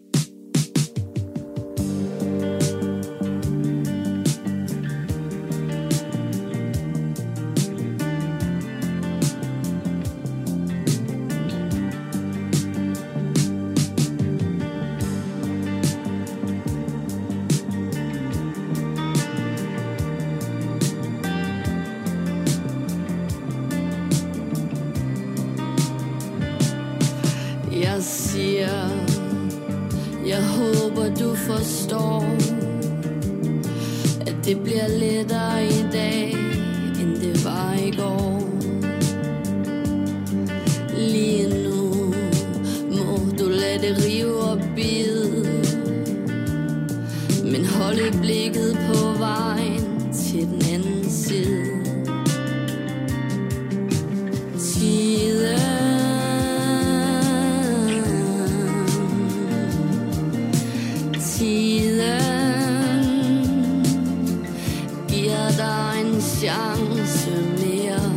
chance 66.52 67.32
mere. 67.60 68.12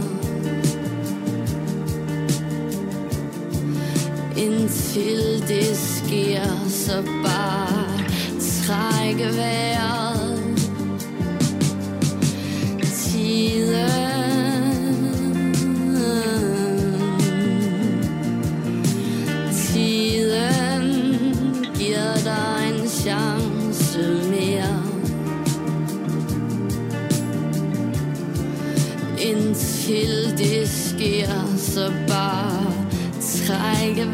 Indtil 4.36 5.48
det 5.48 5.76
sker, 5.76 6.68
så 6.68 7.02
bare 7.02 7.98
trække 8.40 9.36
vejret. 9.36 10.13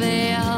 Trække 0.01 0.07
vejret. 0.07 0.50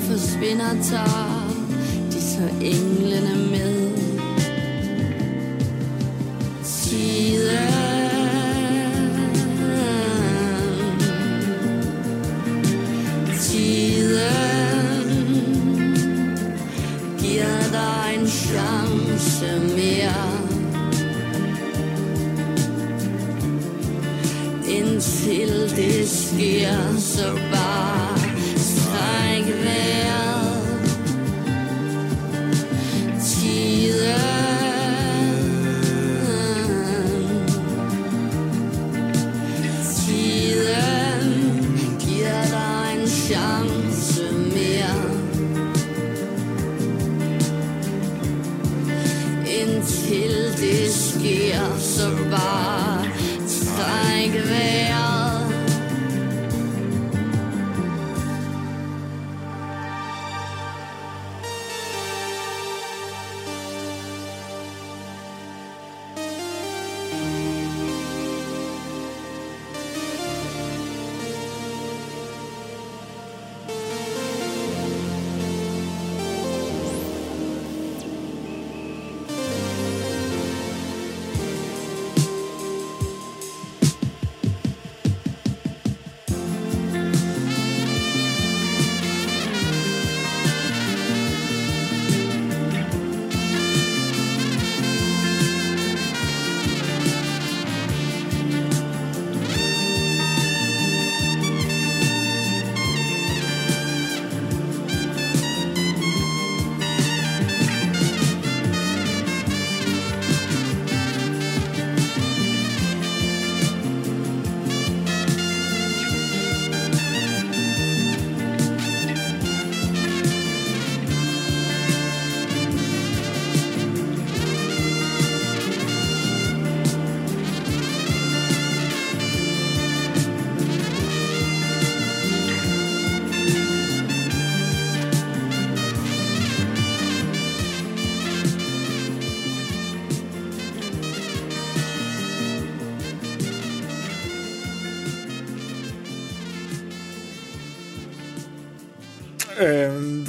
Forsvinder, 0.00 0.82
tager 0.82 1.54
de 2.12 2.22
så 2.22 2.48
englene 2.60 3.50
med. 3.50 3.90
Tiden, 6.64 7.70
tiden 13.40 15.08
giver 17.18 17.62
dig 17.72 18.18
en 18.20 18.26
chance 18.28 19.60
mere. 19.76 20.30
Indtil 24.68 25.72
det 25.76 26.08
sker, 26.08 26.98
så 26.98 27.38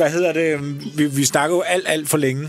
hvad 0.02 0.12
hedder 0.12 0.34
det? 0.34 0.60
Vi, 0.98 1.06
vi 1.06 1.26
snakker 1.26 1.56
jo 1.56 1.62
alt, 1.62 1.88
alt 1.88 2.10
for 2.10 2.18
længe. 2.18 2.48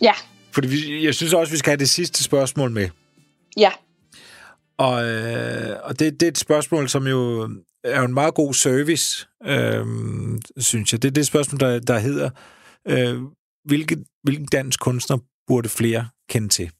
Ja, 0.00 0.12
Fordi 0.54 0.68
vi, 0.68 1.04
jeg 1.04 1.14
synes 1.14 1.32
også, 1.32 1.52
vi 1.52 1.58
skal 1.58 1.70
have 1.70 1.78
det 1.78 1.90
sidste 1.90 2.24
spørgsmål 2.24 2.70
med. 2.70 2.88
ja, 3.56 3.70
Og, 4.78 5.04
øh, 5.04 5.76
og 5.82 5.98
det, 5.98 6.20
det 6.20 6.26
er 6.26 6.30
et 6.30 6.38
spørgsmål, 6.38 6.88
som 6.88 7.06
jo 7.06 7.50
er 7.84 7.98
jo 7.98 8.04
en 8.04 8.14
meget 8.14 8.34
god 8.34 8.54
service, 8.54 9.26
øh, 9.44 9.86
synes 10.56 10.92
jeg. 10.92 11.02
Det 11.02 11.08
er 11.08 11.12
det 11.12 11.26
spørgsmål, 11.26 11.60
der, 11.60 11.80
der 11.80 11.98
hedder, 11.98 12.30
øh, 12.88 13.22
hvilke, 13.64 13.96
hvilken 14.22 14.46
dansk 14.46 14.80
kunstner 14.80 15.18
burde 15.46 15.68
flere 15.68 16.08
kende 16.28 16.48
til? 16.48 16.70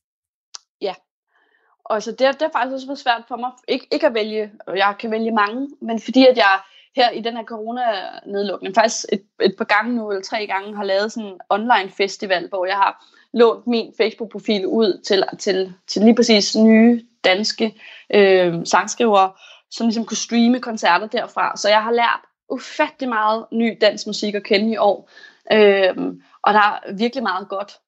Og 1.84 2.03
så 2.03 2.11
det, 2.11 2.18
det 2.18 2.42
er 2.42 2.53
faktisk 2.53 2.74
også 2.74 2.86
været 2.86 2.98
svært 2.98 3.24
for 3.28 3.36
mig, 3.36 3.50
ikke, 3.68 3.86
ikke 3.92 4.07
at 4.07 4.14
vælge, 4.14 4.50
jeg 4.76 4.94
kan 5.00 5.11
vælge 5.11 5.32
mange, 5.32 5.68
men 5.82 6.00
fordi 6.00 6.26
at 6.26 6.36
jeg 6.36 6.61
her 6.97 7.11
i 7.11 7.20
den 7.20 7.36
her 7.36 7.45
corona-nedlukning, 7.45 8.74
faktisk 8.74 9.05
et, 9.12 9.22
et 9.43 9.55
par 9.59 9.64
gange 9.64 9.97
nu, 9.97 10.11
eller 10.11 10.22
tre 10.22 10.47
gange, 10.47 10.76
har 10.76 10.84
lavet 10.84 11.12
sådan 11.12 11.28
en 11.28 11.40
online 11.49 11.90
festival, 11.90 12.49
hvor 12.49 12.66
jeg 12.66 12.76
har 12.76 13.07
lånt 13.32 13.66
min 13.66 13.95
Facebook-profil 13.97 14.66
ud 14.66 15.01
til, 15.05 15.24
til, 15.38 15.74
til 15.86 16.03
lige 16.03 16.14
præcis 16.14 16.57
nye 16.57 17.05
danske 17.24 17.80
øh, 18.14 18.66
sangskrivere, 18.66 19.32
som 19.70 19.86
ligesom 19.86 20.05
kunne 20.05 20.16
streame 20.16 20.61
koncerter 20.61 21.07
derfra. 21.07 21.57
Så 21.57 21.68
jeg 21.68 21.82
har 21.82 21.90
lært 21.90 22.20
ufattelig 22.49 23.09
meget 23.09 23.47
ny 23.53 23.78
dansk 23.80 24.07
musik 24.07 24.34
at 24.34 24.45
kende 24.45 24.72
i 24.72 24.76
år, 24.76 25.11
øh, 25.53 25.97
og 26.43 26.55
der 26.55 26.61
er 26.61 26.93
virkelig 26.93 27.22
meget 27.22 27.49
godt. 27.49 27.78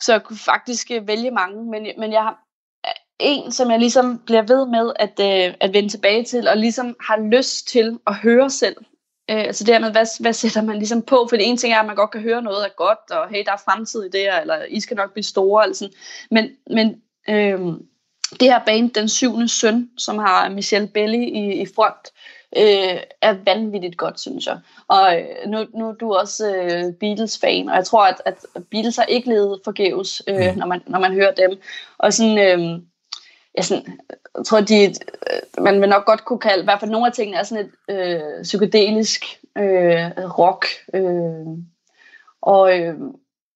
Så 0.00 0.12
jeg 0.12 0.22
kunne 0.22 0.38
faktisk 0.38 0.90
øh, 0.90 1.08
vælge 1.08 1.30
mange, 1.30 1.64
men, 1.64 1.86
men 1.98 2.12
jeg 2.12 2.22
har 2.22 2.38
en, 3.22 3.52
som 3.52 3.70
jeg 3.70 3.78
ligesom 3.78 4.18
bliver 4.18 4.42
ved 4.42 4.66
med 4.66 4.92
at, 4.96 5.20
øh, 5.20 5.54
at 5.60 5.72
vende 5.72 5.88
tilbage 5.88 6.24
til, 6.24 6.48
og 6.48 6.56
ligesom 6.56 6.96
har 7.00 7.16
lyst 7.16 7.68
til 7.68 7.98
at 8.06 8.14
høre 8.14 8.50
selv. 8.50 8.76
Øh, 9.30 9.40
altså 9.40 9.64
det 9.64 9.74
her 9.74 9.80
med, 9.80 9.90
hvad, 9.90 10.22
hvad 10.22 10.32
sætter 10.32 10.62
man 10.62 10.76
ligesom 10.76 11.02
på? 11.02 11.26
For 11.28 11.36
det 11.36 11.48
ene 11.48 11.56
ting 11.56 11.74
er, 11.74 11.80
at 11.80 11.86
man 11.86 11.96
godt 11.96 12.10
kan 12.10 12.20
høre 12.20 12.42
noget 12.42 12.64
er 12.64 12.76
godt, 12.76 13.10
og 13.10 13.28
hey, 13.28 13.44
der 13.46 13.52
er 13.52 13.62
fremtid 13.64 14.04
i 14.04 14.10
det 14.10 14.20
her, 14.20 14.40
eller 14.40 14.64
I 14.68 14.80
skal 14.80 14.96
nok 14.96 15.12
blive 15.12 15.24
store, 15.24 15.64
eller 15.64 15.74
sådan. 15.74 15.94
Men, 16.30 16.50
men 16.70 17.02
øh, 17.28 17.60
det 18.40 18.48
her 18.48 18.60
band, 18.66 18.90
Den 18.90 19.08
syvende 19.08 19.48
søn, 19.48 19.90
som 19.98 20.18
har 20.18 20.48
Michelle 20.48 20.88
Belli 20.88 21.24
i, 21.24 21.62
i 21.62 21.66
front, 21.74 22.08
øh, 22.56 23.00
er 23.22 23.44
vanvittigt 23.44 23.96
godt, 23.96 24.20
synes 24.20 24.46
jeg. 24.46 24.58
Og 24.88 25.20
øh, 25.20 25.50
nu, 25.50 25.66
nu 25.74 25.88
er 25.88 25.92
du 25.92 26.14
også 26.14 26.56
øh, 26.56 26.94
Beatles-fan, 27.00 27.68
og 27.68 27.76
jeg 27.76 27.84
tror, 27.84 28.04
at, 28.04 28.22
at 28.26 28.64
Beatles 28.70 28.96
har 28.96 29.04
ikke 29.04 29.28
levet 29.28 29.60
forgæves, 29.64 30.22
øh, 30.28 30.56
når, 30.56 30.66
man, 30.66 30.82
når 30.86 30.98
man 30.98 31.12
hører 31.12 31.34
dem. 31.34 31.60
Og 31.98 32.12
sådan... 32.12 32.38
Øh, 32.38 32.82
jeg, 33.54 33.64
sådan, 33.64 33.98
jeg 34.36 34.44
tror, 34.44 34.60
de, 34.60 34.84
øh, 34.84 35.64
man 35.64 35.80
vil 35.80 35.88
nok 35.88 36.04
godt 36.04 36.24
kunne 36.24 36.38
kalde, 36.38 36.62
i 36.62 36.64
hvert 36.64 36.80
fald 36.80 36.90
nogle 36.90 37.06
af 37.06 37.12
tingene 37.12 37.38
er 37.38 37.42
sådan 37.42 37.64
et 37.64 37.72
øh, 37.90 38.42
psykedelisk 38.42 39.24
øh, 39.58 40.38
rock. 40.38 40.66
Øh, 40.94 41.46
og, 42.42 42.80
øh, 42.80 42.94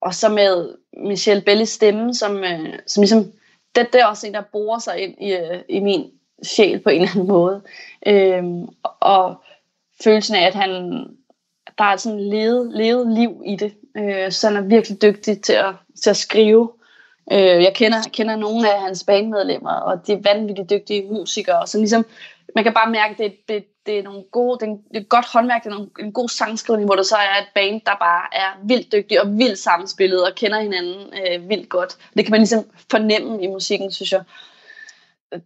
og 0.00 0.14
så 0.14 0.28
med 0.28 0.74
Michelle 0.96 1.42
Bellis 1.42 1.68
stemme, 1.68 2.14
som, 2.14 2.44
øh, 2.44 2.78
som 2.86 3.00
ligesom, 3.00 3.32
det, 3.74 3.92
det 3.92 4.00
er 4.00 4.06
også 4.06 4.26
en, 4.26 4.34
der 4.34 4.42
borer 4.52 4.78
sig 4.78 4.98
ind 4.98 5.14
i, 5.20 5.32
øh, 5.32 5.60
i 5.68 5.80
min 5.80 6.10
sjæl 6.42 6.80
på 6.80 6.90
en 6.90 7.00
eller 7.00 7.10
anden 7.10 7.28
måde. 7.28 7.62
Øh, 8.06 8.44
og 9.00 9.34
følelsen 10.04 10.36
af, 10.36 10.46
at 10.46 10.54
han, 10.54 10.70
der 11.78 11.84
er 11.84 11.96
sådan 11.96 12.20
levet, 12.20 12.72
levet 12.72 13.12
liv 13.12 13.42
i 13.46 13.56
det. 13.56 13.74
Øh, 13.96 14.32
så 14.32 14.46
han 14.46 14.56
er 14.56 14.68
virkelig 14.68 15.02
dygtig 15.02 15.42
til 15.42 15.52
at, 15.52 15.74
til 16.02 16.10
at 16.10 16.16
skrive 16.16 16.72
Øh, 17.32 17.38
jeg 17.38 17.72
kender, 17.74 17.98
kender 18.12 18.36
nogle 18.36 18.72
af 18.72 18.80
hans 18.80 19.04
bandmedlemmer, 19.04 19.72
og 19.72 20.06
de 20.06 20.12
er 20.12 20.20
vanvittigt 20.22 20.70
dygtige 20.70 21.12
musikere. 21.12 21.66
Så 21.66 21.78
ligesom, 21.78 22.06
man 22.54 22.64
kan 22.64 22.74
bare 22.74 22.90
mærke, 22.90 23.12
at 23.12 23.18
det, 23.18 23.48
det, 23.48 23.64
det 23.86 23.98
er 23.98 24.02
nogle 24.02 24.22
gode, 24.32 24.58
det 24.60 24.68
er, 24.68 24.76
det 24.88 24.96
er 24.96 25.00
et 25.00 25.08
godt 25.08 25.26
håndværk, 25.32 25.64
det 25.64 25.70
er 25.70 25.74
nogle, 25.74 25.90
en 26.00 26.12
god 26.12 26.28
sangskrivning, 26.28 26.88
hvor 26.88 26.96
der 26.96 27.02
så 27.02 27.16
er 27.16 27.42
et 27.42 27.48
band, 27.54 27.80
der 27.86 27.96
bare 28.00 28.22
er 28.32 28.66
vildt 28.66 28.92
dygtig 28.92 29.20
og 29.20 29.38
vildt 29.38 29.58
sammenspillet 29.58 30.24
og 30.24 30.34
kender 30.34 30.60
hinanden 30.60 31.12
øh, 31.14 31.48
vildt 31.48 31.68
godt. 31.68 31.96
Det 32.16 32.24
kan 32.24 32.30
man 32.30 32.40
ligesom 32.40 32.64
fornemme 32.90 33.42
i 33.42 33.46
musikken, 33.46 33.92
synes 33.92 34.12
jeg. 34.12 34.22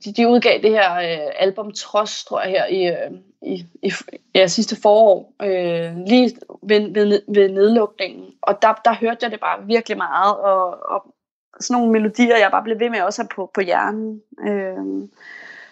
De, 0.05 0.12
de 0.12 0.28
udgav 0.28 0.61
det 0.62 0.70
her 0.70 0.95
øh, 0.95 1.33
album 1.39 1.72
Trods, 1.72 2.24
tror 2.24 2.41
jeg, 2.41 2.51
her 2.51 2.66
i, 2.66 2.87
øh, 2.87 3.11
i, 3.43 3.66
i 3.83 3.93
ja, 4.35 4.47
sidste 4.47 4.76
forår, 4.83 5.33
øh, 5.43 5.97
lige 6.07 6.37
ved, 6.62 6.93
ved, 6.93 7.22
ved 7.28 7.49
nedlukningen. 7.49 8.24
Og 8.43 8.62
der, 8.62 8.74
der 8.85 8.95
hørte 8.95 9.18
jeg 9.22 9.31
det 9.31 9.41
bare 9.41 9.66
virkelig 9.66 9.97
meget, 9.97 10.37
og, 10.37 10.66
og 10.66 11.14
sådan 11.61 11.75
nogle 11.75 11.93
melodier, 11.93 12.37
jeg 12.37 12.51
bare 12.51 12.65
blev 12.65 12.81
ved 12.81 12.91
med 12.91 13.01
også 13.01 13.27
på, 13.35 13.51
på 13.55 13.61
hjernen. 13.61 14.21
Øh, 14.49 15.09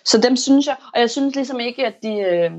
så 0.04 0.20
dem 0.20 0.36
synes 0.36 0.66
jeg, 0.66 0.76
og 0.94 1.00
jeg 1.00 1.10
synes 1.10 1.34
ligesom 1.34 1.60
ikke, 1.60 1.86
at 1.86 1.94
de... 2.02 2.18
Øh, 2.18 2.50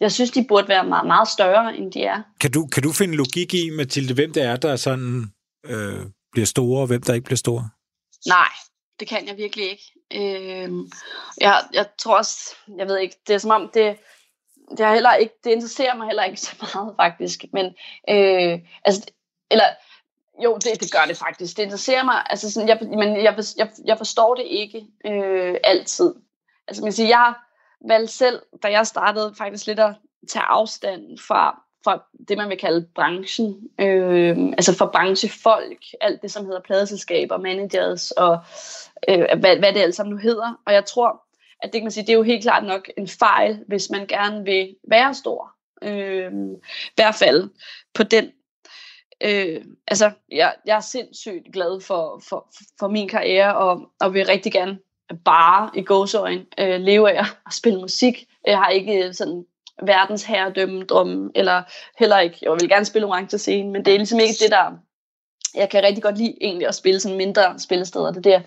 jeg 0.00 0.12
synes, 0.12 0.30
de 0.30 0.46
burde 0.48 0.68
være 0.68 0.84
meget, 0.84 1.06
meget 1.06 1.28
større, 1.28 1.76
end 1.76 1.92
de 1.92 2.02
er. 2.02 2.22
Kan 2.40 2.50
du, 2.50 2.66
kan 2.66 2.82
du 2.82 2.92
finde 2.92 3.16
logik 3.16 3.54
i, 3.54 3.70
Mathilde, 3.70 4.14
hvem 4.14 4.32
det 4.32 4.42
er, 4.42 4.56
der 4.56 4.76
sådan 4.76 5.24
øh, 5.66 6.06
bliver 6.32 6.46
store, 6.46 6.80
og 6.80 6.86
hvem 6.86 7.02
der 7.02 7.14
ikke 7.14 7.24
bliver 7.24 7.36
store? 7.36 7.70
Nej, 8.26 8.48
det 9.00 9.08
kan 9.08 9.28
jeg 9.28 9.36
virkelig 9.36 9.70
ikke. 9.70 9.92
Øh, 10.14 10.70
jeg, 11.40 11.62
jeg 11.72 11.86
tror 11.98 12.16
også, 12.16 12.38
jeg 12.78 12.86
ved 12.86 12.98
ikke, 12.98 13.16
det 13.26 13.34
er 13.34 13.38
som 13.38 13.50
om, 13.50 13.70
det, 13.74 13.96
det, 14.70 14.80
er 14.80 14.92
heller 14.92 15.14
ikke, 15.14 15.34
det 15.44 15.50
interesserer 15.50 15.96
mig 15.96 16.06
heller 16.06 16.24
ikke 16.24 16.40
så 16.40 16.56
meget, 16.60 16.94
faktisk. 16.96 17.44
Men, 17.52 17.66
øh, 18.08 18.58
altså, 18.84 19.10
eller 19.50 19.64
jo, 20.44 20.54
det, 20.54 20.80
det 20.80 20.92
gør 20.92 21.04
det 21.08 21.16
faktisk. 21.16 21.56
Det 21.56 21.62
interesserer 21.62 22.04
mig, 22.04 22.22
altså 22.30 22.52
sådan, 22.52 22.68
jeg, 22.68 22.78
men 22.82 23.16
jeg, 23.16 23.36
jeg, 23.56 23.70
jeg 23.84 23.98
forstår 23.98 24.34
det 24.34 24.44
ikke 24.44 24.86
øh, 25.06 25.56
altid. 25.64 26.14
Altså 26.68 26.82
man 26.82 26.92
siger, 26.92 27.08
jeg 27.08 27.34
valgte 27.88 28.14
selv, 28.14 28.42
da 28.62 28.70
jeg 28.70 28.86
startede 28.86 29.34
faktisk 29.38 29.66
lidt 29.66 29.80
at 29.80 29.94
tage 30.28 30.44
afstand 30.44 31.18
fra, 31.18 31.62
fra 31.84 32.02
det, 32.28 32.36
man 32.36 32.48
vil 32.48 32.58
kalde 32.58 32.86
branchen. 32.94 33.68
Øh, 33.80 34.36
altså 34.38 34.76
for 34.76 34.86
branchefolk, 34.86 35.84
alt 36.00 36.22
det, 36.22 36.30
som 36.30 36.44
hedder 36.44 36.60
pladeselskaber, 36.60 37.36
managers 37.36 38.10
og 38.10 38.38
øh, 39.08 39.24
hvad, 39.40 39.56
hvad 39.56 39.72
det 39.72 39.80
alt 39.80 39.94
sammen 39.94 40.14
nu 40.14 40.18
hedder. 40.18 40.60
Og 40.66 40.72
jeg 40.72 40.84
tror, 40.84 41.22
at 41.62 41.72
det 41.72 41.80
kan 41.80 41.84
man 41.84 41.90
sige, 41.90 42.06
det 42.06 42.12
er 42.12 42.16
jo 42.16 42.22
helt 42.22 42.42
klart 42.42 42.64
nok 42.64 42.90
en 42.98 43.08
fejl, 43.08 43.64
hvis 43.68 43.90
man 43.90 44.06
gerne 44.06 44.44
vil 44.44 44.76
være 44.88 45.14
stor. 45.14 45.52
Øh, 45.82 46.32
I 46.86 46.94
hvert 46.96 47.14
fald 47.14 47.50
på 47.94 48.02
den 48.02 48.32
øh, 49.24 49.64
altså, 49.88 50.10
jeg, 50.32 50.54
jeg 50.66 50.76
er 50.76 50.80
sindssygt 50.80 51.52
glad 51.52 51.80
for, 51.80 52.22
for, 52.28 52.48
for 52.78 52.88
min 52.88 53.08
karriere, 53.08 53.56
og, 53.56 53.90
og 54.00 54.14
vil 54.14 54.26
rigtig 54.26 54.52
gerne 54.52 54.78
bare 55.24 55.70
i 55.74 55.82
gåsøjen 55.82 56.46
øh, 56.58 56.80
leve 56.80 57.10
af 57.12 57.24
at 57.46 57.52
spille 57.52 57.80
musik. 57.80 58.26
Jeg 58.46 58.58
har 58.58 58.68
ikke 58.68 59.04
øh, 59.06 59.14
sådan 59.14 59.44
verdens 59.82 60.24
herredømme 60.24 60.84
drømme, 60.84 61.30
eller 61.34 61.62
heller 61.98 62.18
ikke, 62.18 62.38
jeg 62.42 62.50
vil 62.50 62.68
gerne 62.68 62.84
spille 62.84 63.06
orange 63.06 63.38
scene, 63.38 63.70
men 63.70 63.84
det 63.84 63.94
er 63.94 63.98
ligesom 63.98 64.20
ikke 64.20 64.44
det, 64.44 64.50
der 64.50 64.72
jeg 65.54 65.70
kan 65.70 65.82
rigtig 65.82 66.02
godt 66.02 66.18
lide 66.18 66.36
egentlig 66.40 66.68
at 66.68 66.74
spille 66.74 67.00
sådan 67.00 67.18
mindre 67.18 67.58
spillesteder, 67.58 68.06
det 68.06 68.16
er 68.16 68.20
det, 68.20 68.30
jeg 68.30 68.42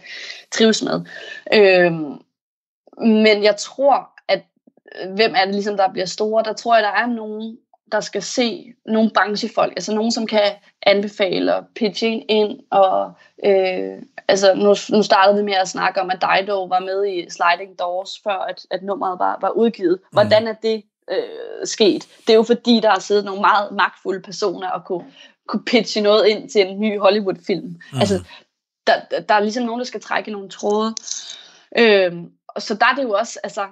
trives 0.52 0.84
med. 0.84 1.02
Øhm, 1.54 2.22
men 3.08 3.44
jeg 3.44 3.56
tror, 3.58 4.10
at 4.28 4.44
øh, 5.02 5.14
hvem 5.14 5.34
er 5.36 5.46
det 5.46 5.54
ligesom, 5.54 5.78
der 5.78 5.92
bliver 5.92 6.06
store? 6.06 6.44
Der 6.44 6.54
tror 6.54 6.76
jeg, 6.76 6.84
der 6.84 6.90
er 6.90 7.06
nogen, 7.06 7.58
der 7.92 8.00
skal 8.00 8.22
se 8.22 8.74
nogle 8.86 9.12
branchefolk, 9.16 9.74
altså 9.76 9.96
nogen, 9.96 10.12
som 10.12 10.28
kan 10.28 10.52
anbefale 10.86 11.56
og 11.56 11.66
pitche 11.76 12.26
ind, 12.30 12.60
og 12.72 13.14
øh, 13.46 14.02
altså 14.28 14.54
nu, 14.54 14.76
nu 14.98 15.04
startede 15.04 15.38
vi 15.38 15.44
med 15.44 15.54
at 15.54 15.68
snakke 15.68 16.02
om, 16.02 16.10
at 16.10 16.22
Dido 16.22 16.64
var 16.64 16.80
med 16.80 17.08
i 17.08 17.30
Sliding 17.30 17.80
Doors, 17.80 18.20
før 18.24 18.46
at, 18.50 18.66
at 18.72 18.84
nummeret 18.84 19.20
var, 19.20 19.38
var 19.42 19.50
udgivet. 19.50 20.00
Mm. 20.02 20.08
Hvordan 20.12 20.48
er 20.48 20.54
det 20.54 20.84
øh, 21.12 21.66
sket? 21.68 22.08
Det 22.28 22.30
er 22.30 22.38
jo 22.38 22.44
fordi, 22.44 22.80
der 22.80 22.90
har 22.90 23.00
siddet 23.00 23.26
nogle 23.26 23.42
meget 23.42 23.72
magtfulde 23.72 24.22
personer 24.22 24.70
og 24.70 24.86
kunne, 24.86 25.06
kunne 25.48 25.64
pitche 25.66 26.02
noget 26.02 26.28
ind 26.28 26.50
til 26.50 26.62
en 26.62 26.80
ny 26.80 27.00
Hollywood-film. 27.00 27.68
Mm. 27.94 28.00
Altså, 28.00 28.24
der, 28.88 29.20
der 29.30 29.36
er 29.36 29.40
ligesom 29.40 29.66
nogen, 29.66 29.80
der 29.80 29.86
skal 29.86 30.02
trække 30.02 30.32
nogle 30.32 30.50
tråde. 30.50 30.96
Øh, 31.78 32.14
så 32.60 32.74
der 32.74 32.86
er 32.86 32.96
det 32.96 33.04
jo 33.04 33.12
også, 33.12 33.40
altså, 33.44 33.66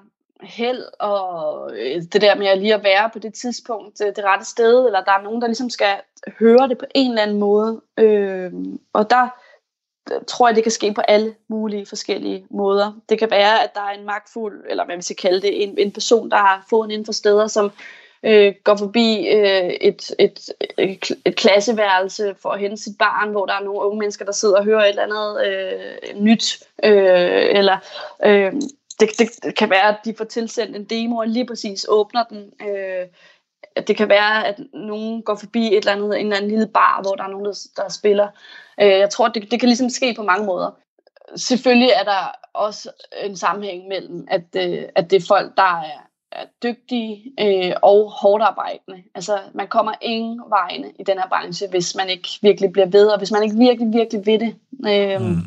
held 0.44 0.84
og 1.00 1.72
øh, 1.78 2.02
det 2.14 2.22
der 2.22 2.36
med 2.36 2.48
at 2.48 2.58
lige 2.58 2.74
at 2.74 2.84
være 2.84 3.10
på 3.14 3.20
det 3.20 3.34
tidspunkt, 3.34 4.00
det, 4.00 4.16
det 4.16 4.24
rette 4.24 4.46
sted, 4.46 4.86
eller 4.86 5.04
der 5.04 5.12
er 5.12 5.24
nogen, 5.24 5.42
der 5.42 5.48
ligesom 5.48 5.70
skal 5.70 5.96
høre 6.40 6.68
det 6.70 6.78
på 6.78 6.86
en 6.96 7.12
eller 7.12 7.22
anden 7.22 7.40
måde. 7.40 7.82
Øh, 7.98 8.52
og 8.94 9.10
der 9.10 9.28
tror 10.28 10.48
jeg, 10.48 10.56
det 10.56 10.64
kan 10.64 10.72
ske 10.72 10.94
på 10.94 11.02
alle 11.02 11.36
mulige 11.48 11.86
forskellige 11.86 12.46
måder. 12.50 13.02
Det 13.10 13.20
kan 13.20 13.32
være, 13.32 13.64
at 13.64 13.76
der 13.76 13.82
er 13.82 14.00
en 14.00 14.06
magtfuld, 14.06 14.66
eller 14.70 14.86
hvad 14.86 14.96
vi 14.96 15.02
skal 15.02 15.16
kalde 15.16 15.42
det, 15.42 15.64
en, 15.64 15.78
en 15.78 15.92
person, 15.92 16.32
der 16.32 16.38
har 16.38 16.66
fået 16.70 16.92
inden 16.92 17.06
for 17.06 17.14
steder, 17.14 17.48
som 17.48 17.72
øh, 18.24 18.54
går 18.64 18.76
forbi 18.76 19.28
øh, 19.28 19.70
et, 19.82 20.12
et, 20.20 20.50
et, 20.78 21.12
et 21.26 21.36
klasseværelse 21.36 22.36
for 22.42 22.50
at 22.50 22.60
hente 22.60 22.84
sit 22.84 22.98
barn, 23.00 23.32
hvor 23.32 23.46
der 23.46 23.54
er 23.54 23.64
nogle 23.64 23.82
unge 23.82 24.00
mennesker, 24.00 24.26
der 24.26 24.32
sidder 24.32 24.58
og 24.58 24.66
hører 24.66 24.84
et 24.84 24.90
eller 24.90 25.04
andet 25.04 25.46
øh, 25.48 26.22
nyt, 26.22 26.60
øh, 26.84 27.58
eller 27.58 27.78
øh, 28.26 28.54
det, 29.00 29.10
det 29.44 29.56
kan 29.56 29.70
være, 29.70 29.90
at 29.90 29.98
de 30.06 30.14
får 30.18 30.26
tilsendt 30.26 30.76
en 30.76 30.84
demo, 30.84 31.18
og 31.18 31.28
lige 31.28 31.46
præcis 31.46 31.86
åbner 31.90 32.24
den. 32.24 32.54
Øh, 32.62 33.08
det 33.88 33.98
kan 33.98 34.10
være, 34.10 34.48
at 34.48 34.60
nogen 34.74 35.22
går 35.22 35.36
forbi 35.36 35.68
et 35.68 35.78
eller 35.78 35.92
andet, 35.92 36.20
en 36.20 36.26
eller 36.26 36.38
anden 36.38 36.52
lille 36.52 36.68
bar, 36.68 37.02
hvor 37.02 37.16
der 37.16 37.24
er 37.24 37.28
nogen, 37.28 37.46
der, 37.46 37.68
der 37.78 37.90
spiller. 37.90 38.28
Øh, 38.82 38.88
jeg 38.90 39.10
tror, 39.10 39.28
det, 39.28 39.52
det 39.52 39.60
kan 39.60 39.70
ligesom 39.70 39.90
ske 39.90 40.14
på 40.14 40.24
mange 40.24 40.46
måder. 40.46 40.72
Selvfølgelig 41.36 41.90
er 41.90 42.04
der 42.04 42.32
også 42.54 42.92
en 43.24 43.38
sammenhæng 43.38 43.88
mellem, 43.88 44.28
at, 44.28 44.44
øh, 44.56 44.84
at 44.96 45.10
det 45.10 45.22
er 45.22 45.26
folk, 45.28 45.58
der 45.58 45.82
er, 45.82 46.08
er 46.32 46.46
dygtige 46.64 47.34
øh, 47.40 47.74
og 47.82 48.12
hårdt 48.12 48.44
arbejdende. 48.44 49.04
Altså, 49.16 49.40
man 49.54 49.68
kommer 49.68 49.94
ingen 50.02 50.42
vegne 50.50 50.92
i 51.00 51.04
den 51.04 51.18
her 51.18 51.28
branche, 51.28 51.68
hvis 51.68 51.96
man 51.96 52.10
ikke 52.10 52.30
virkelig 52.42 52.72
bliver 52.72 52.88
ved, 52.88 53.08
og 53.08 53.18
hvis 53.18 53.32
man 53.32 53.44
ikke 53.44 53.56
virkelig, 53.58 53.94
virkelig 53.94 54.26
ved 54.26 54.40
det. 54.40 54.56
Øh, 54.88 55.22
mm. 55.22 55.38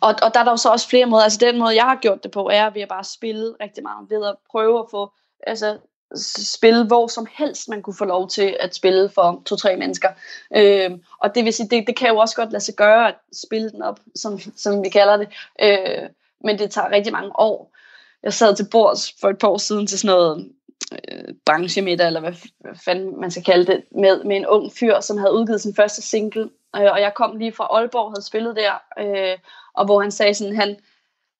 Og, 0.00 0.14
og 0.22 0.34
der 0.34 0.40
er 0.40 0.44
der 0.44 0.50
jo 0.50 0.56
så 0.56 0.68
også 0.68 0.88
flere 0.88 1.06
måder. 1.06 1.22
Altså 1.22 1.38
den 1.38 1.58
måde, 1.58 1.74
jeg 1.74 1.84
har 1.84 1.98
gjort 2.02 2.22
det 2.22 2.30
på, 2.30 2.48
er 2.52 2.70
ved 2.70 2.82
at 2.82 2.88
bare 2.88 3.04
spille 3.04 3.54
rigtig 3.60 3.82
meget. 3.82 4.10
Ved 4.10 4.26
at 4.26 4.34
prøve 4.50 4.78
at 4.78 4.86
få, 4.90 5.12
altså 5.46 5.78
spille 6.16 6.86
hvor 6.86 7.06
som 7.06 7.26
helst, 7.38 7.68
man 7.68 7.82
kunne 7.82 7.96
få 7.98 8.04
lov 8.04 8.28
til 8.28 8.56
at 8.60 8.74
spille 8.74 9.10
for 9.14 9.42
to-tre 9.46 9.76
mennesker. 9.76 10.08
Øhm, 10.56 11.02
og 11.20 11.34
det 11.34 11.44
vil 11.44 11.52
sige, 11.52 11.68
det, 11.68 11.86
det 11.86 11.96
kan 11.96 12.08
jo 12.08 12.16
også 12.16 12.36
godt 12.36 12.52
lade 12.52 12.64
sig 12.64 12.74
gøre 12.74 13.08
at 13.08 13.14
spille 13.32 13.70
den 13.70 13.82
op, 13.82 14.00
som, 14.14 14.38
som 14.56 14.84
vi 14.84 14.88
kalder 14.88 15.16
det. 15.16 15.28
Øh, 15.62 16.08
men 16.44 16.58
det 16.58 16.70
tager 16.70 16.90
rigtig 16.90 17.12
mange 17.12 17.30
år. 17.38 17.76
Jeg 18.22 18.32
sad 18.32 18.56
til 18.56 18.68
bords 18.70 19.14
for 19.20 19.28
et 19.28 19.38
par 19.38 19.48
år 19.48 19.58
siden 19.58 19.86
til 19.86 19.98
sådan 19.98 20.16
noget 20.16 20.50
øh, 20.92 21.34
branchemiddag, 21.46 22.06
eller 22.06 22.20
hvad, 22.20 22.32
hvad 22.60 22.74
fanden 22.84 23.20
man 23.20 23.30
skal 23.30 23.44
kalde 23.44 23.72
det, 23.72 23.84
med, 23.90 24.24
med 24.24 24.36
en 24.36 24.46
ung 24.46 24.72
fyr, 24.72 25.00
som 25.00 25.18
havde 25.18 25.34
udgivet 25.34 25.60
sin 25.60 25.74
første 25.74 26.02
single. 26.02 26.50
Øh, 26.76 26.92
og 26.92 27.00
jeg 27.00 27.12
kom 27.14 27.36
lige 27.36 27.52
fra 27.52 27.64
Aalborg, 27.64 28.10
havde 28.10 28.22
spillet 28.22 28.56
der, 28.56 28.72
øh, 28.98 29.38
og 29.74 29.84
hvor 29.84 30.00
han 30.00 30.10
sagde 30.10 30.34
sådan, 30.34 30.56
han, 30.56 30.76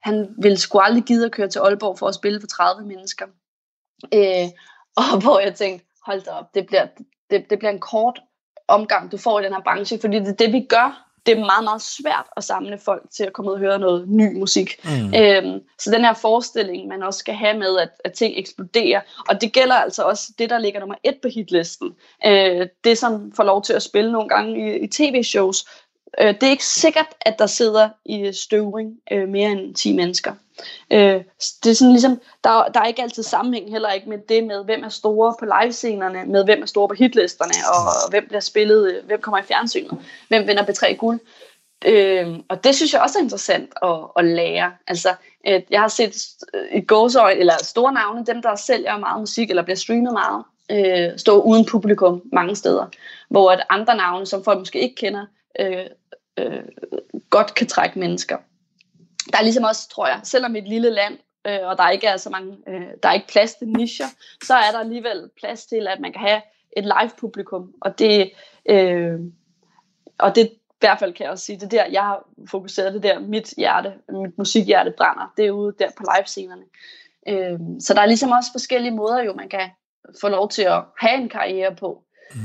han 0.03 0.35
ville 0.39 0.59
sgu 0.59 0.79
aldrig 0.79 1.05
gide 1.05 1.27
at 1.27 1.33
køre 1.33 1.49
til 1.49 1.59
Aalborg 1.59 1.99
for 1.99 2.09
at 2.09 2.15
spille 2.15 2.41
for 2.41 2.47
30 2.47 2.87
mennesker. 2.87 3.27
Øh, 4.15 4.49
og 4.97 5.19
hvor 5.23 5.39
jeg 5.41 5.55
tænkte, 5.55 5.87
hold 6.07 6.23
da 6.23 6.31
op, 6.31 6.55
det 6.55 6.67
bliver, 6.67 6.87
det, 7.31 7.51
det 7.51 7.59
bliver 7.59 7.73
en 7.73 7.81
kort 7.81 8.23
omgang, 8.69 9.13
du 9.13 9.17
får 9.17 9.41
i 9.41 9.45
den 9.45 9.53
her 9.53 9.61
branche, 9.61 9.99
fordi 10.01 10.19
det 10.19 10.29
er 10.29 10.33
det, 10.33 10.53
vi 10.53 10.67
gør 10.69 11.10
det 11.27 11.39
er 11.39 11.41
meget, 11.41 11.65
meget 11.65 11.83
svært 11.83 12.27
at 12.37 12.45
samle 12.45 12.79
folk 12.79 13.03
til 13.11 13.25
at 13.25 13.33
komme 13.33 13.51
ud 13.51 13.55
og 13.55 13.61
høre 13.61 13.79
noget 13.79 14.09
ny 14.09 14.39
musik. 14.39 14.85
Mm. 14.85 15.15
Øhm, 15.15 15.61
så 15.79 15.91
den 15.91 16.05
her 16.05 16.15
forestilling, 16.15 16.89
man 16.89 17.03
også 17.03 17.19
skal 17.19 17.35
have 17.35 17.59
med, 17.59 17.79
at, 17.79 17.91
at 18.05 18.13
ting 18.13 18.35
eksploderer, 18.39 19.01
og 19.29 19.41
det 19.41 19.53
gælder 19.53 19.75
altså 19.75 20.03
også 20.03 20.33
det, 20.39 20.51
der 20.51 20.59
ligger 20.59 20.81
nummer 20.81 20.97
et 21.05 21.17
på 21.23 21.29
hitlisten. 21.29 21.95
Øh, 22.27 22.67
det, 22.85 22.99
som 22.99 23.33
får 23.37 23.45
lov 23.45 23.63
til 23.63 23.73
at 23.73 23.83
spille 23.83 24.13
nogle 24.13 24.29
gange 24.29 24.79
i, 24.79 24.85
i 24.85 24.87
tv-shows, 24.87 25.65
øh, 26.21 26.35
det 26.35 26.43
er 26.43 26.51
ikke 26.51 26.65
sikkert, 26.65 27.07
at 27.21 27.39
der 27.39 27.47
sidder 27.47 27.89
i 28.05 28.33
støvring 28.33 28.97
øh, 29.13 29.29
mere 29.29 29.51
end 29.51 29.75
10 29.75 29.97
mennesker. 29.97 30.33
Øh, 30.91 31.23
det 31.65 31.71
er 31.71 31.75
sådan 31.75 31.93
ligesom, 31.93 32.21
der, 32.45 32.65
der 32.65 32.81
er 32.81 32.87
ikke 32.87 33.03
altid 33.03 33.23
sammenhæng 33.23 33.71
heller 33.71 33.91
ikke 33.91 34.09
med 34.09 34.19
det 34.29 34.45
med, 34.45 34.65
hvem 34.65 34.85
er 34.85 34.89
store 34.89 35.35
på 35.39 35.45
livescenerne, 35.45 36.25
med 36.27 36.45
hvem 36.45 36.63
er 36.63 36.67
store 36.67 36.89
på 36.89 36.95
hitlisterne, 36.95 37.55
og 37.69 38.11
hvem 38.11 38.27
bliver 38.29 38.41
spillet, 38.41 38.93
øh, 38.93 39.07
hvem 39.07 39.21
kommer 39.21 39.39
i 39.39 39.43
fjernsynet, 39.43 39.99
hvem 40.29 40.49
vinder 40.49 40.63
B3 40.63 40.95
guld. 40.95 41.21
Øh, 41.87 42.39
og 42.49 42.65
det 42.65 42.75
synes 42.75 42.93
jeg 42.93 43.03
også 43.03 43.19
er 43.19 43.23
interessant 43.23 43.71
at, 43.83 43.99
at 44.17 44.25
lære. 44.25 44.73
Altså, 44.87 45.15
at 45.45 45.65
jeg 45.71 45.81
har 45.81 45.89
set 45.89 46.29
øh, 46.55 46.79
i 46.79 46.81
gåsøjne, 46.81 47.41
eller 47.41 47.55
store 47.63 47.93
navne, 47.93 48.27
dem 48.27 48.43
der 48.43 48.57
sælger 48.57 48.99
meget 48.99 49.21
musik, 49.21 49.51
eller 49.51 49.63
bliver 49.63 49.77
streamet 49.77 50.13
meget, 50.13 50.45
øh, 50.71 51.19
stå 51.19 51.41
uden 51.41 51.67
publikum 51.67 52.23
mange 52.33 52.57
steder. 52.57 52.87
Hvor 53.29 53.51
at 53.51 53.67
andre 53.71 53.97
navne, 53.97 54.27
som 54.27 54.45
folk 54.45 54.59
måske 54.59 54.81
ikke 54.81 54.95
kender, 54.95 55.27
øh, 55.61 55.87
øh, 56.39 56.63
godt 57.31 57.55
kan 57.55 57.67
trække 57.67 57.99
mennesker 57.99 58.37
der 59.33 59.39
er 59.39 59.43
ligesom 59.43 59.65
også, 59.65 59.89
tror 59.89 60.07
jeg, 60.07 60.21
selvom 60.25 60.57
et 60.57 60.69
lille 60.69 60.91
land, 60.91 61.19
øh, 61.47 61.59
og 61.63 61.79
der 61.79 61.91
ikke 61.91 62.07
er 62.07 62.17
så 62.17 62.31
mange, 62.31 62.57
øh, 62.69 62.87
der 63.03 63.09
er 63.09 63.13
ikke 63.13 63.29
plads 63.29 63.55
til 63.55 63.69
nischer, 63.69 64.07
så 64.45 64.55
er 64.55 64.71
der 64.73 64.79
alligevel 64.79 65.31
plads 65.41 65.67
til, 65.67 65.87
at 65.89 66.01
man 66.01 66.13
kan 66.13 66.21
have 66.21 66.43
et 66.77 66.85
live 66.85 67.11
publikum, 67.19 67.73
og 67.81 67.99
det, 67.99 68.33
øh, 68.71 69.21
og 70.19 70.35
det 70.35 70.47
i 70.47 70.87
hvert 70.87 70.99
fald 70.99 71.13
kan 71.13 71.25
jeg 71.25 71.31
også 71.31 71.45
sige, 71.45 71.61
det 71.61 71.71
der, 71.71 71.87
jeg 71.87 72.03
har 72.03 72.29
fokuseret, 72.51 72.95
det 72.95 73.03
der, 73.03 73.19
mit 73.19 73.55
hjerte, 73.57 73.95
mit 74.09 74.39
musikhjerte 74.39 74.95
brænder, 74.97 75.33
det 75.37 75.47
er 75.47 75.51
ude 75.51 75.75
der 75.79 75.89
på 75.97 76.05
livescenerne. 76.17 76.63
Øh, 77.29 77.59
så 77.81 77.95
der 77.95 78.01
er 78.01 78.07
ligesom 78.07 78.31
også 78.31 78.53
forskellige 78.53 78.95
måder, 78.95 79.23
jo 79.23 79.33
man 79.33 79.49
kan 79.49 79.71
få 80.21 80.29
lov 80.29 80.49
til 80.49 80.63
at 80.63 80.83
have 80.99 81.23
en 81.23 81.29
karriere 81.29 81.75
på. 81.77 82.03
Mm. 82.35 82.41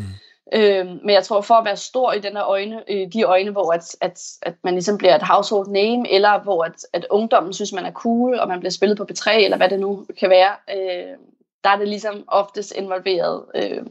Øh, 0.53 0.85
men 0.85 1.09
jeg 1.09 1.23
tror, 1.23 1.41
for 1.41 1.55
at 1.55 1.65
være 1.65 1.77
stor 1.77 2.13
i 2.13 2.19
den 2.19 2.37
øjne, 2.37 2.83
i 2.87 3.05
de 3.13 3.23
øjne, 3.23 3.51
hvor 3.51 3.71
at, 3.73 3.95
at, 4.01 4.21
at 4.41 4.53
man 4.63 4.73
ligesom 4.73 4.97
bliver 4.97 5.15
et 5.15 5.23
household 5.23 5.67
name, 5.67 6.11
eller 6.11 6.43
hvor 6.43 6.63
at, 6.63 6.85
at 6.93 7.05
ungdommen 7.09 7.53
synes, 7.53 7.73
man 7.73 7.85
er 7.85 7.91
cool, 7.91 8.39
og 8.39 8.47
man 8.47 8.59
bliver 8.59 8.71
spillet 8.71 8.97
på 8.97 9.07
B3, 9.11 9.31
eller 9.31 9.57
hvad 9.57 9.69
det 9.69 9.79
nu 9.79 10.05
kan 10.19 10.29
være, 10.29 10.51
øh, 10.75 11.17
der 11.63 11.69
er 11.69 11.77
det 11.77 11.87
ligesom 11.87 12.23
oftest 12.27 12.73
involveret 12.75 13.43
øh, 13.55 13.83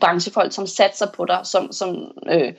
branchefolk, 0.00 0.52
som 0.52 0.66
satser 0.66 1.06
på 1.14 1.24
dig, 1.24 1.40
som, 1.44 1.72
som 1.72 2.12
øh, 2.30 2.52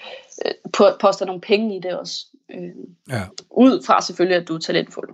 øh 0.46 0.94
poster 1.00 1.26
nogle 1.26 1.42
penge 1.42 1.78
i 1.78 1.80
det 1.80 1.94
også. 2.00 2.26
Øh, 2.52 2.72
ja. 3.10 3.24
Ud 3.52 3.84
fra 3.86 4.02
selvfølgelig, 4.02 4.42
at 4.42 4.48
du 4.48 4.56
er 4.56 4.60
talentfuld. 4.60 5.10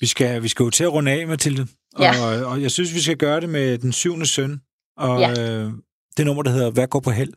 Vi 0.00 0.06
skal, 0.06 0.42
vi 0.42 0.48
skal 0.48 0.64
jo 0.64 0.70
til 0.70 0.84
at 0.84 0.92
runde 0.92 1.12
af, 1.12 1.26
Mathilde. 1.26 1.66
Ja. 1.98 2.12
Og, 2.24 2.46
og 2.46 2.62
jeg 2.62 2.70
synes, 2.70 2.94
vi 2.94 3.00
skal 3.00 3.16
gøre 3.16 3.40
det 3.40 3.48
med 3.48 3.78
den 3.78 3.92
syvende 3.92 4.26
søn. 4.26 4.60
Og 4.96 5.20
ja. 5.20 5.30
øh, 5.42 5.70
det 6.16 6.26
nummer, 6.26 6.42
der 6.42 6.50
hedder 6.50 6.70
Hvad 6.70 6.86
går 6.86 7.00
på 7.00 7.10
held? 7.10 7.32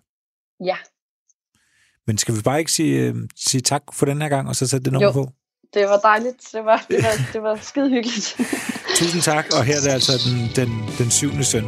Ja. 0.63 0.77
Men 2.07 2.17
skal 2.17 2.35
vi 2.35 2.41
bare 2.41 2.59
ikke 2.59 2.71
sige, 2.71 3.11
uh, 3.11 3.17
sige 3.35 3.61
tak 3.61 3.83
for 3.93 4.05
den 4.05 4.21
her 4.21 4.29
gang, 4.29 4.49
og 4.49 4.55
så 4.55 4.67
sætte 4.67 4.83
det 4.83 4.93
nummer 4.93 5.07
jo. 5.07 5.11
på? 5.13 5.31
det 5.75 5.85
var 5.85 5.97
dejligt. 5.97 6.41
Det 6.51 6.65
var, 6.65 6.85
det 6.89 7.03
var, 7.03 7.29
det 7.33 7.43
var 7.43 7.59
skide 7.61 7.89
hyggeligt. 7.89 8.37
Tusind 8.99 9.21
tak, 9.21 9.45
og 9.57 9.63
her 9.63 9.75
er 9.75 9.81
det 9.81 9.89
altså 9.89 10.11
den, 10.25 10.49
den, 10.55 10.69
den 10.97 11.11
syvende 11.11 11.43
søn. 11.43 11.65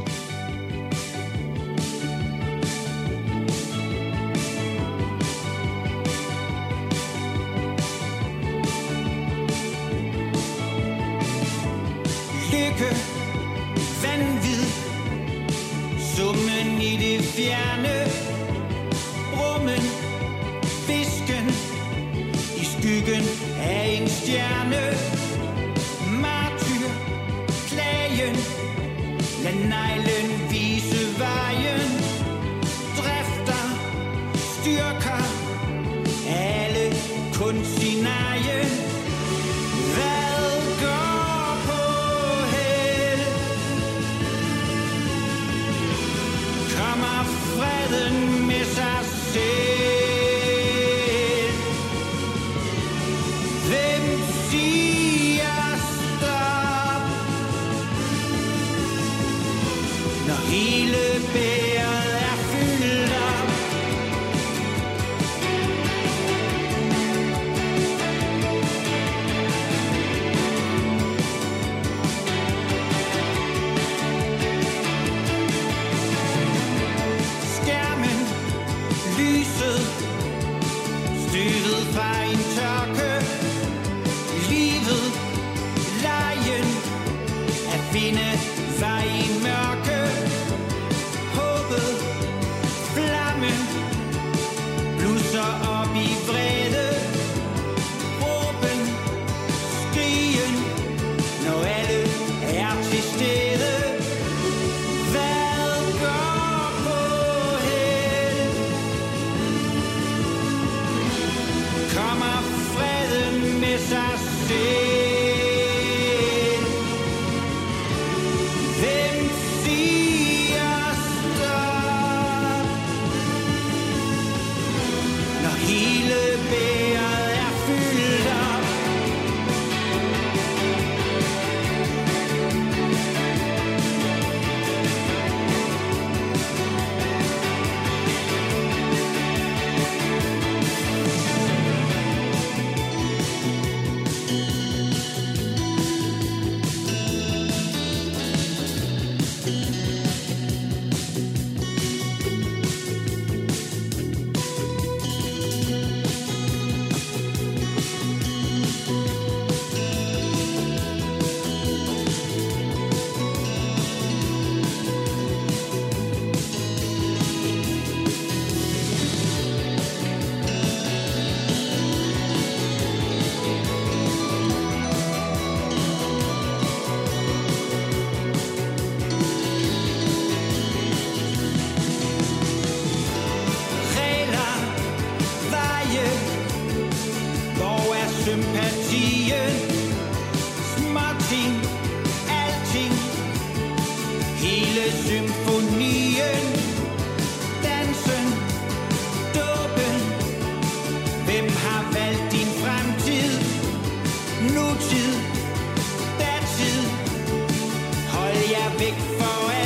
Hold 208.78 208.92
jer 208.92 209.57